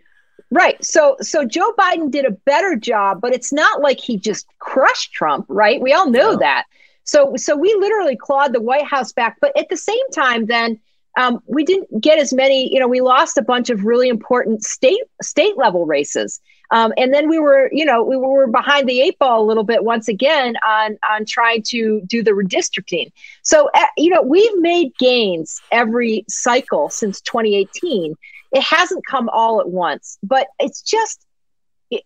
Right. 0.49 0.83
So 0.83 1.17
so 1.21 1.45
Joe 1.45 1.73
Biden 1.77 2.12
did 2.12 2.25
a 2.25 2.31
better 2.31 2.75
job, 2.75 3.21
but 3.21 3.33
it's 3.33 3.51
not 3.51 3.81
like 3.81 3.99
he 3.99 4.17
just 4.17 4.47
crushed 4.59 5.12
Trump, 5.13 5.45
right? 5.49 5.81
We 5.81 5.93
all 5.93 6.09
know 6.09 6.31
no. 6.31 6.39
that. 6.39 6.65
So 7.03 7.33
so 7.36 7.55
we 7.55 7.73
literally 7.79 8.15
clawed 8.15 8.53
the 8.53 8.62
White 8.62 8.86
House 8.86 9.12
back, 9.12 9.38
but 9.41 9.55
at 9.57 9.69
the 9.69 9.77
same 9.77 10.09
time 10.12 10.45
then 10.45 10.79
um, 11.17 11.41
we 11.47 11.63
didn't 11.63 12.01
get 12.01 12.17
as 12.17 12.33
many. 12.33 12.73
You 12.73 12.79
know, 12.79 12.88
we 12.88 13.01
lost 13.01 13.38
a 13.38 13.41
bunch 13.41 13.69
of 13.69 13.83
really 13.83 14.09
important 14.09 14.63
state 14.63 15.01
state 15.21 15.57
level 15.57 15.86
races, 15.86 16.39
um, 16.73 16.91
and 16.97 17.13
then 17.13 17.29
we 17.29 17.38
were, 17.38 17.69
you 17.71 17.86
know, 17.86 18.03
we 18.03 18.17
were 18.17 18.47
behind 18.47 18.89
the 18.89 18.99
eight 18.99 19.19
ball 19.19 19.43
a 19.43 19.45
little 19.45 19.63
bit 19.63 19.83
once 19.83 20.07
again 20.07 20.55
on 20.67 20.97
on 21.07 21.23
trying 21.23 21.62
to 21.67 22.01
do 22.07 22.23
the 22.23 22.31
redistricting. 22.31 23.12
So, 23.43 23.69
uh, 23.75 23.86
you 23.95 24.09
know, 24.09 24.23
we've 24.23 24.57
made 24.57 24.91
gains 24.97 25.62
every 25.71 26.25
cycle 26.27 26.89
since 26.89 27.21
2018. 27.21 28.15
It 28.53 28.63
hasn't 28.63 29.05
come 29.05 29.29
all 29.29 29.62
at 29.62 29.69
once, 29.69 30.17
but 30.23 30.47
it's 30.59 30.81
just 30.81 31.23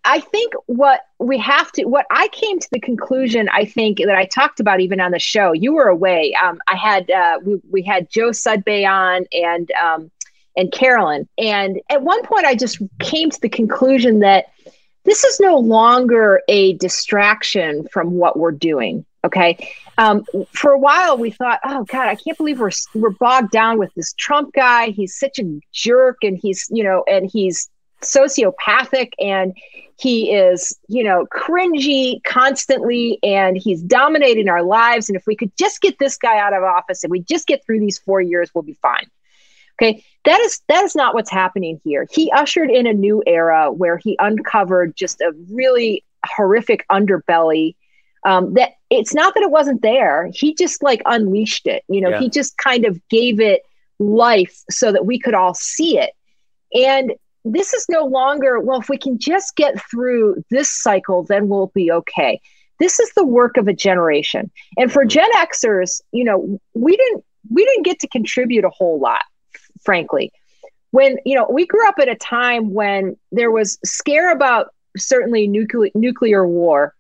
I 0.03 0.19
think 0.19 0.51
what 0.65 0.99
we 1.17 1.38
have 1.38 1.71
to, 1.73 1.86
what 1.86 2.06
I 2.12 2.27
came 2.27 2.60
to 2.60 2.67
the 2.73 2.82
conclusion, 2.82 3.47
I 3.47 3.63
think 3.63 3.99
that 3.99 4.15
I 4.15 4.25
talked 4.25 4.60
about 4.60 4.82
even 4.82 4.99
on 4.99 5.12
the 5.12 5.19
show. 5.19 5.53
You 5.53 5.75
were 5.75 5.88
away. 5.88 6.34
Um, 6.34 6.60
I 6.67 6.75
had 6.75 7.10
uh, 7.10 7.39
we 7.41 7.62
we 7.69 7.82
had 7.84 8.10
Joe 8.10 8.32
Sudbay 8.32 8.86
on 8.86 9.25
and 9.32 9.71
um, 9.71 10.12
and 10.58 10.72
Carolyn, 10.72 11.30
and 11.38 11.80
at 11.89 12.02
one 12.02 12.24
point 12.24 12.46
I 12.46 12.56
just 12.56 12.82
came 13.00 13.30
to 13.30 13.39
the 13.39 13.50
conclusion 13.50 14.20
that 14.20 14.48
this 15.06 15.24
is 15.24 15.39
no 15.39 15.58
longer 15.58 16.41
a 16.50 16.74
distraction 16.74 17.88
from 17.93 18.12
what 18.12 18.38
we're 18.38 18.52
doing. 18.52 19.06
Okay. 19.24 19.72
Um, 19.98 20.26
for 20.52 20.72
a 20.72 20.78
while, 20.78 21.17
we 21.17 21.32
thought, 21.32 21.60
oh 21.63 21.86
God, 21.86 22.08
I 22.08 22.15
can't 22.15 22.38
believe 22.38 22.60
we're 22.60 22.72
we're 22.93 23.12
bogged 23.12 23.52
down 23.52 23.78
with 23.78 23.93
this 23.96 24.13
Trump 24.13 24.54
guy. 24.54 24.89
He's 24.89 25.17
such 25.17 25.39
a 25.39 25.60
jerk, 25.72 26.17
and 26.24 26.38
he's 26.38 26.67
you 26.70 26.84
know, 26.84 27.04
and 27.10 27.30
he's 27.30 27.70
sociopathic 28.02 29.12
and 29.20 29.56
he 30.00 30.32
is, 30.32 30.78
you 30.88 31.04
know, 31.04 31.26
cringy 31.34 32.24
constantly 32.24 33.17
and 33.24 33.58
he's 33.58 33.82
dominating 33.82 34.48
our 34.48 34.62
lives. 34.62 35.10
And 35.10 35.15
if 35.15 35.26
we 35.26 35.36
could 35.36 35.52
just 35.58 35.82
get 35.82 35.98
this 35.98 36.17
guy 36.17 36.38
out 36.38 36.54
of 36.54 36.63
office 36.63 37.04
and 37.04 37.10
we 37.10 37.22
just 37.22 37.48
get 37.48 37.65
through 37.65 37.80
these 37.80 37.98
four 37.98 38.22
years, 38.22 38.52
we'll 38.54 38.62
be 38.62 38.78
fine. 38.82 39.08
Okay. 39.80 40.04
That 40.26 40.40
is 40.42 40.62
that 40.68 40.84
is 40.84 40.96
not 40.96 41.13
what's 41.13 41.32
happening 41.32 41.80
here. 41.84 42.08
He 42.12 42.32
ushered 42.32 42.70
in 42.70 42.88
a 42.88 42.94
new 42.94 43.24
era 43.26 43.72
where 43.72 43.98
he 43.98 44.16
uncovered 44.20 44.96
just 44.96 45.22
a 45.22 45.34
really 45.52 46.04
horrific 46.26 46.86
underbelly. 46.92 47.76
Um, 48.26 48.56
that 48.56 48.74
it's 48.90 49.13
not 49.13 49.36
that 49.36 49.44
it 49.44 49.52
wasn't 49.52 49.82
there. 49.82 50.30
He 50.34 50.54
just 50.56 50.84
like 50.84 51.02
unleashed 51.06 51.68
it. 51.68 51.84
You 51.88 52.02
know, 52.02 52.10
yeah. 52.10 52.20
he 52.20 52.30
just 52.30 52.58
kind 52.58 52.86
of 52.86 53.00
gave 53.10 53.40
it 53.40 53.62
life 54.00 54.63
so 54.70 54.92
that 54.92 55.06
we 55.06 55.20
could 55.20 55.34
all 55.34 55.54
see 55.54 55.98
it. 55.98 56.12
And 56.74 57.13
this 57.46 57.74
is 57.74 57.86
no 57.90 58.04
longer, 58.06 58.60
well, 58.60 58.80
if 58.80 58.90
we 58.90 58.98
can 58.98 59.18
just 59.18 59.56
get 59.56 59.82
through 59.90 60.44
this 60.50 60.70
cycle, 60.70 61.24
then 61.24 61.48
we'll 61.48 61.72
be 61.74 61.92
okay. 61.92 62.42
This 62.80 63.00
is 63.00 63.12
the 63.16 63.26
work 63.26 63.58
of 63.58 63.68
a 63.68 63.74
generation. 63.74 64.52
And 64.78 64.92
for 64.92 65.06
Gen 65.06 65.30
Xers, 65.34 66.02
you 66.12 66.24
know, 66.24 66.60
we 66.74 66.96
didn't 66.96 67.24
we 67.50 67.63
didn't 67.66 67.86
get 67.86 68.00
to 68.00 68.08
contribute 68.10 68.66
a 68.66 68.70
whole 68.70 69.00
lot, 69.00 69.24
frankly. 69.84 70.32
When, 70.92 71.18
you 71.26 71.36
know, 71.36 71.48
we 71.50 71.66
grew 71.66 71.88
up 71.88 71.96
at 72.00 72.08
a 72.08 72.16
time 72.16 72.74
when 72.74 73.18
there 73.32 73.52
was 73.52 73.78
scare 73.84 74.32
about 74.32 74.74
certainly 74.98 75.48
nuclear 75.48 75.92
nuclear 75.94 76.48
war, 76.48 76.96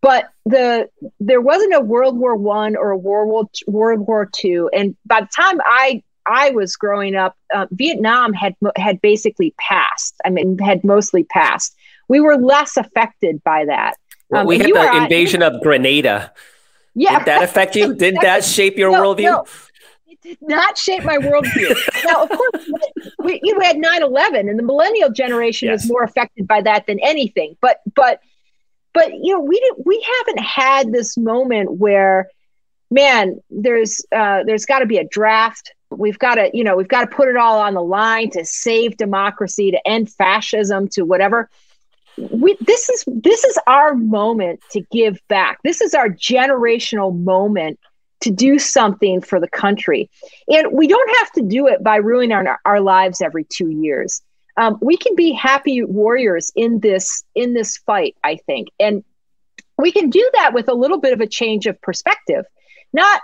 but 0.00 0.30
the 0.46 0.88
there 1.20 1.40
wasn't 1.40 1.74
a 1.74 1.80
World 1.80 2.18
War 2.18 2.36
One 2.36 2.76
or 2.76 2.90
a 2.90 2.96
World 2.96 3.28
War 3.28 3.48
World 3.66 4.06
War 4.06 4.26
Two. 4.26 4.70
And 4.72 4.96
by 5.04 5.20
the 5.20 5.28
time 5.34 5.60
I 5.64 6.02
I 6.26 6.50
was 6.50 6.76
growing 6.76 7.16
up, 7.16 7.36
uh, 7.54 7.66
Vietnam 7.70 8.32
had 8.32 8.54
had 8.76 9.00
basically 9.00 9.54
passed. 9.58 10.14
I 10.24 10.30
mean, 10.30 10.58
had 10.58 10.84
mostly 10.84 11.24
passed. 11.24 11.76
We 12.08 12.20
were 12.20 12.36
less 12.36 12.76
affected 12.76 13.42
by 13.44 13.64
that. 13.66 13.94
Well, 14.30 14.42
um, 14.42 14.46
we 14.46 14.58
had 14.58 14.66
the 14.72 15.02
invasion 15.02 15.42
at, 15.42 15.54
of 15.54 15.62
Grenada. 15.62 16.32
Yeah, 16.94 17.18
did 17.18 17.26
that 17.26 17.42
affect 17.42 17.76
you? 17.76 17.94
Did 17.94 18.16
that 18.22 18.44
shape 18.44 18.76
your 18.76 18.90
no, 18.92 19.02
worldview? 19.02 19.22
No. 19.22 19.44
Did 20.22 20.38
not 20.40 20.76
shape 20.76 21.04
my 21.04 21.16
worldview. 21.16 21.76
now, 22.04 22.24
of 22.24 22.28
course, 22.30 22.70
we, 23.18 23.40
we 23.42 23.64
had 23.64 23.76
9-11, 23.76 24.50
and 24.50 24.58
the 24.58 24.62
millennial 24.62 25.10
generation 25.10 25.68
yes. 25.68 25.84
is 25.84 25.90
more 25.90 26.02
affected 26.02 26.46
by 26.46 26.60
that 26.62 26.86
than 26.86 26.98
anything. 27.00 27.56
But 27.60 27.80
but 27.94 28.20
but 28.94 29.12
you 29.12 29.32
know, 29.32 29.40
we 29.40 29.58
didn't 29.60 29.86
we 29.86 30.04
haven't 30.18 30.40
had 30.40 30.92
this 30.92 31.16
moment 31.16 31.78
where 31.78 32.28
man, 32.90 33.38
there's 33.50 34.04
uh, 34.10 34.44
there's 34.44 34.66
got 34.66 34.80
to 34.80 34.86
be 34.86 34.98
a 34.98 35.04
draft 35.04 35.72
we've 35.90 36.18
got 36.18 36.34
to 36.34 36.50
you 36.52 36.64
know 36.64 36.76
we've 36.76 36.88
got 36.88 37.08
to 37.08 37.16
put 37.16 37.28
it 37.28 37.36
all 37.36 37.58
on 37.58 37.74
the 37.74 37.82
line 37.82 38.30
to 38.30 38.44
save 38.44 38.96
democracy 38.96 39.70
to 39.70 39.88
end 39.88 40.10
fascism 40.10 40.88
to 40.88 41.02
whatever 41.02 41.48
we 42.30 42.56
this 42.60 42.88
is 42.88 43.04
this 43.06 43.44
is 43.44 43.58
our 43.66 43.94
moment 43.94 44.60
to 44.70 44.80
give 44.90 45.18
back 45.28 45.58
this 45.64 45.80
is 45.80 45.94
our 45.94 46.08
generational 46.08 47.16
moment 47.18 47.78
to 48.20 48.30
do 48.30 48.58
something 48.58 49.20
for 49.20 49.40
the 49.40 49.48
country 49.48 50.10
and 50.48 50.68
we 50.72 50.86
don't 50.86 51.16
have 51.18 51.32
to 51.32 51.42
do 51.42 51.66
it 51.66 51.82
by 51.82 51.96
ruining 51.96 52.32
our, 52.32 52.58
our 52.64 52.80
lives 52.80 53.20
every 53.20 53.44
two 53.44 53.70
years 53.70 54.22
um, 54.56 54.76
we 54.80 54.96
can 54.96 55.14
be 55.14 55.32
happy 55.32 55.84
warriors 55.84 56.50
in 56.56 56.80
this 56.80 57.24
in 57.34 57.54
this 57.54 57.76
fight 57.78 58.16
i 58.24 58.36
think 58.46 58.68
and 58.80 59.04
we 59.76 59.92
can 59.92 60.10
do 60.10 60.28
that 60.34 60.52
with 60.52 60.68
a 60.68 60.74
little 60.74 60.98
bit 60.98 61.12
of 61.12 61.20
a 61.20 61.26
change 61.26 61.66
of 61.66 61.80
perspective 61.80 62.44
not 62.92 63.20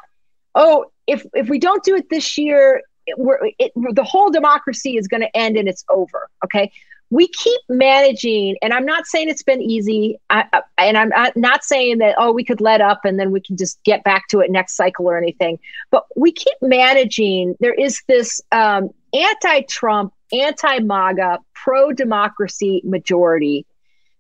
oh 0.55 0.87
if 1.07 1.25
if 1.35 1.49
we 1.49 1.59
don't 1.59 1.83
do 1.85 1.95
it 1.97 2.09
this 2.11 2.39
year, 2.39 2.83
we're, 3.17 3.51
it, 3.59 3.73
the 3.75 4.05
whole 4.05 4.31
democracy 4.31 4.97
is 4.97 5.09
going 5.09 5.21
to 5.21 5.37
end 5.37 5.57
and 5.57 5.69
it's 5.69 5.85
over. 5.89 6.29
Okay. 6.45 6.73
We 7.15 7.29
keep 7.29 7.61
managing, 7.69 8.57
and 8.61 8.73
I'm 8.73 8.85
not 8.85 9.07
saying 9.07 9.29
it's 9.29 9.45
been 9.45 9.63
easy, 9.63 10.19
I, 10.31 10.63
and 10.79 10.99
I'm 10.99 11.13
not 11.37 11.63
saying 11.63 11.99
that 11.99 12.17
oh 12.19 12.33
we 12.33 12.43
could 12.43 12.61
let 12.61 12.81
up 12.81 13.05
and 13.05 13.21
then 13.21 13.31
we 13.31 13.41
can 13.41 13.57
just 13.57 13.81
get 13.85 14.03
back 14.03 14.27
to 14.31 14.41
it 14.41 14.51
next 14.51 14.75
cycle 14.75 15.07
or 15.09 15.17
anything. 15.17 15.61
But 15.93 16.07
we 16.17 16.33
keep 16.33 16.59
managing. 16.61 17.55
There 17.61 17.73
is 17.73 18.03
this 18.09 18.41
um, 18.51 18.91
anti-Trump, 19.13 20.13
anti-MAGA, 20.33 21.39
pro-democracy 21.55 22.83
majority 22.85 23.65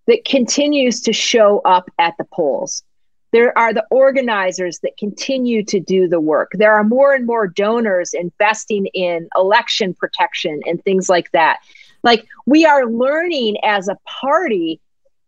that 0.06 0.24
continues 0.24 1.00
to 1.00 1.12
show 1.12 1.60
up 1.64 1.90
at 1.98 2.14
the 2.16 2.24
polls. 2.32 2.84
There 3.32 3.58
are 3.58 3.74
the 3.74 3.84
organizers 3.90 4.78
that 4.84 4.96
continue 4.96 5.64
to 5.64 5.80
do 5.80 6.06
the 6.06 6.20
work. 6.20 6.52
There 6.54 6.74
are 6.74 6.84
more 6.84 7.12
and 7.12 7.26
more 7.26 7.48
donors 7.48 8.14
investing 8.14 8.86
in 8.94 9.28
election 9.34 9.94
protection 9.94 10.60
and 10.66 10.80
things 10.84 11.08
like 11.08 11.32
that. 11.32 11.58
Like 12.04 12.26
we 12.46 12.64
are 12.64 12.86
learning 12.86 13.56
as 13.64 13.88
a 13.88 13.96
party 14.04 14.80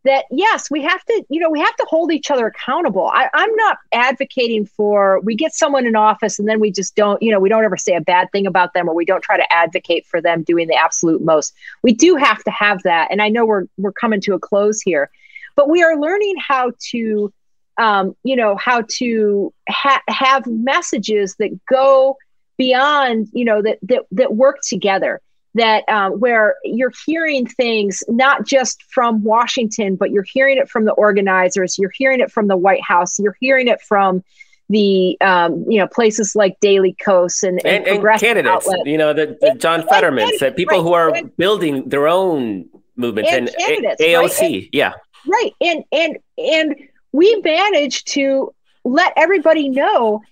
that 0.06 0.24
yes, 0.30 0.70
we 0.70 0.82
have 0.82 1.04
to, 1.04 1.24
you 1.28 1.40
know, 1.40 1.50
we 1.50 1.58
have 1.58 1.74
to 1.76 1.86
hold 1.88 2.12
each 2.12 2.30
other 2.30 2.46
accountable. 2.46 3.08
I, 3.12 3.28
I'm 3.34 3.54
not 3.56 3.78
advocating 3.92 4.64
for 4.64 5.20
we 5.20 5.34
get 5.34 5.52
someone 5.52 5.84
in 5.84 5.96
office 5.96 6.38
and 6.38 6.48
then 6.48 6.60
we 6.60 6.70
just 6.70 6.94
don't, 6.94 7.20
you 7.20 7.32
know, 7.32 7.40
we 7.40 7.48
don't 7.48 7.64
ever 7.64 7.76
say 7.76 7.94
a 7.94 8.00
bad 8.00 8.30
thing 8.30 8.46
about 8.46 8.72
them 8.72 8.88
or 8.88 8.94
we 8.94 9.04
don't 9.04 9.22
try 9.22 9.36
to 9.36 9.52
advocate 9.52 10.06
for 10.06 10.20
them 10.20 10.44
doing 10.44 10.68
the 10.68 10.76
absolute 10.76 11.22
most. 11.22 11.52
We 11.82 11.92
do 11.92 12.14
have 12.16 12.44
to 12.44 12.50
have 12.50 12.82
that. 12.84 13.08
And 13.10 13.20
I 13.20 13.28
know 13.28 13.44
we're 13.44 13.64
we're 13.76 13.92
coming 13.92 14.20
to 14.22 14.34
a 14.34 14.38
close 14.38 14.80
here, 14.80 15.10
but 15.56 15.68
we 15.68 15.82
are 15.82 16.00
learning 16.00 16.36
how 16.38 16.72
to 16.90 17.32
um, 17.78 18.16
you 18.22 18.36
know 18.36 18.56
how 18.56 18.84
to 18.98 19.52
ha- 19.68 20.02
have 20.08 20.46
messages 20.46 21.34
that 21.36 21.58
go 21.66 22.16
beyond 22.56 23.28
you 23.32 23.44
know 23.44 23.60
that 23.60 23.78
that, 23.82 24.04
that 24.12 24.34
work 24.34 24.60
together 24.62 25.20
that 25.56 25.88
um, 25.88 26.12
where 26.20 26.56
you're 26.64 26.92
hearing 27.04 27.46
things 27.46 28.02
not 28.08 28.46
just 28.46 28.82
from 28.84 29.22
washington 29.22 29.96
but 29.96 30.10
you're 30.10 30.22
hearing 30.22 30.56
it 30.58 30.68
from 30.68 30.84
the 30.84 30.92
organizers 30.92 31.78
you're 31.78 31.92
hearing 31.94 32.20
it 32.20 32.30
from 32.30 32.46
the 32.46 32.56
white 32.56 32.82
house 32.82 33.18
you're 33.18 33.36
hearing 33.40 33.68
it 33.68 33.80
from 33.80 34.22
the 34.68 35.16
um, 35.20 35.64
you 35.68 35.78
know 35.78 35.86
places 35.86 36.34
like 36.34 36.58
Daily 36.60 36.96
Kos 37.04 37.42
and, 37.42 37.64
and, 37.64 37.86
and, 37.86 38.04
and 38.04 38.20
candidates, 38.20 38.66
outlets. 38.66 38.82
you 38.84 38.98
know, 38.98 39.12
the, 39.12 39.38
the 39.40 39.54
John 39.54 39.86
Fetterman 39.86 40.38
said 40.38 40.56
people 40.56 40.78
right, 40.78 40.82
who 40.82 40.92
are 40.92 41.10
right. 41.10 41.36
building 41.36 41.88
their 41.88 42.08
own 42.08 42.68
movements 42.96 43.30
and, 43.30 43.48
and, 43.48 43.58
candidates, 43.58 44.00
A- 44.00 44.16
right? 44.16 44.30
AOC. 44.30 44.62
And- 44.64 44.68
yeah. 44.72 44.92
Right. 45.26 45.52
And 45.60 45.84
and 45.92 46.18
and 46.38 46.74
we 47.12 47.40
managed 47.44 48.08
to 48.08 48.52
let 48.84 49.12
everybody 49.16 49.68
know 49.68 50.22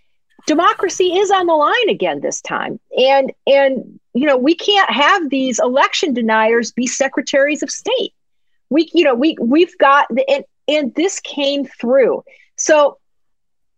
democracy 0.46 1.16
is 1.16 1.30
on 1.30 1.46
the 1.46 1.54
line 1.54 1.88
again 1.88 2.20
this 2.20 2.40
time. 2.40 2.80
And 2.96 3.32
and 3.46 4.00
you 4.14 4.26
know, 4.26 4.36
we 4.36 4.54
can't 4.54 4.90
have 4.90 5.28
these 5.28 5.58
election 5.58 6.14
deniers 6.14 6.72
be 6.72 6.86
secretaries 6.86 7.62
of 7.62 7.70
state. 7.70 8.14
We 8.70 8.90
you 8.94 9.04
know, 9.04 9.14
we 9.14 9.36
we've 9.40 9.76
got 9.78 10.06
the 10.08 10.28
and 10.30 10.44
and 10.68 10.94
this 10.94 11.20
came 11.20 11.66
through. 11.66 12.24
So 12.56 12.98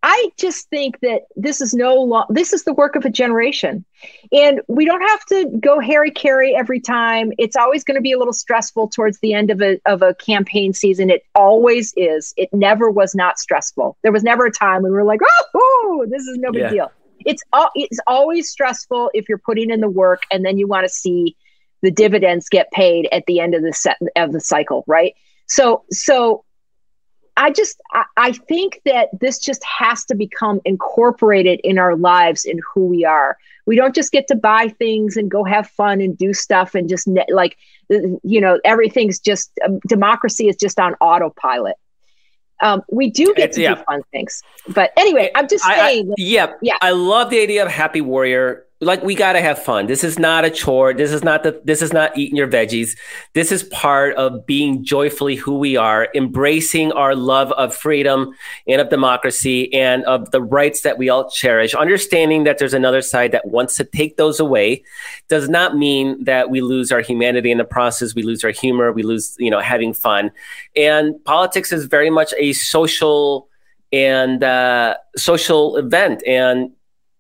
I 0.03 0.30
just 0.39 0.68
think 0.68 1.01
that 1.01 1.22
this 1.34 1.61
is 1.61 1.74
no 1.74 1.95
long 1.97 2.26
this 2.28 2.53
is 2.53 2.64
the 2.64 2.74
work 2.74 2.95
of 2.97 3.05
a 3.05 3.11
generation. 3.11 3.84
And 4.30 4.61
we 4.68 4.84
don't 4.84 5.01
have 5.01 5.24
to 5.26 5.59
go 5.59 5.80
Harry 5.80 6.11
Carey 6.11 6.55
every 6.55 6.80
time. 6.80 7.32
It's 7.39 7.57
always 7.57 7.82
going 7.82 7.97
to 7.97 8.03
be 8.03 8.12
a 8.12 8.18
little 8.18 8.34
stressful 8.34 8.89
towards 8.91 9.18
the 9.20 9.32
end 9.32 9.51
of 9.51 9.61
a 9.62 9.80
of 9.87 10.03
a 10.03 10.14
campaign 10.14 10.74
season. 10.74 11.11
It 11.11 11.22
always 11.34 11.93
is. 11.97 12.34
It 12.37 12.51
never 12.53 12.91
was 12.91 13.14
not 13.14 13.39
stressful. 13.39 13.97
There 14.03 14.12
was 14.12 14.22
never 14.22 14.47
a 14.47 14.53
time 14.53 14.82
when 14.82 14.93
we 14.93 14.97
were 14.97 15.05
like, 15.05 15.20
oh, 15.55 16.07
this 16.09 16.22
is 16.22 16.37
no 16.39 16.53
big 16.53 16.62
Yeah. 16.62 16.70
deal. 16.70 16.93
It's 17.24 17.42
all 17.52 17.70
it's 17.74 17.98
always 18.06 18.50
stressful 18.50 19.10
if 19.14 19.28
you're 19.28 19.38
putting 19.38 19.70
in 19.70 19.80
the 19.80 19.88
work 19.88 20.22
and 20.30 20.44
then 20.44 20.58
you 20.58 20.66
want 20.66 20.84
to 20.84 20.88
see 20.88 21.36
the 21.82 21.90
dividends 21.90 22.48
get 22.48 22.70
paid 22.72 23.08
at 23.12 23.24
the 23.26 23.40
end 23.40 23.54
of 23.54 23.62
the 23.62 23.72
set 23.72 23.98
of 24.16 24.32
the 24.32 24.40
cycle, 24.40 24.84
right? 24.86 25.14
So 25.46 25.84
so 25.90 26.44
I 27.36 27.50
just 27.50 27.80
I, 27.92 28.04
I 28.16 28.32
think 28.32 28.80
that 28.84 29.08
this 29.20 29.38
just 29.38 29.62
has 29.64 30.04
to 30.06 30.14
become 30.14 30.60
incorporated 30.64 31.60
in 31.62 31.78
our 31.78 31.96
lives 31.96 32.44
in 32.44 32.60
who 32.74 32.86
we 32.86 33.04
are. 33.04 33.36
We 33.66 33.76
don't 33.76 33.94
just 33.94 34.12
get 34.12 34.28
to 34.28 34.36
buy 34.36 34.68
things 34.68 35.16
and 35.16 35.30
go 35.30 35.44
have 35.44 35.68
fun 35.68 36.00
and 36.00 36.16
do 36.16 36.32
stuff 36.32 36.74
and 36.74 36.88
just 36.88 37.06
ne- 37.06 37.26
like 37.28 37.56
you 37.90 38.40
know 38.40 38.58
everything's 38.64 39.18
just 39.18 39.50
um, 39.64 39.80
democracy 39.86 40.48
is 40.48 40.56
just 40.56 40.80
on 40.80 40.94
autopilot. 41.00 41.76
Um, 42.62 42.82
we 42.90 43.11
do 43.11 43.32
get 43.36 43.52
to 43.52 43.61
Yeah. 43.62 43.74
do 43.74 43.82
fun 43.84 44.02
things, 44.12 44.42
but 44.68 44.90
anyway, 44.96 45.30
I'm 45.34 45.48
just 45.48 45.66
I- 45.66 45.72
I- 45.74 45.88
saying. 45.92 46.09
that- 46.09 46.14
yeah, 46.18 46.52
Yeah. 46.62 46.74
I 46.80 46.90
love 46.92 47.30
the 47.30 47.40
idea 47.40 47.64
of 47.64 47.70
happy 47.70 48.00
warrior. 48.00 48.65
Like 48.81 49.03
we 49.03 49.14
gotta 49.14 49.41
have 49.41 49.62
fun. 49.62 49.87
This 49.87 50.05
is 50.05 50.18
not 50.18 50.45
a 50.45 50.51
chore. 50.51 50.93
This 50.93 51.11
is 51.11 51.24
not 51.24 51.43
the. 51.45 51.59
This 51.64 51.81
is 51.81 51.95
not 51.95 52.14
eating 52.14 52.37
your 52.37 52.47
veggies. 52.47 52.91
This 53.33 53.51
is 53.51 53.62
part 53.64 54.14
of 54.16 54.45
being 54.45 54.85
joyfully 54.85 55.35
who 55.35 55.59
we 55.59 55.79
are, 55.79 56.09
embracing 56.14 56.93
our 56.93 57.14
love 57.14 57.53
of 57.53 57.74
freedom 57.74 58.35
and 58.66 58.79
of 58.83 58.91
democracy 58.91 59.72
and 59.72 60.05
of 60.05 60.31
the 60.31 60.43
rights 60.43 60.83
that 60.83 60.99
we 60.99 61.09
all 61.09 61.31
cherish. 61.31 61.74
Understanding 61.74 62.45
that 62.45 62.59
there's 62.59 62.74
another 62.74 63.01
side 63.01 63.33
that 63.33 63.49
wants 63.49 63.77
to 63.77 63.85
take 63.85 64.18
those 64.18 64.39
away, 64.39 64.85
does 65.29 65.49
not 65.49 65.74
mean 65.74 66.22
that 66.24 66.51
we 66.51 66.61
lose 66.61 66.93
our 66.93 67.01
humanity 67.01 67.51
in 67.51 67.57
the 67.57 67.64
process. 67.64 68.14
We 68.14 68.24
lose 68.24 68.45
our 68.45 68.51
humor. 68.51 68.93
We 68.93 69.05
lose, 69.05 69.37
you 69.39 69.51
know, 69.51 69.61
having 69.61 69.95
fun. 69.95 70.31
And 70.77 71.14
politics 71.24 71.72
is 71.72 71.87
very 71.87 72.11
much 72.11 72.35
a 72.37 72.53
social 72.53 73.49
and 73.91 74.45
uh, 74.45 74.97
social 75.16 75.77
event, 75.77 76.22
and 76.27 76.72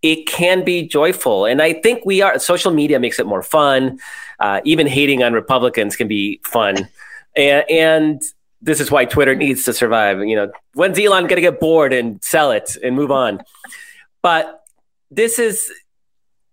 it 0.02 0.26
can 0.26 0.64
be 0.64 0.86
joyful. 0.86 1.46
And 1.46 1.60
I 1.62 1.72
think 1.74 2.04
we 2.04 2.22
are. 2.22 2.38
Social 2.38 2.70
media 2.70 3.00
makes 3.00 3.18
it 3.18 3.26
more 3.26 3.42
fun. 3.42 3.98
Uh, 4.38 4.60
even 4.64 4.86
hating 4.86 5.22
on 5.22 5.32
Republicans 5.32 5.96
can 5.96 6.08
be 6.08 6.40
fun, 6.44 6.88
and, 7.34 7.64
and 7.70 8.22
this 8.60 8.80
is 8.80 8.90
why 8.90 9.04
Twitter 9.04 9.34
needs 9.34 9.64
to 9.64 9.72
survive. 9.72 10.20
You 10.20 10.36
know, 10.36 10.52
when's 10.74 10.98
Elon 10.98 11.24
going 11.24 11.36
to 11.36 11.40
get 11.40 11.60
bored 11.60 11.92
and 11.92 12.22
sell 12.22 12.50
it 12.50 12.76
and 12.82 12.94
move 12.94 13.10
on? 13.10 13.42
But 14.22 14.62
this 15.10 15.38
is 15.38 15.70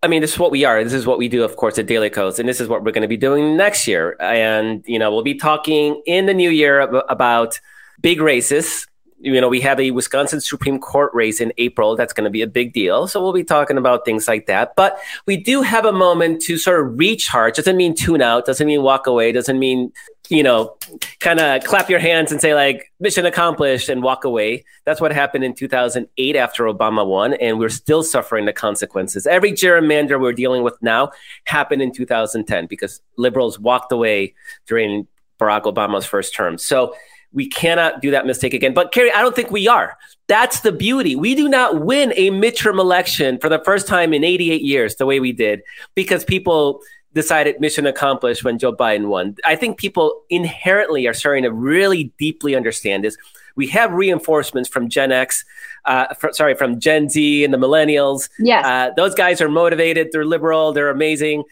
I 0.04 0.08
mean, 0.08 0.20
this 0.22 0.34
is 0.34 0.40
what 0.40 0.52
we 0.52 0.66
are. 0.66 0.84
This 0.84 0.92
is 0.92 1.08
what 1.08 1.18
we 1.18 1.30
do, 1.30 1.46
of 1.46 1.56
course, 1.56 1.80
at 1.80 1.88
Daily 1.88 2.10
Kos, 2.10 2.38
and 2.38 2.48
this 2.48 2.60
is 2.60 2.68
what 2.68 2.84
we're 2.84 2.92
going 2.92 3.04
to 3.04 3.08
be 3.08 3.16
doing 3.16 3.56
next 3.56 3.88
year. 3.88 4.18
And 4.20 4.84
you 4.86 5.00
know, 5.00 5.12
we'll 5.12 5.24
be 5.24 5.36
talking 5.36 6.02
in 6.06 6.26
the 6.26 6.34
new 6.34 6.50
year 6.50 6.82
about 6.82 7.60
big 8.02 8.20
races. 8.20 8.86
You 9.24 9.40
know, 9.40 9.48
we 9.48 9.62
have 9.62 9.80
a 9.80 9.92
Wisconsin 9.92 10.42
Supreme 10.42 10.80
Court 10.80 11.12
race 11.14 11.40
in 11.40 11.54
April. 11.58 11.96
That's 11.96 12.14
going 12.14 12.26
to 12.26 12.30
be 12.30 12.42
a 12.42 12.48
big 12.48 12.74
deal. 12.74 13.08
So 13.08 13.22
we'll 13.22 13.34
be 13.34 13.44
talking 13.44 13.78
about 13.78 14.04
things 14.04 14.28
like 14.28 14.48
that. 14.48 14.76
But 14.76 15.00
we 15.26 15.38
do 15.38 15.62
have 15.62 15.86
a 15.86 15.94
moment 15.94 16.42
to 16.44 16.58
sort 16.58 16.86
of 16.86 17.00
recharge. 17.00 17.56
Doesn't 17.56 17.78
mean 17.78 17.96
tune 17.96 18.22
out. 18.22 18.46
Doesn't 18.46 18.68
mean 18.68 18.84
walk 18.84 19.08
away. 19.08 19.32
Doesn't 19.32 19.58
mean 19.58 19.92
you 20.30 20.42
know, 20.42 20.76
kind 21.20 21.40
of 21.40 21.64
clap 21.64 21.90
your 21.90 22.00
hands 22.00 22.32
and 22.32 22.40
say 22.40 22.56
like 22.56 22.92
mission 23.00 23.26
accomplished 23.26 23.90
and 23.90 24.02
walk 24.02 24.24
away. 24.24 24.64
That's 24.86 25.02
what 25.02 25.12
happened 25.12 25.44
in 25.44 25.54
2008 25.54 26.36
after 26.36 26.64
Obama 26.64 27.06
won, 27.06 27.34
and 27.36 27.60
we're 27.60 27.70
still 27.70 28.04
suffering 28.04 28.46
the 28.46 28.54
consequences. 28.54 29.28
Every 29.28 29.52
gerrymander 29.52 30.20
we're 30.20 30.34
dealing 30.34 30.64
with 30.64 30.82
now 30.82 31.12
happened 31.44 31.82
in 31.82 31.92
2010 31.92 32.68
because 32.68 33.02
liberals 33.18 33.60
walked 33.60 33.92
away 33.92 34.34
during 34.66 35.08
Barack 35.40 35.64
Obama's 35.64 36.06
first 36.06 36.34
term. 36.34 36.58
So 36.58 36.96
we 37.34 37.48
cannot 37.48 38.02
do 38.02 38.12
that 38.12 38.26
mistake 38.26 38.54
again. 38.54 38.74
But 38.74 38.92
Kerry, 38.92 39.12
I 39.12 39.22
don't 39.22 39.36
think 39.36 39.52
we 39.52 39.68
are. 39.68 39.98
That's 40.28 40.62
the 40.62 40.72
beauty. 40.72 41.16
We 41.16 41.36
do 41.36 41.50
not 41.50 41.82
win 41.82 42.14
a 42.16 42.30
midterm 42.30 42.80
election 42.80 43.40
for 43.40 43.50
the 43.50 43.62
first 43.66 43.88
time 43.88 44.14
in 44.14 44.24
88 44.24 44.62
years 44.62 44.96
the 44.96 45.06
way 45.06 45.20
we 45.20 45.32
did 45.32 45.62
because 45.96 46.24
people 46.24 46.82
decided 47.14 47.60
mission 47.60 47.86
accomplished 47.86 48.44
when 48.44 48.58
Joe 48.58 48.76
Biden 48.76 49.08
won. 49.08 49.36
I 49.46 49.56
think 49.56 49.78
people 49.78 50.24
inherently 50.30 51.08
are 51.08 51.14
starting 51.14 51.44
to 51.44 51.52
really 51.52 52.12
deeply 52.18 52.56
understand 52.56 53.04
this. 53.04 53.18
We 53.56 53.68
have 53.68 53.92
reinforcements 53.92 54.68
from 54.68 54.90
Gen 54.90 55.12
X, 55.12 55.46
uh, 55.86 56.14
fr- 56.16 56.32
sorry, 56.32 56.56
from 56.56 56.80
Gen 56.80 57.10
Z 57.10 57.44
and 57.44 57.54
the 57.54 57.58
millennials. 57.58 58.30
Yes. 58.40 58.66
Uh, 58.66 58.92
those 58.96 59.14
guys 59.14 59.42
are 59.42 59.50
motivated. 59.50 60.10
They're 60.12 60.26
liberal. 60.26 60.74
They're 60.74 60.90
amazing. 60.90 61.44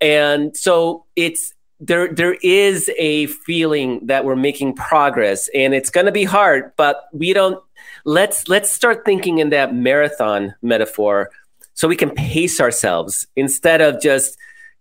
And 0.00 0.54
so 0.54 1.06
it's 1.16 1.54
there. 1.80 2.12
There 2.12 2.36
is 2.42 2.90
a 2.98 3.26
feeling 3.26 4.06
that 4.06 4.24
we're 4.24 4.36
making 4.36 4.74
progress, 4.74 5.48
and 5.54 5.74
it's 5.74 5.90
going 5.90 6.06
to 6.06 6.12
be 6.12 6.24
hard. 6.24 6.72
But 6.76 7.08
we 7.12 7.32
don't. 7.32 7.62
Let's 8.04 8.48
let's 8.48 8.70
start 8.70 9.04
thinking 9.04 9.38
in 9.38 9.50
that 9.50 9.74
marathon 9.74 10.54
metaphor, 10.62 11.30
so 11.74 11.88
we 11.88 11.96
can 11.96 12.10
pace 12.10 12.60
ourselves 12.60 13.26
instead 13.36 13.80
of 13.80 14.00
just 14.00 14.36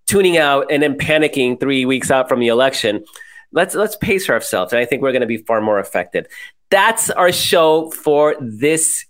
tuning 0.05 0.37
out 0.37 0.67
and 0.69 0.83
then 0.83 0.95
panicking 0.95 1.59
three 1.59 1.85
weeks 1.85 2.11
out 2.11 2.29
from 2.29 2.39
the 2.39 2.47
election. 2.47 3.03
Let's 3.51 3.75
let's 3.75 3.95
pace 3.95 4.29
ourselves, 4.29 4.73
and 4.73 4.79
I 4.79 4.85
think 4.85 5.01
we're 5.01 5.11
going 5.11 5.21
to 5.21 5.27
be 5.27 5.37
far 5.37 5.61
more 5.61 5.79
effective. 5.79 6.27
That's 6.69 7.09
our 7.11 7.31
show 7.31 7.91
for 7.91 8.35
this 8.39 9.05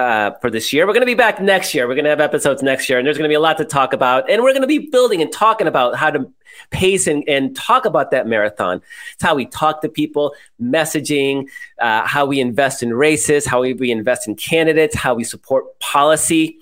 uh, 0.00 0.30
for 0.40 0.50
this 0.50 0.72
year. 0.72 0.86
We're 0.86 0.94
going 0.94 1.02
to 1.02 1.06
be 1.06 1.14
back 1.14 1.42
next 1.42 1.74
year. 1.74 1.86
We're 1.86 1.94
going 1.94 2.04
to 2.04 2.10
have 2.10 2.20
episodes 2.20 2.62
next 2.62 2.88
year, 2.88 2.98
and 2.98 3.06
there's 3.06 3.18
going 3.18 3.28
to 3.28 3.32
be 3.32 3.36
a 3.36 3.40
lot 3.40 3.58
to 3.58 3.66
talk 3.66 3.92
about. 3.92 4.30
And 4.30 4.42
we're 4.42 4.52
going 4.52 4.62
to 4.62 4.68
be 4.68 4.78
building 4.78 5.20
and 5.20 5.30
talking 5.30 5.66
about 5.66 5.94
how 5.96 6.10
to 6.10 6.32
pace 6.70 7.06
and, 7.06 7.22
and 7.28 7.54
talk 7.54 7.84
about 7.84 8.10
that 8.12 8.26
marathon. 8.26 8.80
It's 9.12 9.22
how 9.22 9.34
we 9.34 9.44
talk 9.44 9.82
to 9.82 9.88
people, 9.90 10.34
messaging, 10.60 11.48
uh, 11.80 12.06
how 12.06 12.24
we 12.24 12.40
invest 12.40 12.82
in 12.82 12.94
races, 12.94 13.44
how 13.44 13.60
we, 13.60 13.74
we 13.74 13.90
invest 13.90 14.26
in 14.26 14.36
candidates, 14.36 14.96
how 14.96 15.14
we 15.14 15.24
support 15.24 15.78
policy 15.80 16.56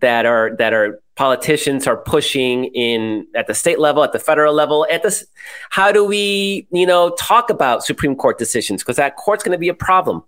that 0.00 0.24
are 0.24 0.56
that 0.56 0.72
are 0.72 1.00
politicians 1.16 1.86
are 1.88 1.96
pushing 1.96 2.66
in 2.66 3.26
at 3.34 3.48
the 3.48 3.54
state 3.54 3.80
level, 3.80 4.02
at 4.02 4.12
the 4.12 4.18
federal 4.18 4.54
level, 4.54 4.86
at 4.90 5.02
this. 5.02 5.26
How 5.70 5.92
do 5.92 6.04
we, 6.04 6.66
you 6.70 6.86
know, 6.86 7.10
talk 7.18 7.50
about 7.50 7.84
Supreme 7.84 8.14
Court 8.16 8.38
decisions? 8.38 8.82
Because 8.82 8.96
that 8.96 9.16
court's 9.16 9.42
going 9.42 9.52
to 9.52 9.58
be 9.58 9.68
a 9.68 9.74
problem. 9.74 10.22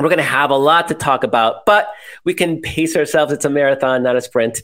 We're 0.00 0.08
going 0.08 0.18
to 0.18 0.22
have 0.24 0.50
a 0.50 0.56
lot 0.56 0.88
to 0.88 0.94
talk 0.94 1.24
about, 1.24 1.66
but 1.66 1.92
we 2.24 2.32
can 2.32 2.60
pace 2.62 2.96
ourselves. 2.96 3.32
It's 3.32 3.44
a 3.44 3.50
marathon, 3.50 4.02
not 4.02 4.16
a 4.16 4.20
sprint. 4.22 4.62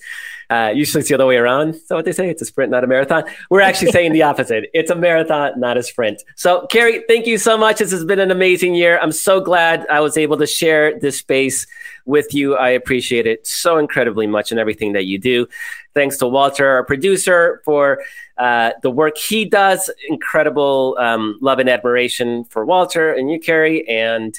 Uh, 0.49 0.72
usually 0.74 1.01
it's 1.01 1.09
the 1.09 1.14
other 1.14 1.26
way 1.26 1.37
around. 1.37 1.74
Is 1.74 1.84
what 1.89 2.05
they 2.05 2.12
say? 2.12 2.30
It's 2.30 2.41
a 2.41 2.45
sprint, 2.45 2.70
not 2.70 2.84
a 2.84 2.87
marathon. 2.87 3.24
We're 3.51 3.61
actually 3.61 3.91
saying 3.91 4.12
the 4.12 4.22
opposite. 4.22 4.70
It's 4.72 4.91
a 4.91 4.95
marathon, 4.95 5.59
not 5.59 5.76
a 5.76 5.82
sprint. 5.82 6.22
So, 6.37 6.66
Kerry, 6.68 7.03
thank 7.09 7.26
you 7.26 7.37
so 7.37 7.59
much. 7.59 7.78
This 7.78 7.91
has 7.91 8.05
been 8.05 8.20
an 8.20 8.30
amazing 8.30 8.74
year. 8.74 8.99
I'm 9.03 9.12
so 9.12 9.41
glad 9.41 9.87
I 9.91 10.01
was 10.01 10.16
able 10.16 10.37
to 10.39 10.47
share 10.47 10.99
this 10.99 11.18
space 11.18 11.66
with 12.05 12.32
you. 12.32 12.57
I 12.57 12.70
appreciate 12.70 13.26
it 13.26 13.47
so 13.47 13.76
incredibly 13.76 14.26
much 14.26 14.53
and 14.53 14.61
everything 14.61 14.93
that 14.93 15.05
you 15.05 15.18
do. 15.18 15.49
Thanks 15.95 16.16
to 16.18 16.28
Walter, 16.28 16.66
our 16.66 16.84
producer, 16.84 17.61
for 17.64 18.03
uh, 18.39 18.70
the 18.82 18.91
work 18.91 19.18
he 19.18 19.45
does. 19.45 19.91
Incredible 20.09 20.97
um, 21.01 21.39
love 21.43 21.59
and 21.59 21.68
admiration 21.68 22.45
for 22.45 22.64
Walter 22.64 23.12
and 23.12 23.30
you, 23.30 23.41
Kerry, 23.41 23.87
and 23.89 24.39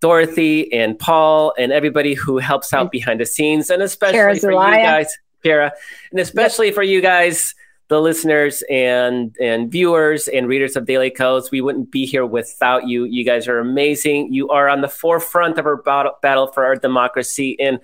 Dorothy 0.00 0.72
and 0.72 0.98
Paul 0.98 1.52
and 1.58 1.72
everybody 1.72 2.14
who 2.14 2.38
helps 2.38 2.72
out 2.72 2.86
mm-hmm. 2.86 2.90
behind 2.90 3.20
the 3.20 3.26
scenes, 3.26 3.70
and 3.70 3.82
especially 3.82 4.38
for 4.38 4.52
you 4.52 4.82
guys, 4.82 5.12
Kara, 5.42 5.72
and 6.10 6.20
especially 6.20 6.70
for 6.70 6.82
you 6.82 7.00
guys, 7.00 7.54
the 7.88 8.00
listeners 8.00 8.62
and 8.70 9.34
and 9.40 9.72
viewers 9.72 10.28
and 10.28 10.46
readers 10.46 10.76
of 10.76 10.86
Daily 10.86 11.10
Kos. 11.10 11.50
We 11.50 11.60
wouldn't 11.60 11.90
be 11.90 12.06
here 12.06 12.26
without 12.26 12.86
you. 12.86 13.04
You 13.04 13.24
guys 13.24 13.48
are 13.48 13.58
amazing. 13.58 14.32
You 14.32 14.48
are 14.50 14.68
on 14.68 14.82
the 14.82 14.88
forefront 14.88 15.58
of 15.58 15.66
our 15.66 15.76
battle, 15.76 16.12
battle 16.22 16.46
for 16.48 16.64
our 16.64 16.76
democracy, 16.76 17.58
and 17.58 17.80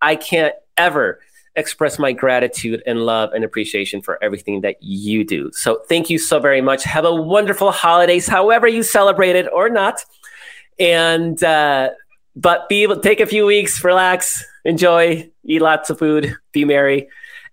I 0.00 0.16
can't 0.16 0.54
ever 0.76 1.20
express 1.56 1.98
my 1.98 2.12
gratitude 2.12 2.82
and 2.86 3.06
love 3.06 3.32
and 3.32 3.42
appreciation 3.42 4.02
for 4.02 4.22
everything 4.22 4.60
that 4.60 4.76
you 4.82 5.24
do. 5.24 5.50
So 5.54 5.80
thank 5.88 6.10
you 6.10 6.18
so 6.18 6.38
very 6.38 6.60
much. 6.60 6.84
Have 6.84 7.06
a 7.06 7.14
wonderful 7.14 7.72
holidays, 7.72 8.28
however 8.28 8.68
you 8.68 8.82
celebrate 8.82 9.36
it 9.36 9.48
or 9.52 9.70
not 9.70 10.04
and 10.78 11.42
uh, 11.42 11.90
but 12.34 12.68
be 12.68 12.82
able 12.82 13.00
take 13.00 13.20
a 13.20 13.26
few 13.26 13.46
weeks, 13.46 13.82
relax, 13.82 14.44
enjoy, 14.64 15.30
eat 15.44 15.62
lots 15.62 15.90
of 15.90 15.98
food, 15.98 16.36
be 16.52 16.64
merry, 16.64 17.08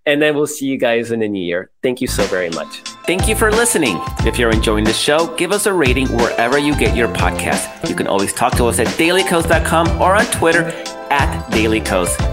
and 0.05 0.21
then 0.21 0.35
we'll 0.35 0.47
see 0.47 0.65
you 0.65 0.77
guys 0.77 1.11
in 1.11 1.19
the 1.19 1.27
new 1.27 1.43
year. 1.43 1.69
Thank 1.81 2.01
you 2.01 2.07
so 2.07 2.23
very 2.25 2.49
much. 2.49 2.81
Thank 3.05 3.27
you 3.27 3.35
for 3.35 3.51
listening. 3.51 3.99
If 4.19 4.37
you're 4.37 4.51
enjoying 4.51 4.83
the 4.83 4.93
show, 4.93 5.33
give 5.35 5.51
us 5.51 5.65
a 5.65 5.73
rating 5.73 6.07
wherever 6.07 6.57
you 6.57 6.75
get 6.75 6.95
your 6.95 7.07
podcast. 7.09 7.87
You 7.89 7.95
can 7.95 8.07
always 8.07 8.33
talk 8.33 8.55
to 8.57 8.65
us 8.65 8.79
at 8.79 8.87
dailykos.com 8.87 10.01
or 10.01 10.15
on 10.15 10.25
Twitter 10.25 10.65
at 11.09 11.51
dailykos. 11.51 12.32